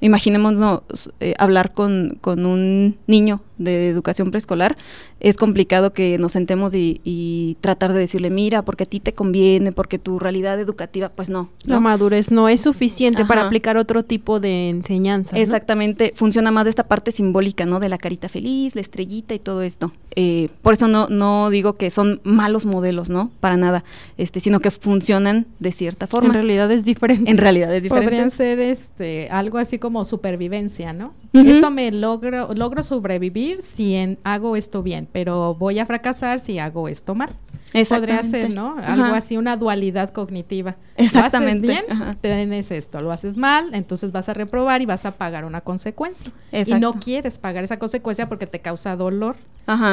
imaginémonos 0.00 1.10
eh, 1.18 1.34
hablar 1.38 1.72
con, 1.72 2.18
con, 2.20 2.46
un 2.46 2.96
niño 3.08 3.42
de 3.58 3.88
educación 3.88 4.30
preescolar, 4.30 4.76
es 5.20 5.36
complicado 5.36 5.92
que 5.92 6.18
nos 6.18 6.32
sentemos 6.32 6.74
y, 6.74 7.56
tratar 7.60 7.92
de 7.92 8.00
decirle, 8.00 8.30
mira, 8.30 8.62
porque 8.62 8.84
a 8.84 8.86
ti 8.86 9.00
te 9.00 9.12
conviene, 9.12 9.72
porque 9.72 9.98
tu 9.98 10.18
realidad 10.18 10.60
educativa, 10.60 11.08
pues 11.08 11.28
no. 11.28 11.50
La 11.64 11.80
madurez 11.80 12.30
no 12.30 12.48
es 12.48 12.60
suficiente 12.60 13.24
para 13.24 13.46
aplicar 13.46 13.76
otro 13.76 14.04
tipo 14.04 14.40
de 14.40 14.68
enseñanza. 14.68 15.36
Exactamente, 15.36 16.12
funciona 16.14 16.50
más 16.50 16.64
de 16.64 16.70
esta 16.70 16.86
parte 16.86 17.10
simbólica, 17.10 17.66
¿no? 17.66 17.80
De 17.80 17.88
la 17.88 17.98
carita 17.98 18.28
feliz, 18.28 18.74
la 18.74 18.80
estrellita 18.80 19.34
y 19.34 19.38
todo 19.38 19.62
esto. 19.62 19.92
Eh, 20.14 20.48
por 20.62 20.74
eso 20.74 20.88
no, 20.88 21.08
no 21.08 21.50
digo 21.50 21.74
que 21.74 21.90
son 21.90 22.20
malos 22.24 22.66
modelos, 22.66 23.10
¿no? 23.10 23.30
Para 23.40 23.56
nada, 23.56 23.84
este, 24.16 24.40
sino 24.40 24.60
que 24.60 24.70
funcionan 24.70 25.46
de 25.58 25.72
cierta 25.72 26.06
forma. 26.06 26.28
En 26.28 26.34
realidad 26.34 26.70
es 26.70 26.84
diferente. 26.84 27.30
En 27.30 27.38
realidad 27.38 27.74
es 27.74 27.82
diferente. 27.82 28.10
Podrían 28.10 28.30
ser 28.30 28.58
este, 28.58 29.28
algo 29.30 29.58
así 29.58 29.78
como 29.78 30.04
supervivencia, 30.04 30.92
¿no? 30.92 31.12
Esto 31.32 31.70
me 31.70 31.90
logro, 31.92 32.52
logro 32.54 32.82
sobrevivir 32.82 33.47
si 33.60 34.16
hago 34.24 34.56
esto 34.56 34.82
bien, 34.82 35.08
pero 35.10 35.54
voy 35.54 35.78
a 35.78 35.86
fracasar 35.86 36.40
si 36.40 36.58
hago 36.58 36.88
esto 36.88 37.14
mal. 37.14 37.30
Podría 37.72 38.22
ser, 38.22 38.50
¿no? 38.50 38.76
Algo 38.82 39.14
así, 39.14 39.36
una 39.36 39.56
dualidad 39.56 40.10
cognitiva. 40.10 40.76
Exactamente. 40.96 41.66
Lo 41.66 41.72
haces 41.74 41.88
bien, 41.88 42.18
tienes 42.20 42.70
esto. 42.70 43.02
Lo 43.02 43.12
haces 43.12 43.36
mal, 43.36 43.74
entonces 43.74 44.10
vas 44.10 44.28
a 44.28 44.34
reprobar 44.34 44.80
y 44.80 44.86
vas 44.86 45.04
a 45.04 45.12
pagar 45.12 45.44
una 45.44 45.60
consecuencia. 45.60 46.32
Y 46.52 46.72
no 46.74 46.94
quieres 46.94 47.38
pagar 47.38 47.64
esa 47.64 47.78
consecuencia 47.78 48.28
porque 48.28 48.46
te 48.46 48.60
causa 48.60 48.96
dolor. 48.96 49.36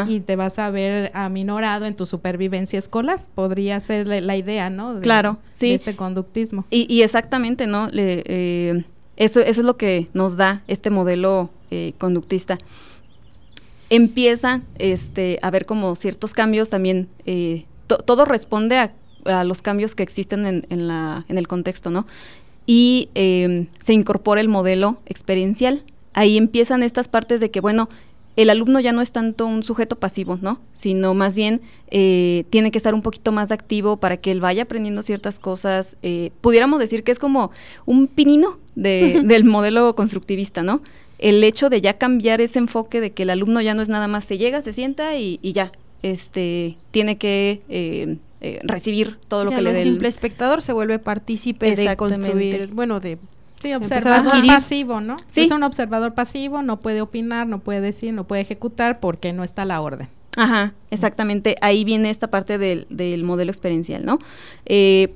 Y 0.08 0.22
te 0.22 0.38
vas 0.38 0.58
a 0.58 0.70
ver 0.70 1.12
aminorado 1.14 1.86
en 1.86 1.96
tu 1.96 2.06
supervivencia 2.06 2.80
escolar. 2.80 3.20
Podría 3.36 3.80
ser 3.82 4.08
la, 4.08 4.38
idea, 4.38 4.70
¿no? 4.70 5.02
claro, 5.02 5.38
sí. 5.52 5.70
De 5.70 5.76
este 5.76 5.96
conductismo. 5.98 6.66
Y, 6.70 7.02
exactamente, 7.02 7.68
¿no? 7.68 7.90
Le, 7.90 8.24
eh, 8.26 8.86
eso, 9.18 9.42
eso 9.42 9.62
es 9.62 9.66
lo 9.66 9.76
que 9.76 10.08
nos 10.14 10.38
da 10.38 10.64
este 10.68 10.90
modelo 10.90 11.50
eh, 11.72 11.94
conductista. 11.98 12.58
Empieza 13.90 14.62
este, 14.78 15.40
a 15.42 15.50
ver 15.52 15.66
como 15.66 15.96
ciertos 15.96 16.34
cambios 16.34 16.70
también, 16.70 17.08
eh, 17.26 17.66
todo 17.88 18.26
responde 18.26 18.78
a, 18.78 18.94
los 19.44 19.64
cambios 19.64 19.96
que 19.96 20.04
existen 20.04 20.46
en, 20.70 20.88
la, 20.88 21.26
en 21.30 21.40
el 21.40 21.48
contexto, 21.48 21.90
¿no? 21.90 22.06
Y 22.68 23.10
em, 23.16 23.66
se 23.80 23.94
incorpora 23.94 24.40
el 24.40 24.48
modelo 24.48 24.98
experiencial. 25.08 25.84
Ahí 26.14 26.38
empiezan 26.38 26.84
estas 26.84 27.08
partes 27.08 27.40
de 27.40 27.50
que, 27.50 27.60
bueno, 27.60 27.90
el 28.36 28.50
alumno 28.50 28.80
ya 28.80 28.92
no 28.92 29.02
es 29.02 29.12
tanto 29.12 29.46
un 29.46 29.64
sujeto 29.64 29.96
pasivo, 29.96 30.38
¿no? 30.42 30.60
Sino 30.74 31.14
más 31.14 31.36
bien 31.36 31.62
eh, 31.90 32.46
tiene 32.50 32.70
que 32.70 32.78
estar 32.78 32.94
un 32.94 33.02
poquito 33.02 33.32
más 33.32 33.52
activo 33.52 33.98
para 33.98 34.18
que 34.18 34.32
él 34.32 34.42
vaya 34.42 34.64
aprendiendo 34.64 35.04
ciertas 35.04 35.40
cosas. 35.40 35.96
Eh, 36.02 36.32
pudiéramos 36.42 36.80
decir 36.80 37.04
que 37.04 37.12
es 37.12 37.20
como 37.20 37.52
un 37.86 38.08
pinino 38.08 38.60
del 38.76 39.46
modelo 39.46 39.96
constructivista, 39.96 40.64
¿no? 40.64 40.82
El 41.28 41.44
hecho 41.44 41.70
de 41.70 41.82
ya 41.82 41.98
cambiar 41.98 42.42
ese 42.42 42.60
enfoque 42.60 43.02
de 43.02 43.12
que 43.12 43.24
el 43.24 43.30
alumno 43.32 43.62
ya 43.62 43.74
no 43.74 43.82
es 43.82 43.90
nada 43.90 44.08
más 44.08 44.26
se 44.26 44.38
llega, 44.38 44.62
se 44.62 44.74
sienta 44.74 45.16
y, 45.18 45.40
ya, 45.42 45.72
este, 46.04 46.78
tiene 46.92 47.18
que 47.18 47.62
eh, 47.68 48.18
recibir 48.64 49.18
todo 49.28 49.44
lo 49.44 49.52
que 49.52 49.62
le 49.62 49.74
dé. 49.74 49.82
El 49.82 49.88
simple 49.88 50.08
espectador 50.08 50.62
se 50.62 50.74
vuelve 50.74 51.00
partícipe 51.00 51.76
de 51.76 51.96
construir, 51.96 52.68
bueno, 52.74 53.00
de 53.00 53.18
Sí, 53.62 53.74
observador 53.74 54.46
pasivo, 54.46 55.02
¿no? 55.02 55.18
¿Sí? 55.30 55.46
Es 55.46 55.52
un 55.52 55.64
observador 55.64 56.14
pasivo, 56.14 56.62
no 56.62 56.80
puede 56.80 57.02
opinar, 57.02 57.48
no 57.48 57.60
puede 57.60 57.82
decir, 57.82 58.14
no 58.14 58.26
puede 58.26 58.42
ejecutar 58.42 59.00
porque 59.00 59.34
no 59.34 59.44
está 59.44 59.66
la 59.66 59.82
orden. 59.82 60.10
Ajá, 60.38 60.74
exactamente. 60.92 61.56
Ahí 61.62 61.84
viene 61.84 62.10
esta 62.10 62.28
parte 62.30 62.58
del, 62.58 62.86
del 62.90 63.24
modelo 63.24 63.52
experiencial, 63.52 64.06
¿no? 64.06 64.20
Eh, 64.66 65.16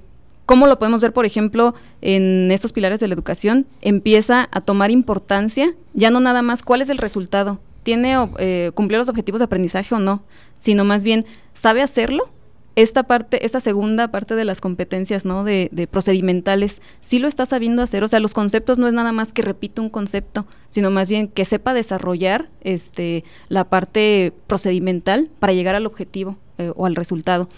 ¿Cómo 0.49 0.65
lo 0.65 0.79
podemos 0.79 0.99
ver, 0.99 1.13
por 1.13 1.27
ejemplo, 1.27 1.75
en 2.01 2.49
estos 2.49 2.73
pilares 2.73 2.99
de 2.99 3.07
la 3.07 3.13
educación? 3.13 3.67
Empieza 3.81 4.49
a 4.51 4.61
tomar 4.61 4.89
importancia, 4.89 5.75
ya 5.93 6.09
no 6.09 6.21
nada 6.21 6.41
más 6.41 6.63
cuál 6.63 6.81
es 6.81 6.89
el 6.89 6.97
resultado, 6.97 7.59
tiene 7.83 8.15
eh, 8.39 8.71
cumplió 8.73 8.97
los 8.97 9.09
objetivos 9.09 9.41
de 9.41 9.45
aprendizaje 9.45 9.93
o 9.93 9.99
no, 9.99 10.23
sino 10.57 10.85
más 10.85 11.03
bien 11.03 11.27
sabe 11.53 11.83
hacerlo 11.83 12.31
esta 12.75 13.03
parte, 13.03 13.45
esta 13.45 13.59
segunda 13.59 14.07
parte 14.07 14.33
de 14.33 14.43
las 14.43 14.59
competencias, 14.59 15.23
¿no? 15.23 15.43
De, 15.43 15.87
procedimentales, 15.91 16.81
sí 16.99 17.19
lo 17.19 17.27
está 17.27 17.45
sabiendo 17.45 17.83
hacer, 17.83 18.03
o 18.03 18.07
sea, 18.07 18.19
los 18.19 18.33
conceptos 18.33 18.79
no 18.79 18.87
es 18.87 18.93
nada 18.93 19.11
más 19.11 19.33
que 19.33 19.43
repita 19.43 19.83
un 19.83 19.91
concepto, 19.91 20.47
sino 20.69 20.89
más 20.89 21.09
bien 21.09 21.27
que 21.27 21.45
sepa 21.45 21.75
desarrollar 21.75 22.49
este, 22.61 23.23
la 23.49 23.65
parte 23.65 24.33
procedimental 24.47 25.29
para 25.37 25.53
llegar 25.53 25.75
al 25.75 25.85
objetivo 25.85 26.37
eh, 26.57 26.71
o 26.75 26.87
al 26.87 26.95
resultado. 26.95 27.49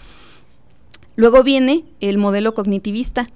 Luego 1.16 1.42
viene 1.42 1.84
el 2.00 2.18
modelo 2.18 2.54
cognitivista. 2.54 3.28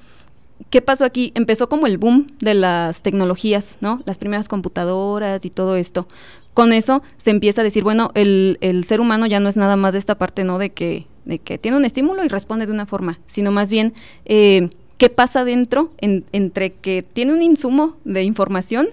¿Qué 0.70 0.81
pasó 0.81 1.05
aquí? 1.05 1.33
Empezó 1.35 1.68
como 1.68 1.87
el 1.87 1.99
boom 1.99 2.29
de 2.41 2.55
las 2.55 3.03
tecnologías, 3.03 3.77
¿no? 3.81 4.03
Las 4.07 4.18
primeras 4.18 4.49
computadoras 4.49 5.45
y 5.45 5.51
todo 5.51 5.77
esto. 5.77 6.09
Con 6.55 6.72
eso 6.72 7.03
se 7.18 7.31
empieza 7.31 7.61
a 7.61 7.64
decir, 7.64 7.83
bueno, 7.85 8.11
el, 8.14 8.57
el 8.62 8.85
ser 8.85 9.01
humano 9.01 9.27
ya 9.27 9.41
no 9.41 9.49
es 9.49 9.57
nada 9.57 9.77
más 9.77 9.93
de 9.93 9.99
esta 9.99 10.16
parte, 10.16 10.45
¿no? 10.45 10.59
De 10.59 10.70
que 10.70 11.07
de 11.27 11.41
que 11.41 11.59
tiene 11.59 11.77
un 11.77 11.85
estímulo 11.85 12.24
y 12.24 12.29
responde 12.29 12.66
de 12.66 12.72
una 12.72 12.87
forma, 12.87 13.18
sino 13.27 13.51
más 13.51 13.70
bien 13.70 13.93
eh, 14.24 14.70
qué 14.97 15.11
pasa 15.11 15.45
dentro 15.45 15.93
entre 16.01 16.72
que 16.72 17.03
tiene 17.03 17.35
un 17.35 17.43
insumo 17.43 17.97
de 18.05 18.22
información 18.22 18.89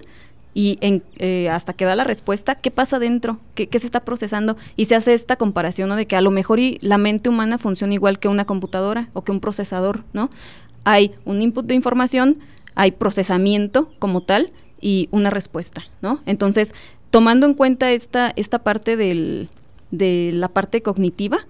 y 0.54 0.78
eh, 0.80 1.48
hasta 1.50 1.72
que 1.72 1.84
da 1.84 1.96
la 1.96 2.04
respuesta, 2.04 2.54
¿qué 2.54 2.70
pasa 2.70 3.00
dentro? 3.00 3.40
¿Qué, 3.56 3.68
se 3.72 3.86
está 3.86 4.04
procesando? 4.04 4.56
Y 4.76 4.84
se 4.86 4.94
hace 4.94 5.12
esta 5.12 5.34
comparación 5.34 5.94
de 5.96 6.06
que 6.06 6.14
a 6.14 6.20
lo 6.20 6.30
mejor 6.30 6.60
la 6.80 6.96
mente 6.96 7.28
humana 7.28 7.58
funciona 7.58 7.92
igual 7.92 8.20
que 8.20 8.28
una 8.28 8.44
computadora 8.44 9.08
o 9.12 9.24
que 9.24 9.32
un 9.32 9.40
procesador, 9.40 10.04
¿no? 10.12 10.30
Hay 10.84 11.12
un 11.24 11.42
input 11.42 11.66
de 11.66 11.74
información, 11.74 12.38
hay 12.76 12.92
procesamiento 12.92 13.90
como 13.98 14.22
tal 14.22 14.52
y 14.80 15.08
una 15.10 15.30
respuesta, 15.30 15.84
¿no? 16.00 16.20
Entonces, 16.24 16.72
tomando 17.10 17.46
en 17.46 17.54
cuenta 17.54 17.90
esta, 17.90 18.32
esta 18.36 18.60
parte 18.60 18.96
del, 18.96 19.48
de 19.90 20.30
la 20.32 20.48
parte 20.48 20.82
cognitiva, 20.82 21.46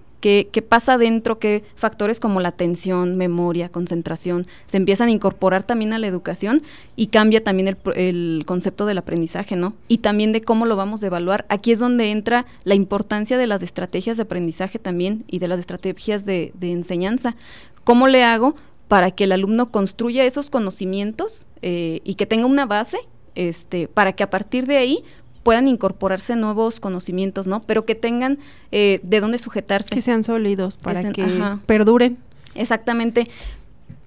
qué, 0.51 0.61
pasa 0.67 0.97
dentro, 0.97 1.37
qué 1.37 1.63
factores 1.75 2.19
como 2.19 2.39
la 2.39 2.49
atención, 2.49 3.15
memoria, 3.15 3.69
concentración 3.69 4.47
se 4.65 4.77
empiezan 4.77 5.09
a 5.09 5.11
incorporar 5.11 5.61
también 5.61 5.93
a 5.93 5.99
la 5.99 6.07
educación 6.07 6.63
y 6.95 7.07
cambia 7.07 7.43
también 7.43 7.77
el, 7.95 8.43
concepto 8.47 8.87
del 8.87 8.97
aprendizaje, 8.97 9.55
¿no? 9.55 9.75
Y 9.87 9.99
también 9.99 10.31
de 10.31 10.41
cómo 10.41 10.65
lo 10.65 10.75
vamos 10.75 11.03
a 11.03 11.07
evaluar. 11.07 11.45
Aquí 11.49 11.71
es 11.71 11.79
donde 11.79 12.09
entra 12.09 12.47
la 12.63 12.73
importancia 12.73 13.37
de 13.37 13.45
las 13.45 13.61
estrategias 13.61 14.17
de 14.17 14.23
aprendizaje 14.23 14.79
también 14.79 15.25
y 15.27 15.37
de 15.37 15.47
las 15.47 15.59
estrategias 15.59 16.25
de, 16.25 16.53
enseñanza. 16.61 17.35
¿Cómo 17.83 18.07
le 18.07 18.23
hago 18.23 18.55
para 18.87 19.11
que 19.11 19.25
el 19.25 19.31
alumno 19.31 19.69
construya 19.69 20.25
esos 20.25 20.49
conocimientos 20.49 21.45
eh, 21.61 22.01
y 22.03 22.15
que 22.15 22.25
tenga 22.25 22.47
una 22.47 22.65
base 22.65 22.97
este, 23.35 23.87
para 23.87 24.13
que 24.13 24.23
a 24.23 24.29
partir 24.29 24.65
de 24.65 24.77
ahí 24.77 25.03
puedan 25.45 25.67
incorporarse 25.67 26.35
nuevos 26.35 26.79
conocimientos, 26.79 27.45
¿no? 27.45 27.61
Pero 27.61 27.85
que 27.85 27.93
tengan 27.93 28.39
eh, 28.71 28.99
de 29.03 29.19
dónde 29.19 29.37
sujetarse. 29.37 29.93
Que 29.93 30.01
sean 30.01 30.23
sólidos 30.23 30.77
para 30.77 31.13
que, 31.13 31.23
perduren. 31.67 32.17
Exactamente. 32.55 33.29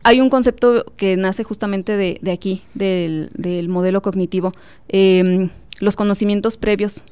Hay 0.03 0.21
un 0.21 0.31
concepto 0.31 0.85
que 0.97 1.17
nace 1.17 1.45
justamente 1.45 1.97
de, 1.97 2.33
aquí, 2.33 2.65
del, 2.75 3.31
modelo 3.69 4.03
cognitivo, 4.03 4.53
em, 4.89 5.51
los 5.79 5.95
conocimientos 5.95 6.57
previos. 6.57 7.05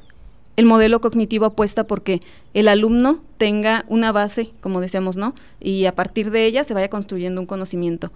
El 0.57 0.65
modelo 0.65 0.99
cognitivo 0.99 1.45
apuesta 1.45 1.87
porque 1.87 2.19
el 2.53 2.67
alumno 2.67 3.21
tenga 3.37 3.85
una 3.87 4.11
base, 4.11 4.49
como 4.59 4.81
decíamos, 4.81 5.15
¿no? 5.15 5.35
Y 5.61 5.85
a 5.85 5.95
partir 5.95 6.31
de 6.31 6.43
ella 6.45 6.65
se 6.65 6.73
vaya 6.73 6.89
construyendo 6.89 7.39
un 7.39 7.47
conocimiento. 7.47 8.11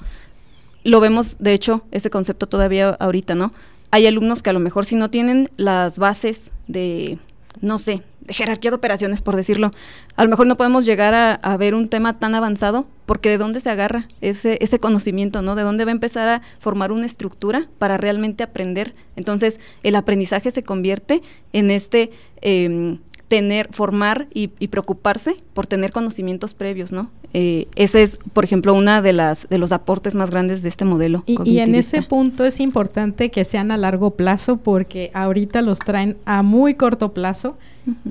Lo 0.84 1.00
vemos, 1.00 1.38
de 1.40 1.54
hecho, 1.54 1.84
ese 1.92 2.10
concepto 2.10 2.48
todavía 2.48 2.90
ahorita, 2.90 3.34
¿no? 3.34 3.54
Hay 3.92 4.08
alumnos 4.08 4.42
que 4.42 4.50
a 4.50 4.54
lo 4.54 4.60
mejor 4.60 4.86
si 4.86 4.96
no 4.96 5.10
tienen 5.10 5.50
las 5.58 5.98
bases 5.98 6.52
de, 6.68 7.20
no 7.60 7.78
sé, 7.78 8.02
de 8.22 8.34
jerarquía 8.34 8.72
de 8.72 8.76
operaciones, 8.76 9.22
por 9.22 9.36
decirlo, 9.36 9.72
a 10.16 10.24
lo 10.24 10.30
mejor 10.30 10.48
no 10.48 10.56
podemos 10.56 10.86
llegar 10.86 11.14
a, 11.42 11.58
ver 11.58 11.76
un 11.76 11.90
tema 11.90 12.18
tan 12.18 12.34
avanzado, 12.36 12.86
porque 13.06 13.30
de 13.30 13.38
dónde 13.38 13.60
se 13.60 13.70
agarra 13.70 14.08
ese, 14.22 14.58
ese 14.62 14.80
conocimiento, 14.80 15.42
¿no? 15.42 15.56
De 15.56 15.64
dónde 15.64 15.86
va 15.86 15.92
a 15.92 15.94
empezar 15.94 16.28
a 16.30 16.42
formar 16.60 16.92
una 16.92 17.06
estructura 17.06 17.68
para 17.80 17.98
realmente 17.98 18.44
aprender. 18.44 18.94
Entonces, 19.16 19.60
el 19.84 19.96
aprendizaje 19.96 20.52
se 20.52 20.64
convierte 20.64 21.22
en 21.54 21.72
este... 21.72 22.12
Eh, 22.42 22.98
tener, 23.32 23.70
formar 23.72 24.28
y, 24.34 24.50
preocuparse 24.68 25.38
por 25.54 25.66
tener 25.66 25.94
conocimientos 25.94 26.54
previos, 26.54 26.92
¿no? 26.92 27.10
Eh, 27.34 27.70
ese 27.76 28.04
es, 28.04 28.20
por 28.34 28.44
ejemplo, 28.44 28.74
una 28.74 29.02
de 29.02 29.14
las 29.14 29.48
de 29.48 29.58
los 29.58 29.72
aportes 29.72 30.16
más 30.16 30.30
grandes 30.30 30.62
de 30.62 30.68
este 30.68 30.84
modelo. 30.84 31.24
Y, 31.26 31.38
y, 31.50 31.60
en 31.60 31.74
ese 31.76 32.02
punto 32.02 32.44
es 32.44 32.60
importante 32.60 33.32
que 33.32 33.46
sean 33.46 33.72
a 33.72 33.78
largo 33.78 34.18
plazo 34.18 34.58
porque 34.58 35.12
ahorita 35.14 35.62
los 35.62 35.80
traen 35.80 36.18
a 36.26 36.42
muy 36.42 36.74
corto 36.74 37.14
plazo, 37.14 37.58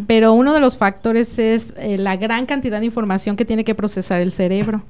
pero 0.06 0.32
uno 0.32 0.54
de 0.54 0.60
los 0.60 0.78
factores 0.78 1.38
es 1.38 1.74
eh, 1.76 1.98
la 1.98 2.16
gran 2.16 2.46
cantidad 2.46 2.80
de 2.80 2.86
información 2.86 3.36
que 3.36 3.44
tiene 3.44 3.62
que 3.62 3.74
procesar 3.74 4.22
el 4.22 4.32
cerebro. 4.32 4.82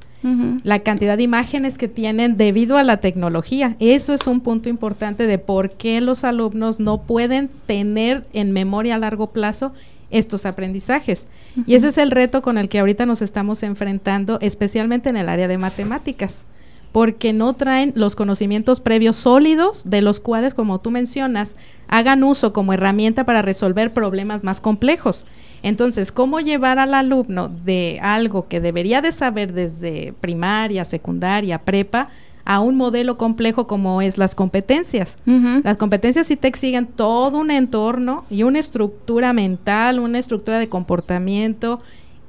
La 0.64 0.81
cantidad 0.81 1.16
de 1.16 1.22
imágenes 1.22 1.78
que 1.78 1.89
tienen 1.89 2.37
debido 2.37 2.76
a 2.76 2.83
la 2.83 2.99
tecnología. 2.99 3.76
Eso 3.81 4.12
es 4.12 4.26
un 4.26 4.43
punto 4.43 4.68
importante 4.68 5.26
de 5.26 5.39
por 5.39 5.70
qué 5.70 6.03
los 6.03 6.24
alumnos 6.24 6.78
no 6.78 7.03
pueden 7.05 7.49
tener 7.64 8.26
en 8.35 8.53
memoria 8.53 8.97
a 8.97 8.99
largo 8.99 9.28
plazo 9.28 9.72
estos 10.11 10.46
aprendizajes. 10.46 11.26
Y 11.66 11.74
ese 11.74 11.88
es 11.88 11.98
el 11.98 12.11
reto 12.11 12.42
con 12.42 12.58
el 12.58 12.68
que 12.68 12.78
ahorita 12.78 13.06
nos 13.06 13.22
estamos 13.22 13.62
enfrentando, 13.62 14.38
especialmente 14.40 15.08
en 15.08 15.16
el 15.16 15.28
área 15.28 15.48
de 15.48 15.58
matemáticas, 15.58 16.44
porque 16.92 17.32
no 17.32 17.54
traen 17.54 17.92
los 17.94 18.16
conocimientos 18.16 18.80
previos 18.80 19.16
sólidos 19.16 19.88
de 19.88 20.02
los 20.02 20.20
cuales, 20.20 20.54
como 20.54 20.80
tú 20.80 20.90
mencionas, 20.90 21.56
hagan 21.88 22.24
uso 22.24 22.52
como 22.52 22.72
herramienta 22.72 23.24
para 23.24 23.42
resolver 23.42 23.92
problemas 23.92 24.44
más 24.44 24.61
complejos. 24.61 25.26
Entonces, 25.62 26.11
¿cómo 26.11 26.40
llevar 26.40 26.78
al 26.78 26.94
alumno 26.94 27.48
de 27.48 27.98
algo 28.02 28.48
que 28.48 28.61
debería 28.61 29.02
de 29.02 29.12
saber 29.12 29.52
desde 29.52 30.14
primaria, 30.20 30.84
secundaria, 30.84 31.58
prepa, 31.58 32.08
a 32.45 32.61
un 32.61 32.76
modelo 32.76 33.16
complejo 33.16 33.66
como 33.66 34.03
es 34.03 34.18
las 34.18 34.34
competencias. 34.34 35.18
Las 35.62 35.76
competencias 35.76 36.26
sí 36.26 36.36
te 36.36 36.49
exigen 36.49 36.86
todo 36.86 37.38
un 37.38 37.51
entorno 37.51 38.24
y 38.30 38.43
una 38.43 38.59
estructura 38.59 39.32
mental, 39.32 39.99
una 39.99 40.18
estructura 40.18 40.59
de 40.59 40.68
comportamiento 40.68 41.80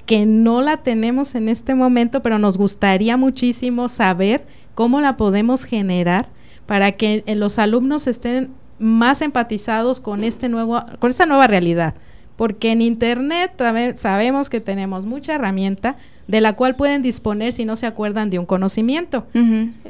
que 0.06 0.26
no 0.26 0.62
la 0.62 0.78
tenemos 0.78 1.36
en 1.36 1.48
este 1.48 1.74
momento, 1.74 2.22
pero 2.22 2.38
nos 2.38 2.58
gustaría 2.58 3.18
muchísimo 3.18 3.88
saber 3.88 4.46
cómo 4.76 5.00
la 5.00 5.16
podemos 5.16 5.64
generar 5.64 6.28
para 6.66 6.94
que 6.94 7.24
eh, 7.26 7.36
los 7.36 7.60
alumnos 7.60 8.08
estén 8.08 8.50
más 8.80 9.22
empatizados 9.22 10.00
con 10.00 10.24
este 10.24 10.50
nuevo 10.50 10.84
con 11.00 11.12
esta 11.12 11.26
nueva 11.26 11.48
realidad, 11.48 11.94
porque 12.36 12.72
en 12.72 12.82
internet 12.82 13.54
sabemos 13.96 14.50
que 14.50 14.60
tenemos 14.60 15.06
mucha 15.06 15.36
herramienta, 15.36 15.96
de 16.32 16.40
la 16.40 16.54
cual 16.54 16.78
pueden 16.78 17.02
disponer 17.02 17.52
si 17.52 17.66
no 17.66 17.76
se 17.76 17.86
acuerdan 17.86 18.30
de 18.30 18.40
un 18.40 18.46
conocimiento. 18.46 19.26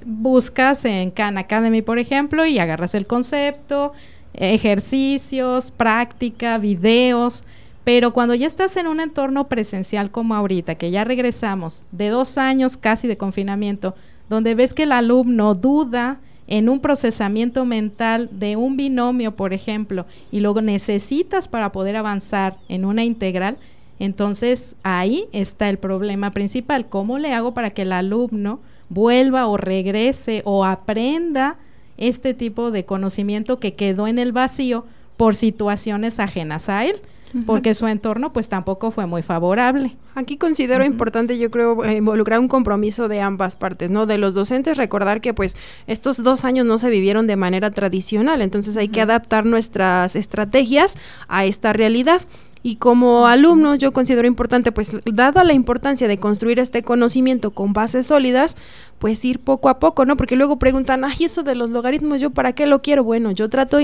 Buscas 0.04 0.84
en 0.86 1.12
Khan 1.12 1.38
Academy, 1.38 1.84
por 1.84 2.00
ejemplo, 2.00 2.48
y 2.48 2.58
agarras 2.58 2.96
el 2.96 3.06
concepto, 3.06 3.94
ejercicios, 4.34 5.70
práctica, 5.70 6.58
videos, 6.58 7.44
pero 7.84 8.12
cuando 8.12 8.34
ya 8.34 8.48
estás 8.48 8.76
en 8.76 8.88
un 8.88 9.00
entorno 9.00 9.50
presencial 9.50 10.10
como 10.10 10.34
ahorita, 10.34 10.74
que 10.76 10.90
ya 10.90 11.04
regresamos 11.04 11.86
de 11.92 12.10
dos 12.10 12.40
años 12.40 12.76
casi 12.76 13.08
de 13.08 13.18
confinamiento, 13.18 13.94
donde 14.28 14.56
ves 14.56 14.74
que 14.74 14.84
el 14.84 14.94
alumno 14.94 15.54
duda, 15.54 16.22
en 16.48 16.70
un 16.70 16.80
procesamiento 16.80 17.66
mental 17.66 18.30
de 18.32 18.56
un 18.56 18.76
binomio, 18.78 19.36
por 19.36 19.54
ejemplo, 19.54 20.08
y 20.32 20.40
luego 20.40 20.62
necesitas 20.62 21.48
para 21.48 21.72
poder 21.72 21.96
avanzar 21.96 22.58
en 22.68 22.84
una 22.84 23.04
integral, 23.04 23.58
entonces 24.02 24.76
ahí 24.82 25.28
está 25.32 25.70
el 25.70 25.78
problema 25.78 26.32
principal. 26.32 26.90
¿Cómo 26.90 27.20
le 27.20 27.34
hago 27.34 27.54
para 27.54 27.70
que 27.70 27.84
el 27.84 27.92
alumno 27.92 28.60
vuelva 28.90 29.46
o 29.46 29.58
regrese 29.58 30.42
o 30.44 30.66
aprenda 30.66 31.60
este 31.98 32.34
tipo 32.34 32.72
de 32.72 32.84
conocimiento 32.84 33.60
que 33.60 33.74
quedó 33.76 34.08
en 34.08 34.18
el 34.18 34.32
vacío 34.32 34.86
por 35.18 35.36
situaciones 35.36 36.20
ajenas 36.20 36.68
a 36.68 36.86
él? 36.86 37.00
porque 37.46 37.74
su 37.74 37.88
entorno 37.88 38.34
pues 38.34 38.50
tampoco 38.50 38.92
fue 38.92 39.06
muy 39.06 39.22
favorable. 39.22 39.96
Aquí 40.16 40.36
considero 40.36 40.84
importante, 40.84 41.38
yo 41.38 41.50
creo, 41.50 41.86
eh, 41.86 41.96
involucrar 41.96 42.40
un 42.40 42.50
compromiso 42.50 43.08
de 43.08 43.22
ambas 43.22 43.56
partes, 43.56 43.90
¿no? 43.90 44.06
De 44.06 44.18
los 44.18 44.34
docentes, 44.34 44.78
recordar 44.78 45.22
que 45.22 45.34
pues 45.34 45.56
estos 45.88 46.22
dos 46.22 46.44
años 46.44 46.66
no 46.66 46.78
se 46.78 46.90
vivieron 46.90 47.28
de 47.28 47.38
manera 47.38 47.72
tradicional, 47.72 48.42
entonces 48.42 48.76
hay 48.76 48.90
que 48.90 49.00
adaptar 49.00 49.46
nuestras 49.46 50.18
estrategias 50.18 50.98
a 51.30 51.46
esta 51.46 51.72
realidad. 51.72 52.22
Y 52.64 52.76
como 52.76 53.26
alumnos 53.26 53.80
yo 53.80 53.92
considero 53.92 54.28
importante, 54.28 54.72
pues 54.72 54.96
dada 55.06 55.44
la 55.44 55.54
importancia 55.54 56.08
de 56.08 56.20
construir 56.20 56.60
este 56.60 56.84
conocimiento 56.84 57.52
con 57.52 57.74
bases 57.74 58.08
sólidas, 58.08 58.56
pues 59.00 59.26
ir 59.26 59.40
poco 59.40 59.68
a 59.68 59.80
poco, 59.80 60.06
¿no? 60.06 60.16
Porque 60.16 60.36
luego 60.36 60.60
preguntan, 60.60 61.04
ay, 61.04 61.26
eso 61.26 61.42
de 61.42 61.56
los 61.56 61.72
logaritmos, 61.72 62.22
¿yo 62.22 62.30
para 62.30 62.54
qué 62.54 62.68
lo 62.68 62.84
quiero? 62.84 63.04
Bueno, 63.04 63.32
yo 63.32 63.50
trato, 63.50 63.80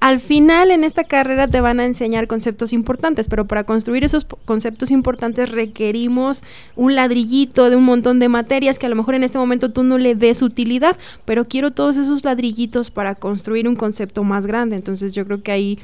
al 0.00 0.18
final 0.18 0.72
en 0.72 0.82
esta 0.82 1.04
carrera 1.04 1.46
te 1.46 1.60
van 1.60 1.78
a 1.78 1.84
enseñar 1.84 2.26
conceptos 2.26 2.72
importantes, 2.72 3.28
pero 3.28 3.46
para 3.46 3.62
construir 3.62 4.02
esos 4.02 4.26
conceptos 4.44 4.90
importantes 4.90 5.52
requerimos 5.52 6.42
un 6.74 6.96
ladrillito 6.96 7.70
de 7.70 7.76
un 7.76 7.84
montón 7.84 8.18
de 8.18 8.28
materias 8.28 8.80
que 8.80 8.86
a 8.86 8.88
lo 8.88 8.96
mejor 8.96 9.14
en 9.14 9.22
este 9.22 9.38
momento 9.38 9.70
tú 9.70 9.84
no 9.84 9.96
le 9.96 10.16
ves 10.16 10.42
utilidad, 10.42 10.96
pero 11.24 11.44
quiero 11.44 11.70
todos 11.70 11.96
esos 11.96 12.24
ladrillitos 12.24 12.90
para 12.90 13.14
construir 13.14 13.68
un 13.68 13.76
concepto 13.76 14.24
más 14.24 14.44
grande. 14.44 14.74
Entonces 14.74 15.12
yo 15.12 15.24
creo 15.24 15.40
que 15.40 15.52
ahí 15.52 15.78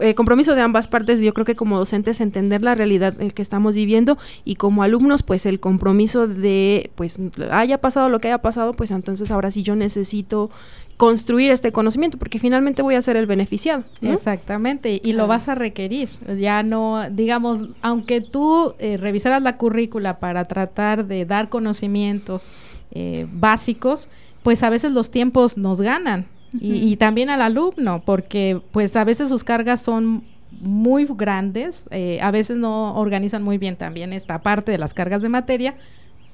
eh, 0.00 0.14
compromiso 0.14 0.54
de 0.54 0.62
ambas 0.62 0.88
partes, 0.88 1.20
yo 1.20 1.32
creo 1.34 1.44
que 1.44 1.56
como 1.56 1.78
docentes 1.78 2.20
entender 2.20 2.62
la 2.62 2.74
realidad 2.74 3.20
en 3.20 3.30
que 3.30 3.42
estamos 3.42 3.74
viviendo 3.74 4.18
y 4.44 4.56
como 4.56 4.82
alumnos 4.82 5.22
pues 5.22 5.46
el 5.46 5.60
compromiso 5.60 6.26
de 6.26 6.90
pues 6.94 7.18
haya 7.50 7.78
pasado 7.78 8.08
lo 8.08 8.18
que 8.18 8.28
haya 8.28 8.38
pasado, 8.38 8.74
pues 8.74 8.90
entonces 8.90 9.30
ahora 9.30 9.50
sí 9.50 9.62
yo 9.62 9.76
necesito 9.76 10.50
construir 10.96 11.52
este 11.52 11.70
conocimiento 11.70 12.18
porque 12.18 12.40
finalmente 12.40 12.82
voy 12.82 12.96
a 12.96 13.02
ser 13.02 13.16
el 13.16 13.26
beneficiado. 13.26 13.84
Exactamente, 14.02 15.00
y 15.02 15.12
lo 15.12 15.26
vas 15.26 15.48
a 15.48 15.54
requerir. 15.54 16.10
Ya 16.38 16.62
no, 16.62 17.08
digamos, 17.10 17.68
aunque 17.82 18.20
tú 18.20 18.74
eh, 18.78 18.96
revisaras 18.96 19.40
la 19.42 19.56
currícula 19.56 20.18
para 20.18 20.44
tratar 20.46 21.06
de 21.06 21.24
dar 21.24 21.48
conocimientos 21.48 22.48
eh, 22.90 23.26
básicos, 23.32 24.08
pues 24.42 24.62
a 24.62 24.70
veces 24.70 24.92
los 24.92 25.10
tiempos 25.10 25.56
nos 25.56 25.80
ganan 25.80 26.26
y, 26.52 26.96
también 26.96 27.30
al 27.30 27.42
alumno, 27.42 28.02
porque 28.04 28.60
pues 28.72 28.96
a 28.96 29.04
veces 29.04 29.28
sus 29.28 29.44
cargas 29.44 29.82
son 29.82 30.24
muy 30.60 31.06
grandes, 31.08 31.84
eh, 31.90 32.18
a 32.22 32.30
veces 32.30 32.56
no 32.56 32.94
organizan 32.96 33.42
muy 33.42 33.58
bien 33.58 33.76
también 33.76 34.12
esta 34.12 34.40
parte 34.40 34.72
de 34.72 34.78
las 34.78 34.94
cargas 34.94 35.22
de 35.22 35.28
materia, 35.28 35.74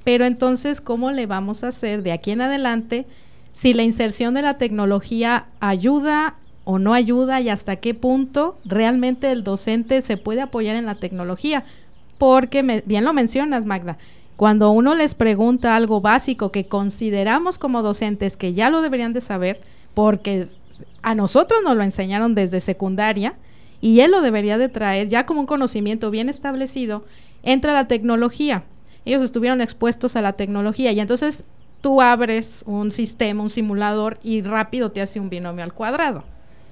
pero 0.05 0.25
entonces, 0.25 0.81
¿cómo 0.81 1.11
le 1.11 1.27
vamos 1.27 1.65
a 1.65 1.69
hacer 1.69 2.03
de 2.03 2.12
aquí 2.12 2.31
en 2.31 2.43
adelante 2.43 3.07
si 3.53 3.73
la 3.73 3.83
inserción 3.83 4.35
de 4.35 4.43
la 4.43 4.59
tecnología 4.59 5.47
ayuda 5.61 6.35
o 6.65 6.79
no 6.79 6.95
ayuda 6.95 7.41
y 7.41 7.49
hasta 7.49 7.77
qué 7.77 7.95
punto 7.95 8.59
realmente 8.65 9.33
el 9.33 9.45
docente 9.45 10.01
se 10.03 10.17
puede 10.17 10.43
apoyar 10.43 10.77
en 10.77 10.87
la 10.87 10.97
tecnología? 10.97 11.65
Porque 12.19 12.83
bien 12.87 13.05
lo 13.05 13.12
mencionas, 13.12 13.65
Magda, 13.65 13.99
cuando 14.37 14.71
uno 14.71 14.95
les 14.95 15.15
pregunta 15.15 15.77
algo 15.77 16.01
básico 16.01 16.51
que 16.51 16.67
consideramos 16.67 17.59
como 17.59 17.83
docentes 17.83 18.37
que 18.37 18.53
ya 18.53 18.71
lo 18.71 18.83
deberían 18.83 19.12
de 19.12 19.21
saber, 19.21 19.61
porque 19.95 20.49
a 21.03 21.15
nosotros 21.15 21.61
nos 21.65 21.77
lo 21.77 21.83
enseñaron 21.83 22.35
desde 22.35 22.61
secundaria 22.61 23.35
y 23.81 24.01
él 24.01 24.11
lo 24.11 24.21
debería 24.21 24.59
de 24.59 24.69
traer 24.69 25.09
ya 25.09 25.27
como 25.27 25.41
un 25.41 25.47
conocimiento 25.47 26.11
bien 26.11 26.29
establecido, 26.29 27.05
entra 27.43 27.73
la 27.73 27.87
tecnología. 27.87 28.65
Ellos 29.05 29.23
estuvieron 29.23 29.61
expuestos 29.61 30.17
a 30.17 30.23
la 30.23 30.33
tecnología 30.33 30.93
y 30.93 31.01
entonces 31.01 31.45
tú 31.81 32.01
abres 32.01 32.65
un 32.67 32.91
sistema, 32.91 33.43
un 33.43 33.51
simulador 33.51 34.19
y 34.23 34.41
rápido 34.43 34.91
te 34.91 35.03
hace 35.03 35.21
un 35.21 35.29
binomio 35.29 35.63
al 35.63 35.75
cuadrado. 35.75 36.25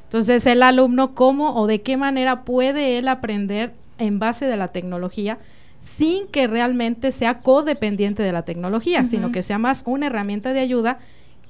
Entonces 0.04 0.46
el 0.46 0.62
alumno 0.62 1.14
cómo 1.14 1.54
o 1.54 1.66
de 1.66 1.82
qué 1.82 1.96
manera 1.96 2.44
puede 2.44 2.98
él 2.98 3.08
aprender 3.08 3.74
en 3.98 4.18
base 4.18 4.46
de 4.46 4.56
la 4.56 4.68
tecnología 4.68 5.38
sin 5.80 6.28
que 6.28 6.46
realmente 6.46 7.12
sea 7.12 7.40
codependiente 7.40 8.22
de 8.22 8.32
la 8.32 8.42
tecnología, 8.42 9.04
sino 9.04 9.32
que 9.32 9.42
sea 9.42 9.58
más 9.58 9.82
una 9.84 10.06
herramienta 10.06 10.52
de 10.52 10.60
ayuda 10.60 10.98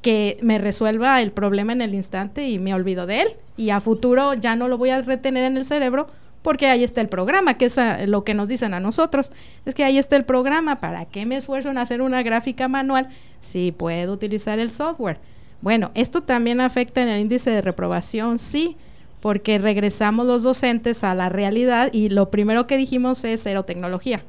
que 0.03 0.37
me 0.43 0.59
resuelva 0.59 1.23
el 1.23 1.31
problema 1.31 1.73
en 1.73 1.81
el 1.81 1.95
instante 1.95 2.49
y 2.49 2.59
me 2.59 2.75
olvido 2.75 3.07
de 3.07 3.23
él. 3.23 3.29
Y 3.57 3.71
a 3.71 3.81
futuro 3.81 4.35
ya 4.35 4.57
no 4.57 4.69
lo 4.69 4.77
voy 4.77 4.91
a 4.91 5.01
retener 5.01 5.45
en 5.45 5.57
el 5.57 5.65
cerebro 5.65 6.09
porque 6.43 6.67
ahí 6.67 6.83
está 6.83 7.01
el 7.01 7.09
programa, 7.09 7.55
que 7.55 7.67
es 7.67 7.79
lo 8.07 8.25
que 8.25 8.35
nos 8.35 8.49
dicen 8.49 8.75
a 8.75 8.81
nosotros. 8.81 9.31
Es 9.65 9.77
que 9.77 9.85
ahí 9.85 9.97
está 9.97 10.17
el 10.17 10.25
programa, 10.25 10.81
¿para 10.81 11.05
qué 11.05 11.25
me 11.25 11.37
esfuerzo 11.37 11.71
en 11.71 11.79
hacer 11.79 12.03
una 12.03 12.23
gráfica 12.25 12.67
manual 12.67 13.09
si 13.41 13.71
puedo 13.71 14.13
utilizar 14.13 14.59
el 14.59 14.73
software? 14.73 15.19
Bueno, 15.61 15.93
esto 15.95 16.23
también 16.23 16.61
afecta 16.61 17.01
en 17.01 17.09
el 17.09 17.21
índice 17.21 17.51
de 17.51 17.63
reprobación, 17.63 18.41
sí, 18.41 18.77
porque 19.21 19.59
regresamos 19.59 20.27
los 20.27 20.43
docentes 20.43 21.05
a 21.05 21.15
la 21.15 21.29
realidad 21.29 21.91
y 21.93 22.09
lo 22.09 22.31
primero 22.31 22.67
que 22.67 22.77
dijimos 22.77 23.23
es 23.23 23.45
cero 23.45 23.63
tecnología. 23.63 24.25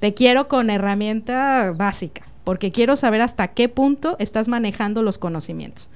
Te 0.00 0.14
quiero 0.14 0.48
con 0.48 0.68
herramienta 0.68 1.72
básica 1.76 2.31
porque 2.44 2.72
quiero 2.72 2.96
saber 2.96 3.20
hasta 3.20 3.48
qué 3.48 3.68
punto 3.68 4.16
estás 4.18 4.48
manejando 4.48 5.02
los 5.02 5.18
conocimientos. 5.18 5.90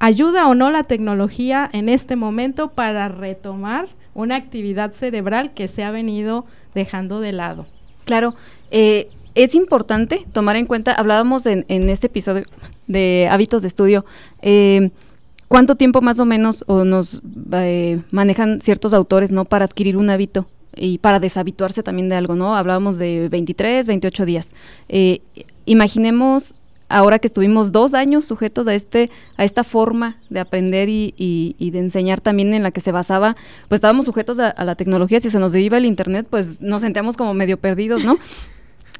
¿Ayuda 0.00 0.46
o 0.46 0.54
no 0.54 0.70
la 0.70 0.84
tecnología 0.84 1.68
en 1.72 1.88
este 1.88 2.14
momento 2.14 2.70
para 2.70 3.08
retomar 3.08 3.88
una 4.14 4.36
actividad 4.36 4.92
cerebral 4.92 5.52
que 5.54 5.66
se 5.66 5.82
ha 5.82 5.90
venido 5.90 6.44
dejando 6.74 7.20
de 7.20 7.32
lado? 7.32 7.66
Claro, 8.04 8.34
eh, 8.70 9.08
es 9.34 9.54
importante 9.54 10.24
tomar 10.32 10.56
en 10.56 10.66
cuenta, 10.66 10.92
hablábamos 10.92 11.46
en, 11.46 11.64
este 11.68 12.06
episodio 12.06 12.44
de 12.86 13.28
hábitos 13.30 13.62
de 13.62 13.68
estudio, 13.68 14.04
eh, 14.40 14.90
cuánto 15.48 15.74
tiempo 15.74 16.00
más 16.00 16.20
o 16.20 16.24
menos 16.24 16.64
o 16.68 16.84
nos 16.84 17.20
eh, 17.52 18.00
manejan 18.10 18.60
ciertos 18.60 18.92
autores 18.92 19.32
no 19.32 19.44
para 19.44 19.64
adquirir 19.64 19.96
un 19.96 20.10
hábito 20.10 20.46
y 20.76 20.98
para 20.98 21.18
deshabituarse 21.18 21.82
también 21.82 22.08
de 22.08 22.14
algo, 22.14 22.36
¿no? 22.36 22.56
Hablábamos 22.56 22.98
de 22.98 23.28
23, 23.28 23.86
28 23.86 24.24
días. 24.26 24.54
Imaginemos 25.68 26.54
ahora 26.88 27.18
que 27.18 27.26
estuvimos 27.26 27.70
dos 27.70 27.94
años 27.94 28.24
sujetos 28.24 28.66
a 28.66 28.74
este 28.74 29.10
a 29.36 29.44
esta 29.44 29.62
forma 29.62 30.16
de 30.30 30.40
aprender 30.40 30.88
y, 30.88 31.54
de 31.58 31.78
enseñar 31.78 32.20
también 32.20 32.54
en 32.54 32.62
la 32.62 32.70
que 32.70 32.80
se 32.80 32.92
basaba 32.92 33.36
pues 33.68 33.78
estábamos 33.78 34.06
sujetos 34.06 34.38
a, 34.38 34.64
la 34.64 34.74
tecnología 34.74 35.20
si 35.20 35.30
se 35.30 35.38
nos 35.38 35.54
iba 35.54 35.76
el 35.76 35.84
internet 35.84 36.26
pues 36.28 36.60
nos 36.60 36.80
sentíamos 36.80 37.16
como 37.16 37.34
medio 37.34 37.58
perdidos 37.58 38.04
no 38.04 38.18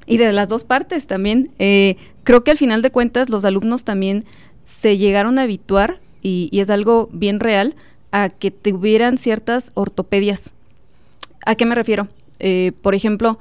y 0.06 0.18
de 0.18 0.32
las 0.32 0.48
dos 0.48 0.64
partes 0.64 1.06
también 1.06 1.50
eh, 1.58 1.96
creo 2.24 2.44
que 2.44 2.50
al 2.50 2.58
final 2.58 2.82
de 2.82 2.90
cuentas 2.90 3.30
los 3.30 3.44
alumnos 3.46 3.84
también 3.84 4.24
se 4.62 4.98
llegaron 4.98 5.38
a 5.38 5.42
habituar 5.42 6.00
y, 6.20 6.50
y 6.52 6.60
es 6.60 6.68
algo 6.68 7.08
bien 7.12 7.40
real 7.40 7.74
a 8.12 8.28
que 8.28 8.50
tuvieran 8.50 9.16
ciertas 9.16 9.70
ortopedias 9.72 10.52
¿A 11.48 11.54
qué 11.54 11.64
me 11.64 11.74
refiero? 11.74 12.08
Eh, 12.40 12.72
por 12.82 12.94
ejemplo, 12.94 13.38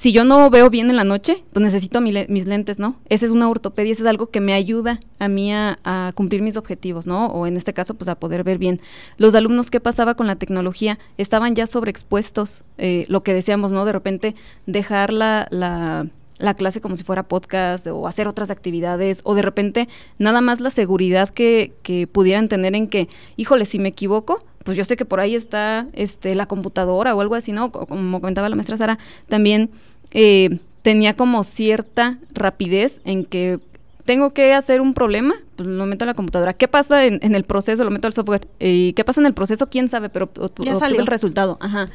si 0.00 0.12
yo 0.12 0.24
no 0.24 0.48
veo 0.48 0.70
bien 0.70 0.88
en 0.88 0.96
la 0.96 1.04
noche, 1.04 1.44
pues 1.52 1.62
necesito 1.62 2.00
mis 2.00 2.46
lentes, 2.46 2.78
¿no? 2.78 2.96
Esa 3.10 3.26
es 3.26 3.32
una 3.32 3.50
ortopedia, 3.50 3.92
eso 3.92 4.02
es 4.02 4.08
algo 4.08 4.30
que 4.30 4.40
me 4.40 4.54
ayuda 4.54 4.98
a 5.18 5.28
mí 5.28 5.52
a, 5.52 5.76
cumplir 6.14 6.40
mis 6.40 6.56
objetivos, 6.56 7.06
¿no? 7.06 7.26
O 7.26 7.46
en 7.46 7.58
este 7.58 7.74
caso, 7.74 7.92
pues 7.92 8.08
a 8.08 8.14
poder 8.14 8.42
ver 8.42 8.56
bien. 8.56 8.80
Los 9.18 9.34
alumnos, 9.34 9.70
¿qué 9.70 9.78
pasaba 9.78 10.14
con 10.14 10.26
la 10.26 10.36
tecnología? 10.36 10.98
Estaban 11.18 11.54
ya 11.54 11.66
sobreexpuestos, 11.66 12.64
eh, 12.78 13.04
lo 13.08 13.22
que 13.22 13.34
decíamos, 13.34 13.72
¿no? 13.72 13.84
De 13.84 13.92
repente 13.92 14.34
dejar 14.64 15.12
la, 15.12 15.46
la, 15.50 16.06
la 16.38 16.54
clase 16.54 16.80
como 16.80 16.96
si 16.96 17.04
fuera 17.04 17.24
podcast 17.24 17.86
o 17.86 18.08
hacer 18.08 18.26
otras 18.26 18.50
actividades 18.50 19.20
o 19.24 19.34
de 19.34 19.42
repente 19.42 19.86
nada 20.16 20.40
más 20.40 20.60
la 20.60 20.70
seguridad 20.70 21.28
que, 21.28 21.74
que 21.82 22.06
pudieran 22.06 22.48
tener 22.48 22.74
en 22.74 22.88
que, 22.88 23.10
híjole, 23.36 23.66
si 23.66 23.78
me 23.78 23.90
equivoco, 23.90 24.42
pues 24.64 24.76
yo 24.76 24.84
sé 24.84 24.96
que 24.96 25.04
por 25.04 25.20
ahí 25.20 25.34
está 25.34 25.86
este, 25.92 26.34
la 26.34 26.46
computadora 26.46 27.14
o 27.14 27.20
algo 27.20 27.34
así, 27.34 27.52
¿no? 27.52 27.72
Como 27.72 28.20
comentaba 28.20 28.48
la 28.48 28.56
maestra 28.56 28.76
Sara, 28.76 28.98
también 29.28 29.70
eh, 30.12 30.58
tenía 30.82 31.14
como 31.14 31.44
cierta 31.44 32.18
rapidez 32.32 33.02
en 33.04 33.24
que 33.24 33.60
tengo 34.04 34.30
que 34.30 34.54
hacer 34.54 34.80
un 34.80 34.94
problema, 34.94 35.34
pues 35.56 35.68
lo 35.68 35.86
meto 35.86 36.04
en 36.04 36.08
la 36.08 36.14
computadora. 36.14 36.52
¿Qué 36.52 36.68
pasa 36.68 37.04
en, 37.06 37.34
el 37.34 37.44
proceso? 37.44 37.84
Lo 37.84 37.90
meto 37.90 38.06
al 38.06 38.12
software. 38.12 38.48
¿Y 38.58 38.92
qué 38.94 39.04
pasa 39.04 39.20
en 39.20 39.26
el 39.26 39.34
proceso? 39.34 39.68
¿Quién 39.68 39.88
sabe? 39.88 40.08
Pero 40.08 40.30
salió 40.78 41.00
el 41.00 41.06
resultado. 41.06 41.58
Ajá. 41.60 41.86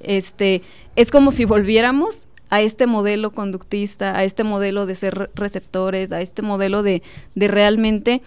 Este, 0.00 0.62
es 0.94 1.10
como 1.10 1.32
si 1.32 1.46
volviéramos 1.46 2.26
a 2.50 2.60
este 2.60 2.86
modelo 2.86 3.32
conductista, 3.32 4.16
a 4.16 4.24
este 4.24 4.44
modelo 4.44 4.86
de 4.86 4.94
ser 4.94 5.30
receptores, 5.34 6.12
a 6.12 6.20
este 6.20 6.42
modelo 6.42 6.82
de, 6.82 7.02
de 7.34 7.48
realmente 7.48 8.22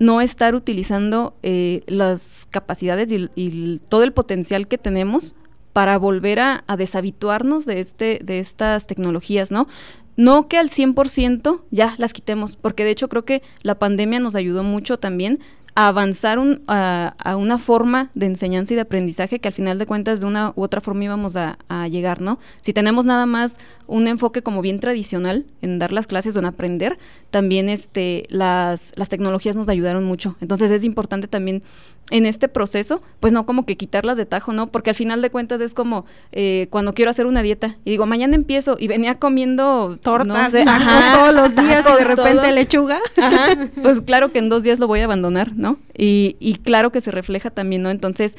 no 0.00 0.20
estar 0.20 0.54
utilizando 0.54 1.34
eh, 1.42 1.82
las 1.86 2.46
capacidades 2.50 3.08
y, 3.12 3.78
todo 3.88 4.02
el 4.02 4.12
potencial 4.12 4.66
que 4.66 4.78
tenemos 4.78 5.36
para 5.72 5.98
volver 5.98 6.40
a, 6.40 6.64
deshabituarnos 6.76 7.66
de 7.66 7.80
este 7.80 8.20
de 8.22 8.38
estas 8.38 8.86
tecnologías, 8.86 9.50
¿no? 9.50 9.68
no 10.16 10.48
que 10.48 10.58
al 10.58 10.68
100% 10.68 11.62
ya 11.70 11.94
las 11.96 12.12
quitemos, 12.12 12.56
porque 12.56 12.84
de 12.84 12.90
hecho 12.90 13.08
creo 13.08 13.24
que 13.24 13.42
la 13.62 13.78
pandemia 13.78 14.20
nos 14.20 14.34
ayudó 14.34 14.62
mucho 14.62 14.98
también 14.98 15.40
a 15.74 15.88
avanzar 15.88 16.38
a, 16.66 17.36
una 17.36 17.58
forma 17.58 18.10
de 18.14 18.26
enseñanza 18.26 18.72
y 18.72 18.76
de 18.76 18.82
aprendizaje 18.82 19.38
que 19.38 19.48
al 19.48 19.54
final 19.54 19.78
de 19.78 19.86
cuentas 19.86 20.20
de 20.20 20.26
una 20.26 20.52
u 20.56 20.62
otra 20.62 20.80
forma 20.80 21.04
íbamos 21.04 21.36
a, 21.36 21.58
a, 21.68 21.88
llegar, 21.88 22.20
¿no? 22.20 22.38
Si 22.60 22.72
tenemos 22.72 23.06
nada 23.06 23.24
más 23.24 23.58
un 23.86 24.06
enfoque 24.08 24.42
como 24.42 24.62
bien 24.62 24.80
tradicional 24.80 25.46
en 25.62 25.78
dar 25.78 25.92
las 25.92 26.06
clases 26.06 26.36
o 26.36 26.40
en 26.40 26.46
aprender, 26.46 26.98
también 27.30 27.68
este, 27.68 28.24
las, 28.28 28.92
las 28.96 29.08
tecnologías 29.08 29.56
nos 29.56 29.68
ayudaron 29.68 30.04
mucho. 30.04 30.36
Entonces 30.40 30.70
es 30.70 30.84
importante 30.84 31.28
también 31.28 31.62
en 32.10 32.26
este 32.26 32.48
proceso, 32.48 33.00
pues 33.20 33.32
no 33.32 33.46
como 33.46 33.64
que 33.64 33.76
quitarlas 33.76 34.16
de 34.16 34.26
tajo, 34.26 34.52
¿no? 34.52 34.66
Porque 34.68 34.90
al 34.90 34.96
final 34.96 35.22
de 35.22 35.30
cuentas 35.30 35.60
es 35.60 35.74
como 35.74 36.04
eh, 36.32 36.66
cuando 36.70 36.92
quiero 36.92 37.10
hacer 37.10 37.26
una 37.26 37.42
dieta 37.42 37.76
y 37.84 37.90
digo, 37.90 38.06
mañana 38.06 38.34
empiezo 38.34 38.76
y 38.78 38.88
venía 38.88 39.14
comiendo 39.14 39.98
tortas 40.02 40.52
todos 40.52 41.34
los 41.34 41.56
días 41.56 41.84
y 41.88 41.98
de 41.98 42.04
repente 42.04 42.52
lechuga. 42.52 43.00
pues 43.82 44.00
claro 44.00 44.32
que 44.32 44.40
en 44.40 44.48
dos 44.48 44.62
días 44.62 44.78
lo 44.78 44.86
voy 44.86 45.00
a 45.00 45.04
abandonar, 45.04 45.52
¿no? 45.56 45.78
Y, 45.96 46.36
y 46.40 46.56
claro 46.56 46.90
que 46.90 47.00
se 47.00 47.10
refleja 47.10 47.50
también, 47.50 47.82
¿no? 47.82 47.90
Entonces, 47.90 48.36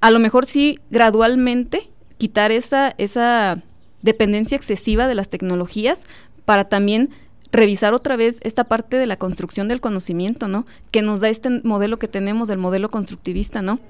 a 0.00 0.10
lo 0.10 0.18
mejor 0.18 0.46
sí 0.46 0.78
gradualmente 0.90 1.90
quitar 2.18 2.52
esa, 2.52 2.94
esa 2.98 3.62
dependencia 4.02 4.56
excesiva 4.56 5.08
de 5.08 5.14
las 5.14 5.28
tecnologías 5.28 6.06
para 6.44 6.68
también 6.68 7.10
revisar 7.52 7.94
otra 7.94 8.16
vez 8.16 8.38
esta 8.42 8.64
parte 8.64 8.96
de 8.96 9.06
la 9.06 9.16
construcción 9.16 9.68
del 9.68 9.80
conocimiento, 9.80 10.48
¿no? 10.48 10.66
Que 10.90 11.02
nos 11.02 11.20
da 11.20 11.28
este 11.28 11.60
modelo 11.64 11.98
que 11.98 12.08
tenemos, 12.08 12.48
del 12.48 12.58
modelo 12.58 12.90
constructivista, 12.90 13.62
¿no? 13.62 13.80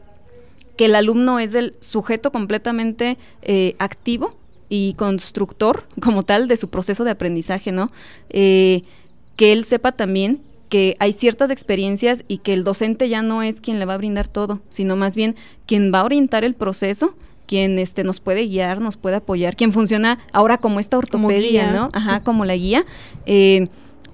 Que 0.76 0.86
el 0.86 0.94
alumno 0.94 1.38
es 1.38 1.54
el 1.54 1.74
sujeto 1.80 2.30
completamente 2.30 3.18
eh, 3.42 3.74
activo 3.78 4.30
y 4.68 4.94
constructor 4.94 5.86
como 6.00 6.22
tal 6.22 6.46
de 6.46 6.56
su 6.56 6.68
proceso 6.68 7.04
de 7.04 7.10
aprendizaje, 7.10 7.72
¿no? 7.72 7.88
Eh, 8.30 8.82
que 9.36 9.52
él 9.52 9.64
sepa 9.64 9.92
también 9.92 10.42
que 10.68 10.96
hay 10.98 11.12
ciertas 11.12 11.50
experiencias 11.50 12.24
y 12.28 12.38
que 12.38 12.52
el 12.52 12.62
docente 12.62 13.08
ya 13.08 13.22
no 13.22 13.42
es 13.42 13.60
quien 13.60 13.78
le 13.78 13.86
va 13.86 13.94
a 13.94 13.98
brindar 13.98 14.28
todo, 14.28 14.60
sino 14.68 14.96
más 14.96 15.16
bien 15.16 15.34
quien 15.66 15.92
va 15.92 16.00
a 16.00 16.04
orientar 16.04 16.44
el 16.44 16.54
proceso 16.54 17.14
quien 17.48 17.78
este, 17.80 18.04
nos 18.04 18.20
puede 18.20 18.46
guiar, 18.46 18.80
nos 18.80 18.96
puede 18.96 19.16
apoyar, 19.16 19.56
quien 19.56 19.72
funciona 19.72 20.20
ahora 20.32 20.58
como 20.58 20.78
esta 20.78 20.98
ortopedia, 20.98 21.72
¿no? 21.72 21.88
Ajá, 21.92 22.22
como 22.22 22.44
la 22.44 22.54
guía, 22.54 22.86
eh, 23.26 23.68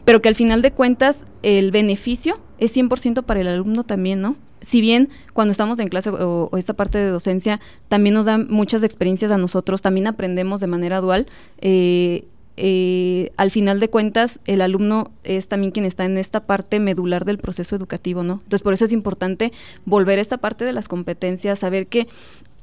pero 0.07 0.23
que 0.23 0.29
al 0.29 0.35
final 0.35 0.63
de 0.63 0.71
cuentas 0.71 1.27
el 1.43 1.71
beneficio 1.71 2.39
es 2.59 2.75
100% 2.75 3.25
para 3.25 3.41
el 3.41 3.49
alumno 3.49 3.85
también, 3.85 4.23
¿no? 4.23 4.37
Si 4.63 4.81
bien 4.81 5.11
cuando 5.35 5.53
estamos 5.53 5.79
en 5.79 5.89
clase 5.89 6.09
o, 6.09 6.49
esta 6.57 6.73
parte 6.73 6.97
de 6.97 7.09
docencia 7.09 7.61
también 7.89 8.15
nos 8.15 8.25
dan 8.25 8.47
muchas 8.49 8.83
experiencias 8.83 9.31
a 9.31 9.37
nosotros, 9.37 9.83
también 9.83 10.07
aprendemos 10.07 10.61
de 10.61 10.67
manera 10.69 11.01
dual, 11.01 11.27
eh, 11.61 12.25
eh, 12.57 13.33
al 13.37 13.51
final 13.51 13.81
de 13.81 13.91
cuentas, 13.91 14.39
el 14.47 14.61
alumno 14.61 15.11
es 15.25 15.49
también 15.49 15.73
quien 15.73 15.85
está 15.85 16.05
en 16.05 16.17
esta 16.19 16.47
parte 16.47 16.79
medular 16.79 17.25
del 17.25 17.39
proceso 17.39 17.75
educativo, 17.75 18.23
¿no? 18.23 18.35
Entonces, 18.35 18.63
por 18.63 18.75
eso 18.75 18.85
es 18.85 18.93
importante 18.93 19.51
volver 19.85 20.19
a 20.19 20.23
esta 20.23 20.39
parte 20.39 20.65
de 20.65 20.73
las 20.73 20.87
competencias, 20.87 21.59
saber 21.59 21.89
que 21.89 22.07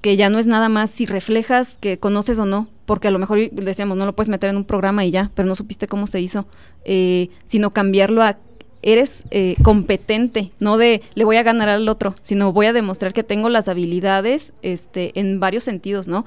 que 0.01 0.17
ya 0.17 0.29
no 0.29 0.39
es 0.39 0.47
nada 0.47 0.67
más 0.67 0.89
si 0.89 1.05
reflejas 1.05 1.77
que 1.79 1.97
conoces 1.97 2.39
o 2.39 2.45
no, 2.45 2.67
porque 2.85 3.07
a 3.07 3.11
lo 3.11 3.19
mejor 3.19 3.51
decíamos, 3.51 3.97
no 3.97 4.05
lo 4.05 4.13
puedes 4.13 4.29
meter 4.29 4.49
en 4.49 4.57
un 4.57 4.65
programa 4.65 5.05
y 5.05 5.11
ya, 5.11 5.31
pero 5.35 5.47
no 5.47 5.55
supiste 5.55 5.87
cómo 5.87 6.07
se 6.07 6.19
hizo, 6.19 6.45
eh, 6.83 7.29
sino 7.45 7.71
cambiarlo 7.71 8.23
a 8.23 8.37
eres 8.83 9.23
eh, 9.29 9.55
competente, 9.63 10.51
no 10.59 10.77
de 10.77 11.01
le 11.13 11.23
voy 11.23 11.37
a 11.37 11.43
ganar 11.43 11.69
al 11.69 11.87
otro, 11.87 12.15
sino 12.21 12.51
voy 12.51 12.65
a 12.65 12.73
demostrar 12.73 13.13
que 13.13 13.23
tengo 13.23 13.49
las 13.49 13.67
habilidades 13.67 14.53
este, 14.61 15.17
en 15.19 15.39
varios 15.39 15.63
sentidos, 15.63 16.07
¿no? 16.07 16.25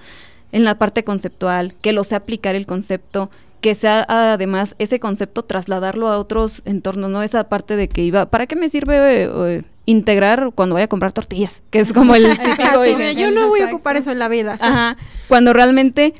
En 0.52 0.64
la 0.64 0.78
parte 0.78 1.02
conceptual, 1.02 1.74
que 1.80 1.92
lo 1.92 2.04
sé 2.04 2.14
aplicar 2.14 2.54
el 2.54 2.66
concepto, 2.66 3.28
que 3.60 3.74
sea 3.74 4.04
además 4.08 4.76
ese 4.78 5.00
concepto 5.00 5.42
trasladarlo 5.42 6.08
a 6.08 6.18
otros 6.18 6.62
entornos, 6.64 7.10
¿no? 7.10 7.22
Esa 7.22 7.48
parte 7.48 7.76
de 7.76 7.88
que 7.88 8.02
iba, 8.04 8.26
¿para 8.26 8.46
qué 8.46 8.54
me 8.54 8.68
sirve 8.68 9.24
eh, 9.24 9.62
integrar 9.86 10.50
cuando 10.54 10.74
vaya 10.74 10.86
a 10.86 10.88
comprar 10.88 11.12
tortillas? 11.12 11.62
Que 11.70 11.80
es 11.80 11.92
como 11.92 12.14
el 12.14 12.26
Yo 13.16 13.30
no 13.30 13.48
voy 13.48 13.60
a 13.60 13.66
ocupar 13.66 13.96
eso 13.96 14.10
en 14.10 14.18
la 14.18 14.28
vida. 14.28 14.56
Ajá, 14.60 14.96
cuando 15.28 15.52
realmente 15.52 16.14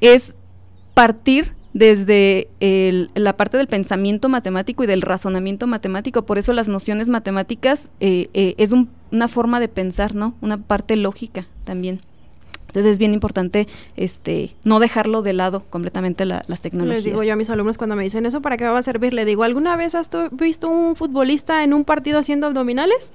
es 0.00 0.34
partir 0.94 1.52
desde 1.72 2.48
la 3.14 3.36
parte 3.36 3.56
del 3.56 3.68
pensamiento 3.68 4.28
matemático 4.28 4.82
y 4.82 4.86
del 4.86 5.02
razonamiento 5.02 5.66
matemático. 5.66 6.26
Por 6.26 6.38
eso 6.38 6.52
las 6.52 6.68
nociones 6.68 7.08
matemáticas 7.08 7.88
eh, 8.00 8.28
eh, 8.34 8.54
es 8.58 8.72
una 8.72 9.28
forma 9.28 9.60
de 9.60 9.68
pensar, 9.68 10.14
¿no? 10.14 10.34
Una 10.40 10.58
parte 10.58 10.96
lógica 10.96 11.46
también. 11.64 12.00
Entonces 12.68 12.92
es 12.92 12.98
bien 12.98 13.14
importante 13.14 13.66
este 13.96 14.54
no 14.62 14.78
dejarlo 14.78 15.22
de 15.22 15.32
lado 15.32 15.64
completamente 15.70 16.24
las 16.26 16.60
tecnologías. 16.60 16.96
Les 16.96 17.04
digo 17.04 17.22
yo 17.24 17.32
a 17.32 17.36
mis 17.36 17.50
alumnos 17.50 17.78
cuando 17.78 17.96
me 17.96 18.04
dicen 18.04 18.26
eso, 18.26 18.40
¿para 18.42 18.56
qué 18.56 18.64
me 18.64 18.70
va 18.70 18.78
a 18.78 18.82
servir? 18.82 19.14
Le 19.14 19.24
digo, 19.24 19.42
¿alguna 19.42 19.74
vez 19.76 19.94
has 19.94 20.10
visto 20.32 20.68
un 20.68 20.94
futbolista 20.94 21.64
en 21.64 21.72
un 21.74 21.84
partido 21.84 22.18
haciendo 22.18 22.46
abdominales? 22.46 23.12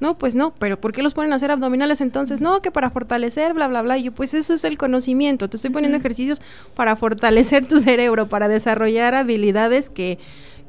No, 0.00 0.16
pues 0.16 0.34
no, 0.34 0.54
pero 0.58 0.80
¿por 0.80 0.92
qué 0.92 1.02
los 1.02 1.12
ponen 1.12 1.32
a 1.32 1.36
hacer 1.36 1.50
abdominales 1.50 2.00
entonces? 2.00 2.40
No, 2.40 2.62
que 2.62 2.70
para 2.70 2.90
fortalecer, 2.90 3.52
bla, 3.52 3.68
bla, 3.68 3.82
bla. 3.82 3.98
Y 3.98 4.04
yo, 4.04 4.12
pues 4.12 4.32
eso 4.32 4.54
es 4.54 4.64
el 4.64 4.78
conocimiento. 4.78 5.48
Te 5.48 5.56
estoy 5.56 5.70
poniendo 5.70 5.98
ejercicios 5.98 6.40
para 6.74 6.96
fortalecer 6.96 7.66
tu 7.66 7.80
cerebro, 7.80 8.26
para 8.26 8.48
desarrollar 8.48 9.14
habilidades 9.14 9.90
que 9.90 10.18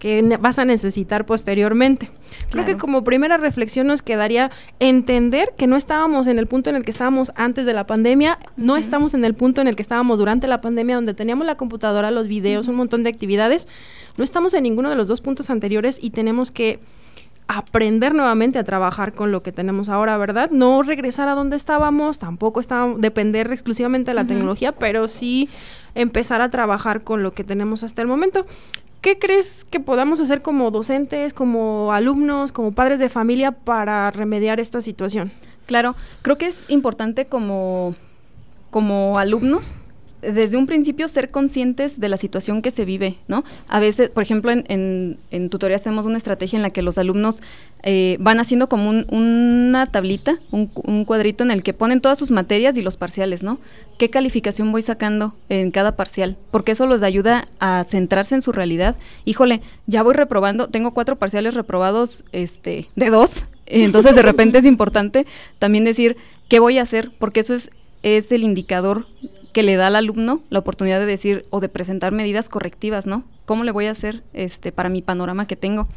que 0.02 0.36
vas 0.42 0.58
a 0.58 0.66
necesitar 0.66 1.28
posteriormente. 1.28 2.10
Creo 2.50 2.66
que 2.66 2.76
como 2.76 3.04
primera 3.04 3.38
reflexión 3.38 3.86
nos 3.86 4.02
quedaría 4.02 4.50
entender 4.80 5.54
que 5.56 5.68
no 5.68 5.76
estábamos 5.76 6.26
en 6.26 6.40
el 6.40 6.48
punto 6.48 6.72
en 6.72 6.76
el 6.76 6.84
que 6.84 6.90
estábamos 6.90 7.32
antes 7.36 7.68
de 7.68 7.74
la 7.74 7.86
pandemia, 7.86 8.40
no 8.58 8.78
estamos 8.78 9.14
en 9.14 9.24
el 9.26 9.36
punto 9.36 9.62
en 9.62 9.68
el 9.68 9.76
que 9.76 9.84
estábamos 9.84 10.18
durante 10.18 10.48
la 10.48 10.60
pandemia, 10.60 10.96
donde 10.96 11.14
teníamos 11.14 11.46
la 11.46 11.54
computadora, 11.54 12.10
los 12.10 12.28
videos, 12.28 12.68
un 12.68 12.78
montón 12.78 13.04
de 13.04 13.12
actividades. 13.12 13.68
No 14.18 14.24
estamos 14.24 14.56
en 14.56 14.64
ninguno 14.64 14.90
de 14.90 14.96
los 14.96 15.08
dos 15.08 15.22
puntos 15.22 15.52
anteriores 15.52 16.00
y 16.02 16.10
tenemos 16.10 16.50
que 16.50 16.80
aprender 17.48 18.16
nuevamente 18.16 18.58
a 18.58 18.64
trabajar 18.64 19.14
con 19.14 19.32
lo 19.32 19.44
que 19.44 19.52
tenemos 19.52 19.88
ahora, 19.88 20.18
¿verdad? 20.18 20.50
No 20.50 20.82
regresar 20.82 21.28
a 21.28 21.36
donde 21.36 21.58
estábamos, 21.58 22.18
tampoco 22.18 22.60
está, 22.60 22.92
depender 22.98 23.52
exclusivamente 23.52 24.10
de 24.12 24.16
la 24.16 24.26
tecnología, 24.26 24.72
pero 24.72 25.08
sí 25.08 25.48
empezar 25.94 26.42
a 26.42 26.50
trabajar 26.50 27.04
con 27.04 27.22
lo 27.22 27.34
que 27.34 27.44
tenemos 27.44 27.84
hasta 27.84 28.02
el 28.02 28.08
momento. 28.08 28.48
¿Qué 29.02 29.18
crees 29.18 29.66
que 29.66 29.80
podamos 29.80 30.20
hacer 30.20 30.44
como 30.44 30.70
docentes, 30.70 31.34
como 31.34 31.92
alumnos, 31.92 32.52
como 32.52 32.72
padres 32.72 33.00
de 33.00 33.10
familia 33.10 33.52
para 33.52 34.12
remediar 34.12 34.60
esta 34.60 34.80
situación? 34.82 35.32
Claro, 35.66 35.96
creo 36.22 36.38
que 36.38 36.46
es 36.46 36.64
importante 36.70 37.26
como, 37.26 37.96
como 38.70 39.18
alumnos 39.18 39.76
desde 40.22 40.58
un 40.58 40.68
principio 40.68 41.08
ser 41.08 41.30
conscientes 41.30 42.00
de 42.00 42.10
la 42.10 42.18
situación 42.18 42.62
que 42.62 42.72
se 42.72 42.86
vive, 42.86 43.18
¿no? 43.28 43.44
A 43.68 43.80
veces, 43.80 44.10
por 44.10 44.24
ejemplo, 44.24 44.52
en, 44.52 45.18
en, 45.32 45.50
tutorías 45.50 45.82
tenemos 45.82 46.06
una 46.06 46.18
estrategia 46.18 46.58
en 46.58 46.64
la 46.64 46.70
que 46.70 46.82
los 46.82 46.98
alumnos 46.98 47.42
eh, 47.84 48.18
van 48.20 48.40
haciendo 48.40 48.70
como 48.70 48.90
una 48.90 49.88
tablita, 49.88 50.40
un, 50.52 50.68
cuadrito 51.06 51.44
en 51.44 51.52
el 51.52 51.64
que 51.64 51.74
ponen 51.74 52.02
todas 52.02 52.20
sus 52.20 52.30
materias 52.30 52.78
y 52.78 52.82
los 52.82 52.98
parciales, 52.98 53.42
¿no? 53.42 53.60
¿Qué 53.98 54.10
calificación 54.10 54.72
voy 54.72 54.84
sacando 54.84 55.36
en 55.50 55.72
cada 55.72 55.96
parcial? 55.96 56.38
Porque 56.52 56.74
eso 56.74 56.86
los 56.86 57.02
ayuda 57.02 57.48
a 57.60 57.84
centrarse 57.84 58.36
en 58.36 58.42
su 58.42 58.52
realidad. 58.52 58.96
Híjole, 59.26 59.62
ya 59.88 60.04
voy 60.04 60.14
reprobando, 60.14 60.68
tengo 60.68 60.94
cuatro 60.94 61.16
parciales 61.18 61.56
reprobados 61.56 62.24
este, 62.32 62.88
de 62.96 63.10
dos, 63.10 63.46
entonces 63.66 64.16
de 64.16 64.22
repente 64.22 64.60
es 64.60 64.66
importante 64.66 65.26
también 65.58 65.84
decir 65.84 66.18
qué 66.48 66.60
voy 66.60 66.78
a 66.78 66.84
hacer, 66.84 67.12
porque 67.18 67.40
eso 67.40 67.56
es, 67.56 67.72
es 68.04 68.32
el 68.32 68.44
indicador 68.44 69.08
que 69.52 69.64
le 69.64 69.76
da 69.76 69.88
al 69.88 69.96
alumno 69.96 70.42
la 70.50 70.60
oportunidad 70.60 71.00
de 71.00 71.06
decir 71.06 71.46
o 71.50 71.60
de 71.60 71.70
presentar 71.70 72.12
medidas 72.12 72.50
correctivas, 72.50 73.06
¿no? 73.06 73.24
¿Cómo 73.46 73.64
le 73.64 73.72
voy 73.72 73.88
a 73.88 73.92
hacer 73.92 74.24
este 74.34 74.72
para 74.72 74.90
mi 74.90 75.02
panorama 75.02 75.48
que 75.48 75.56
tengo? 75.56 75.88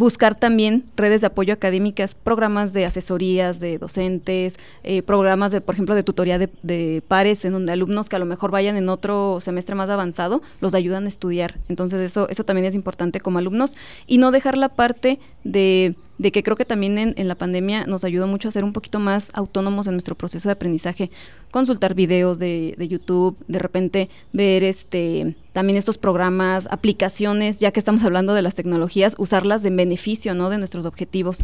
buscar 0.00 0.34
también 0.34 0.84
redes 0.96 1.20
de 1.20 1.26
apoyo 1.26 1.52
académicas, 1.52 2.14
programas 2.14 2.72
de 2.72 2.86
asesorías 2.86 3.60
de 3.60 3.76
docentes, 3.76 4.58
eh, 4.82 5.02
programas 5.02 5.52
de, 5.52 5.60
por 5.60 5.74
ejemplo, 5.74 5.94
de 5.94 6.02
tutoría 6.02 6.38
de, 6.38 7.02
pares, 7.06 7.44
en 7.44 7.52
donde 7.52 7.72
alumnos 7.72 8.08
que 8.08 8.16
a 8.16 8.18
lo 8.18 8.24
mejor 8.24 8.50
vayan 8.50 8.76
en 8.76 8.88
otro 8.88 9.40
semestre 9.42 9.74
más 9.74 9.90
avanzado, 9.90 10.40
los 10.60 10.72
ayudan 10.72 11.04
a 11.04 11.08
estudiar. 11.08 11.58
Entonces 11.68 12.00
eso, 12.00 12.30
eso 12.30 12.44
también 12.44 12.66
es 12.66 12.74
importante 12.74 13.20
como 13.20 13.38
alumnos 13.38 13.76
y 14.06 14.16
no 14.16 14.30
dejar 14.30 14.56
la 14.56 14.70
parte 14.70 15.18
de, 15.44 15.96
de 16.20 16.32
que 16.32 16.42
creo 16.42 16.54
que 16.54 16.66
también 16.66 16.98
en, 16.98 17.28
la 17.28 17.34
pandemia 17.34 17.86
nos 17.86 18.04
ayudó 18.04 18.26
mucho 18.26 18.48
a 18.48 18.52
ser 18.52 18.62
un 18.62 18.74
poquito 18.74 19.00
más 19.00 19.30
autónomos 19.32 19.86
en 19.86 19.94
nuestro 19.94 20.14
proceso 20.14 20.50
de 20.50 20.52
aprendizaje, 20.52 21.10
consultar 21.50 21.94
videos 21.94 22.38
de, 22.38 22.74
de 22.76 22.88
YouTube, 22.88 23.38
de 23.48 23.58
repente 23.58 24.10
ver 24.34 24.62
este 24.62 25.34
también 25.52 25.78
estos 25.78 25.96
programas, 25.96 26.68
aplicaciones, 26.70 27.58
ya 27.58 27.70
que 27.70 27.80
estamos 27.80 28.04
hablando 28.04 28.34
de 28.34 28.42
las 28.42 28.54
tecnologías, 28.54 29.14
usarlas 29.16 29.64
en 29.64 29.76
beneficio 29.76 30.34
¿no? 30.34 30.50
de 30.50 30.58
nuestros 30.58 30.84
objetivos. 30.84 31.38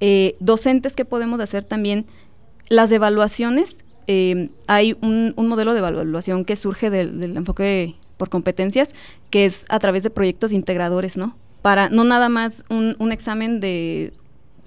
Eh, 0.00 0.34
docentes 0.38 0.94
que 0.96 1.06
podemos 1.06 1.40
hacer 1.40 1.64
también, 1.64 2.04
las 2.68 2.92
evaluaciones, 2.92 3.78
eh, 4.06 4.50
hay 4.66 4.98
un, 5.00 5.32
modelo 5.34 5.72
de 5.72 5.78
evaluación 5.78 6.44
que 6.44 6.56
surge 6.56 6.90
del, 6.90 7.38
enfoque 7.38 7.94
por 8.18 8.28
competencias, 8.28 8.94
que 9.30 9.46
es 9.46 9.64
a 9.70 9.78
través 9.78 10.02
de 10.02 10.10
proyectos 10.10 10.52
integradores, 10.52 11.16
¿no? 11.16 11.38
Para 11.62 11.88
no 11.88 12.04
nada 12.04 12.28
más 12.28 12.64
un, 12.70 12.96
un 12.98 13.12
examen 13.12 13.60
de 13.60 14.12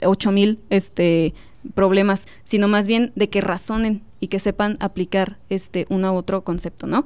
8000 0.01 0.59
este, 0.69 1.33
problemas, 1.73 2.27
sino 2.43 2.67
más 2.67 2.87
bien 2.87 3.11
de 3.15 3.29
que 3.29 3.41
razonen 3.41 4.01
y 4.19 4.27
que 4.27 4.39
sepan 4.39 4.77
aplicar 4.79 5.37
este 5.49 5.85
uno 5.89 6.13
u 6.13 6.15
otro 6.17 6.43
concepto, 6.43 6.87
¿no? 6.87 7.05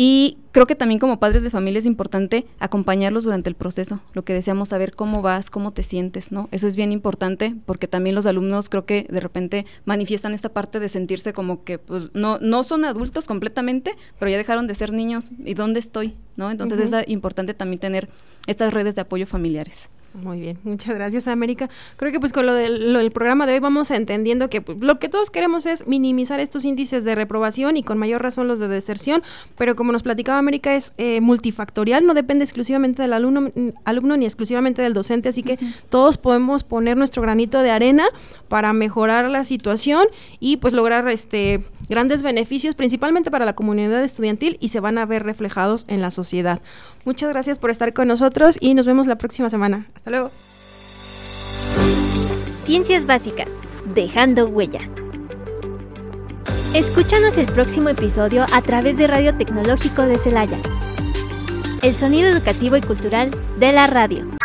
Y 0.00 0.38
creo 0.52 0.68
que 0.68 0.76
también 0.76 1.00
como 1.00 1.18
padres 1.18 1.42
de 1.42 1.50
familia 1.50 1.80
es 1.80 1.84
importante 1.84 2.46
acompañarlos 2.60 3.24
durante 3.24 3.50
el 3.50 3.56
proceso, 3.56 4.00
lo 4.14 4.24
que 4.24 4.32
deseamos 4.32 4.68
saber 4.68 4.94
cómo 4.94 5.22
vas, 5.22 5.50
cómo 5.50 5.72
te 5.72 5.82
sientes, 5.82 6.30
¿no? 6.30 6.48
Eso 6.52 6.68
es 6.68 6.76
bien 6.76 6.92
importante 6.92 7.56
porque 7.66 7.88
también 7.88 8.14
los 8.14 8.24
alumnos 8.24 8.68
creo 8.68 8.86
que 8.86 9.08
de 9.10 9.18
repente 9.18 9.66
manifiestan 9.86 10.34
esta 10.34 10.50
parte 10.50 10.78
de 10.78 10.88
sentirse 10.88 11.32
como 11.32 11.64
que 11.64 11.80
pues 11.80 12.10
no, 12.14 12.38
no 12.38 12.62
son 12.62 12.84
adultos 12.84 13.26
completamente, 13.26 13.96
pero 14.20 14.30
ya 14.30 14.36
dejaron 14.36 14.68
de 14.68 14.76
ser 14.76 14.92
niños 14.92 15.32
y 15.44 15.54
dónde 15.54 15.80
estoy, 15.80 16.14
¿no? 16.36 16.48
Entonces 16.52 16.78
es 16.78 17.08
importante 17.08 17.52
también 17.52 17.80
tener 17.80 18.08
estas 18.46 18.72
redes 18.72 18.94
de 18.94 19.00
apoyo 19.00 19.26
familiares. 19.26 19.90
Muy 20.22 20.40
bien, 20.40 20.58
muchas 20.64 20.94
gracias 20.94 21.28
América. 21.28 21.70
Creo 21.96 22.10
que 22.10 22.18
pues 22.18 22.32
con 22.32 22.46
lo 22.46 22.54
del, 22.54 23.10
programa 23.12 23.46
de 23.46 23.54
hoy 23.54 23.60
vamos 23.60 23.90
entendiendo 23.90 24.50
que 24.50 24.60
pues, 24.60 24.78
lo 24.80 24.98
que 24.98 25.08
todos 25.08 25.30
queremos 25.30 25.64
es 25.66 25.86
minimizar 25.86 26.40
estos 26.40 26.64
índices 26.64 27.04
de 27.04 27.14
reprobación 27.14 27.76
y 27.76 27.82
con 27.82 27.98
mayor 27.98 28.22
razón 28.22 28.48
los 28.48 28.58
de 28.58 28.68
deserción, 28.68 29.22
pero 29.56 29.76
como 29.76 29.92
nos 29.92 30.02
platicaba 30.02 30.38
América 30.38 30.74
es 30.74 30.92
eh, 30.98 31.20
multifactorial, 31.20 32.04
no 32.04 32.14
depende 32.14 32.44
exclusivamente 32.44 33.02
del 33.02 33.12
alumno, 33.12 33.50
alumno 33.84 34.16
ni 34.16 34.24
exclusivamente 34.24 34.82
del 34.82 34.94
docente, 34.94 35.28
así 35.28 35.42
que 35.42 35.58
todos 35.88 36.18
podemos 36.18 36.64
poner 36.64 36.96
nuestro 36.96 37.22
granito 37.22 37.62
de 37.62 37.70
arena 37.70 38.04
para 38.48 38.72
mejorar 38.72 39.30
la 39.30 39.44
situación 39.44 40.06
y 40.40 40.56
pues 40.56 40.74
lograr 40.74 41.08
este 41.08 41.64
grandes 41.88 42.22
beneficios 42.22 42.74
principalmente 42.74 43.30
para 43.30 43.44
la 43.44 43.54
comunidad 43.54 44.02
estudiantil 44.02 44.58
y 44.60 44.68
se 44.68 44.80
van 44.80 44.98
a 44.98 45.06
ver 45.06 45.22
reflejados 45.22 45.84
en 45.88 46.00
la 46.00 46.10
sociedad. 46.10 46.60
Muchas 47.08 47.30
gracias 47.30 47.58
por 47.58 47.70
estar 47.70 47.94
con 47.94 48.06
nosotros 48.06 48.58
y 48.60 48.74
nos 48.74 48.84
vemos 48.84 49.06
la 49.06 49.16
próxima 49.16 49.48
semana. 49.48 49.86
Hasta 49.96 50.10
luego. 50.10 50.30
Ciencias 52.66 53.06
básicas, 53.06 53.54
dejando 53.94 54.46
huella. 54.46 54.80
Escúchanos 56.74 57.38
el 57.38 57.46
próximo 57.46 57.88
episodio 57.88 58.44
a 58.52 58.60
través 58.60 58.98
de 58.98 59.06
Radio 59.06 59.34
Tecnológico 59.34 60.02
de 60.02 60.18
Celaya. 60.18 60.58
El 61.80 61.96
sonido 61.96 62.28
educativo 62.28 62.76
y 62.76 62.82
cultural 62.82 63.30
de 63.58 63.72
la 63.72 63.86
radio. 63.86 64.37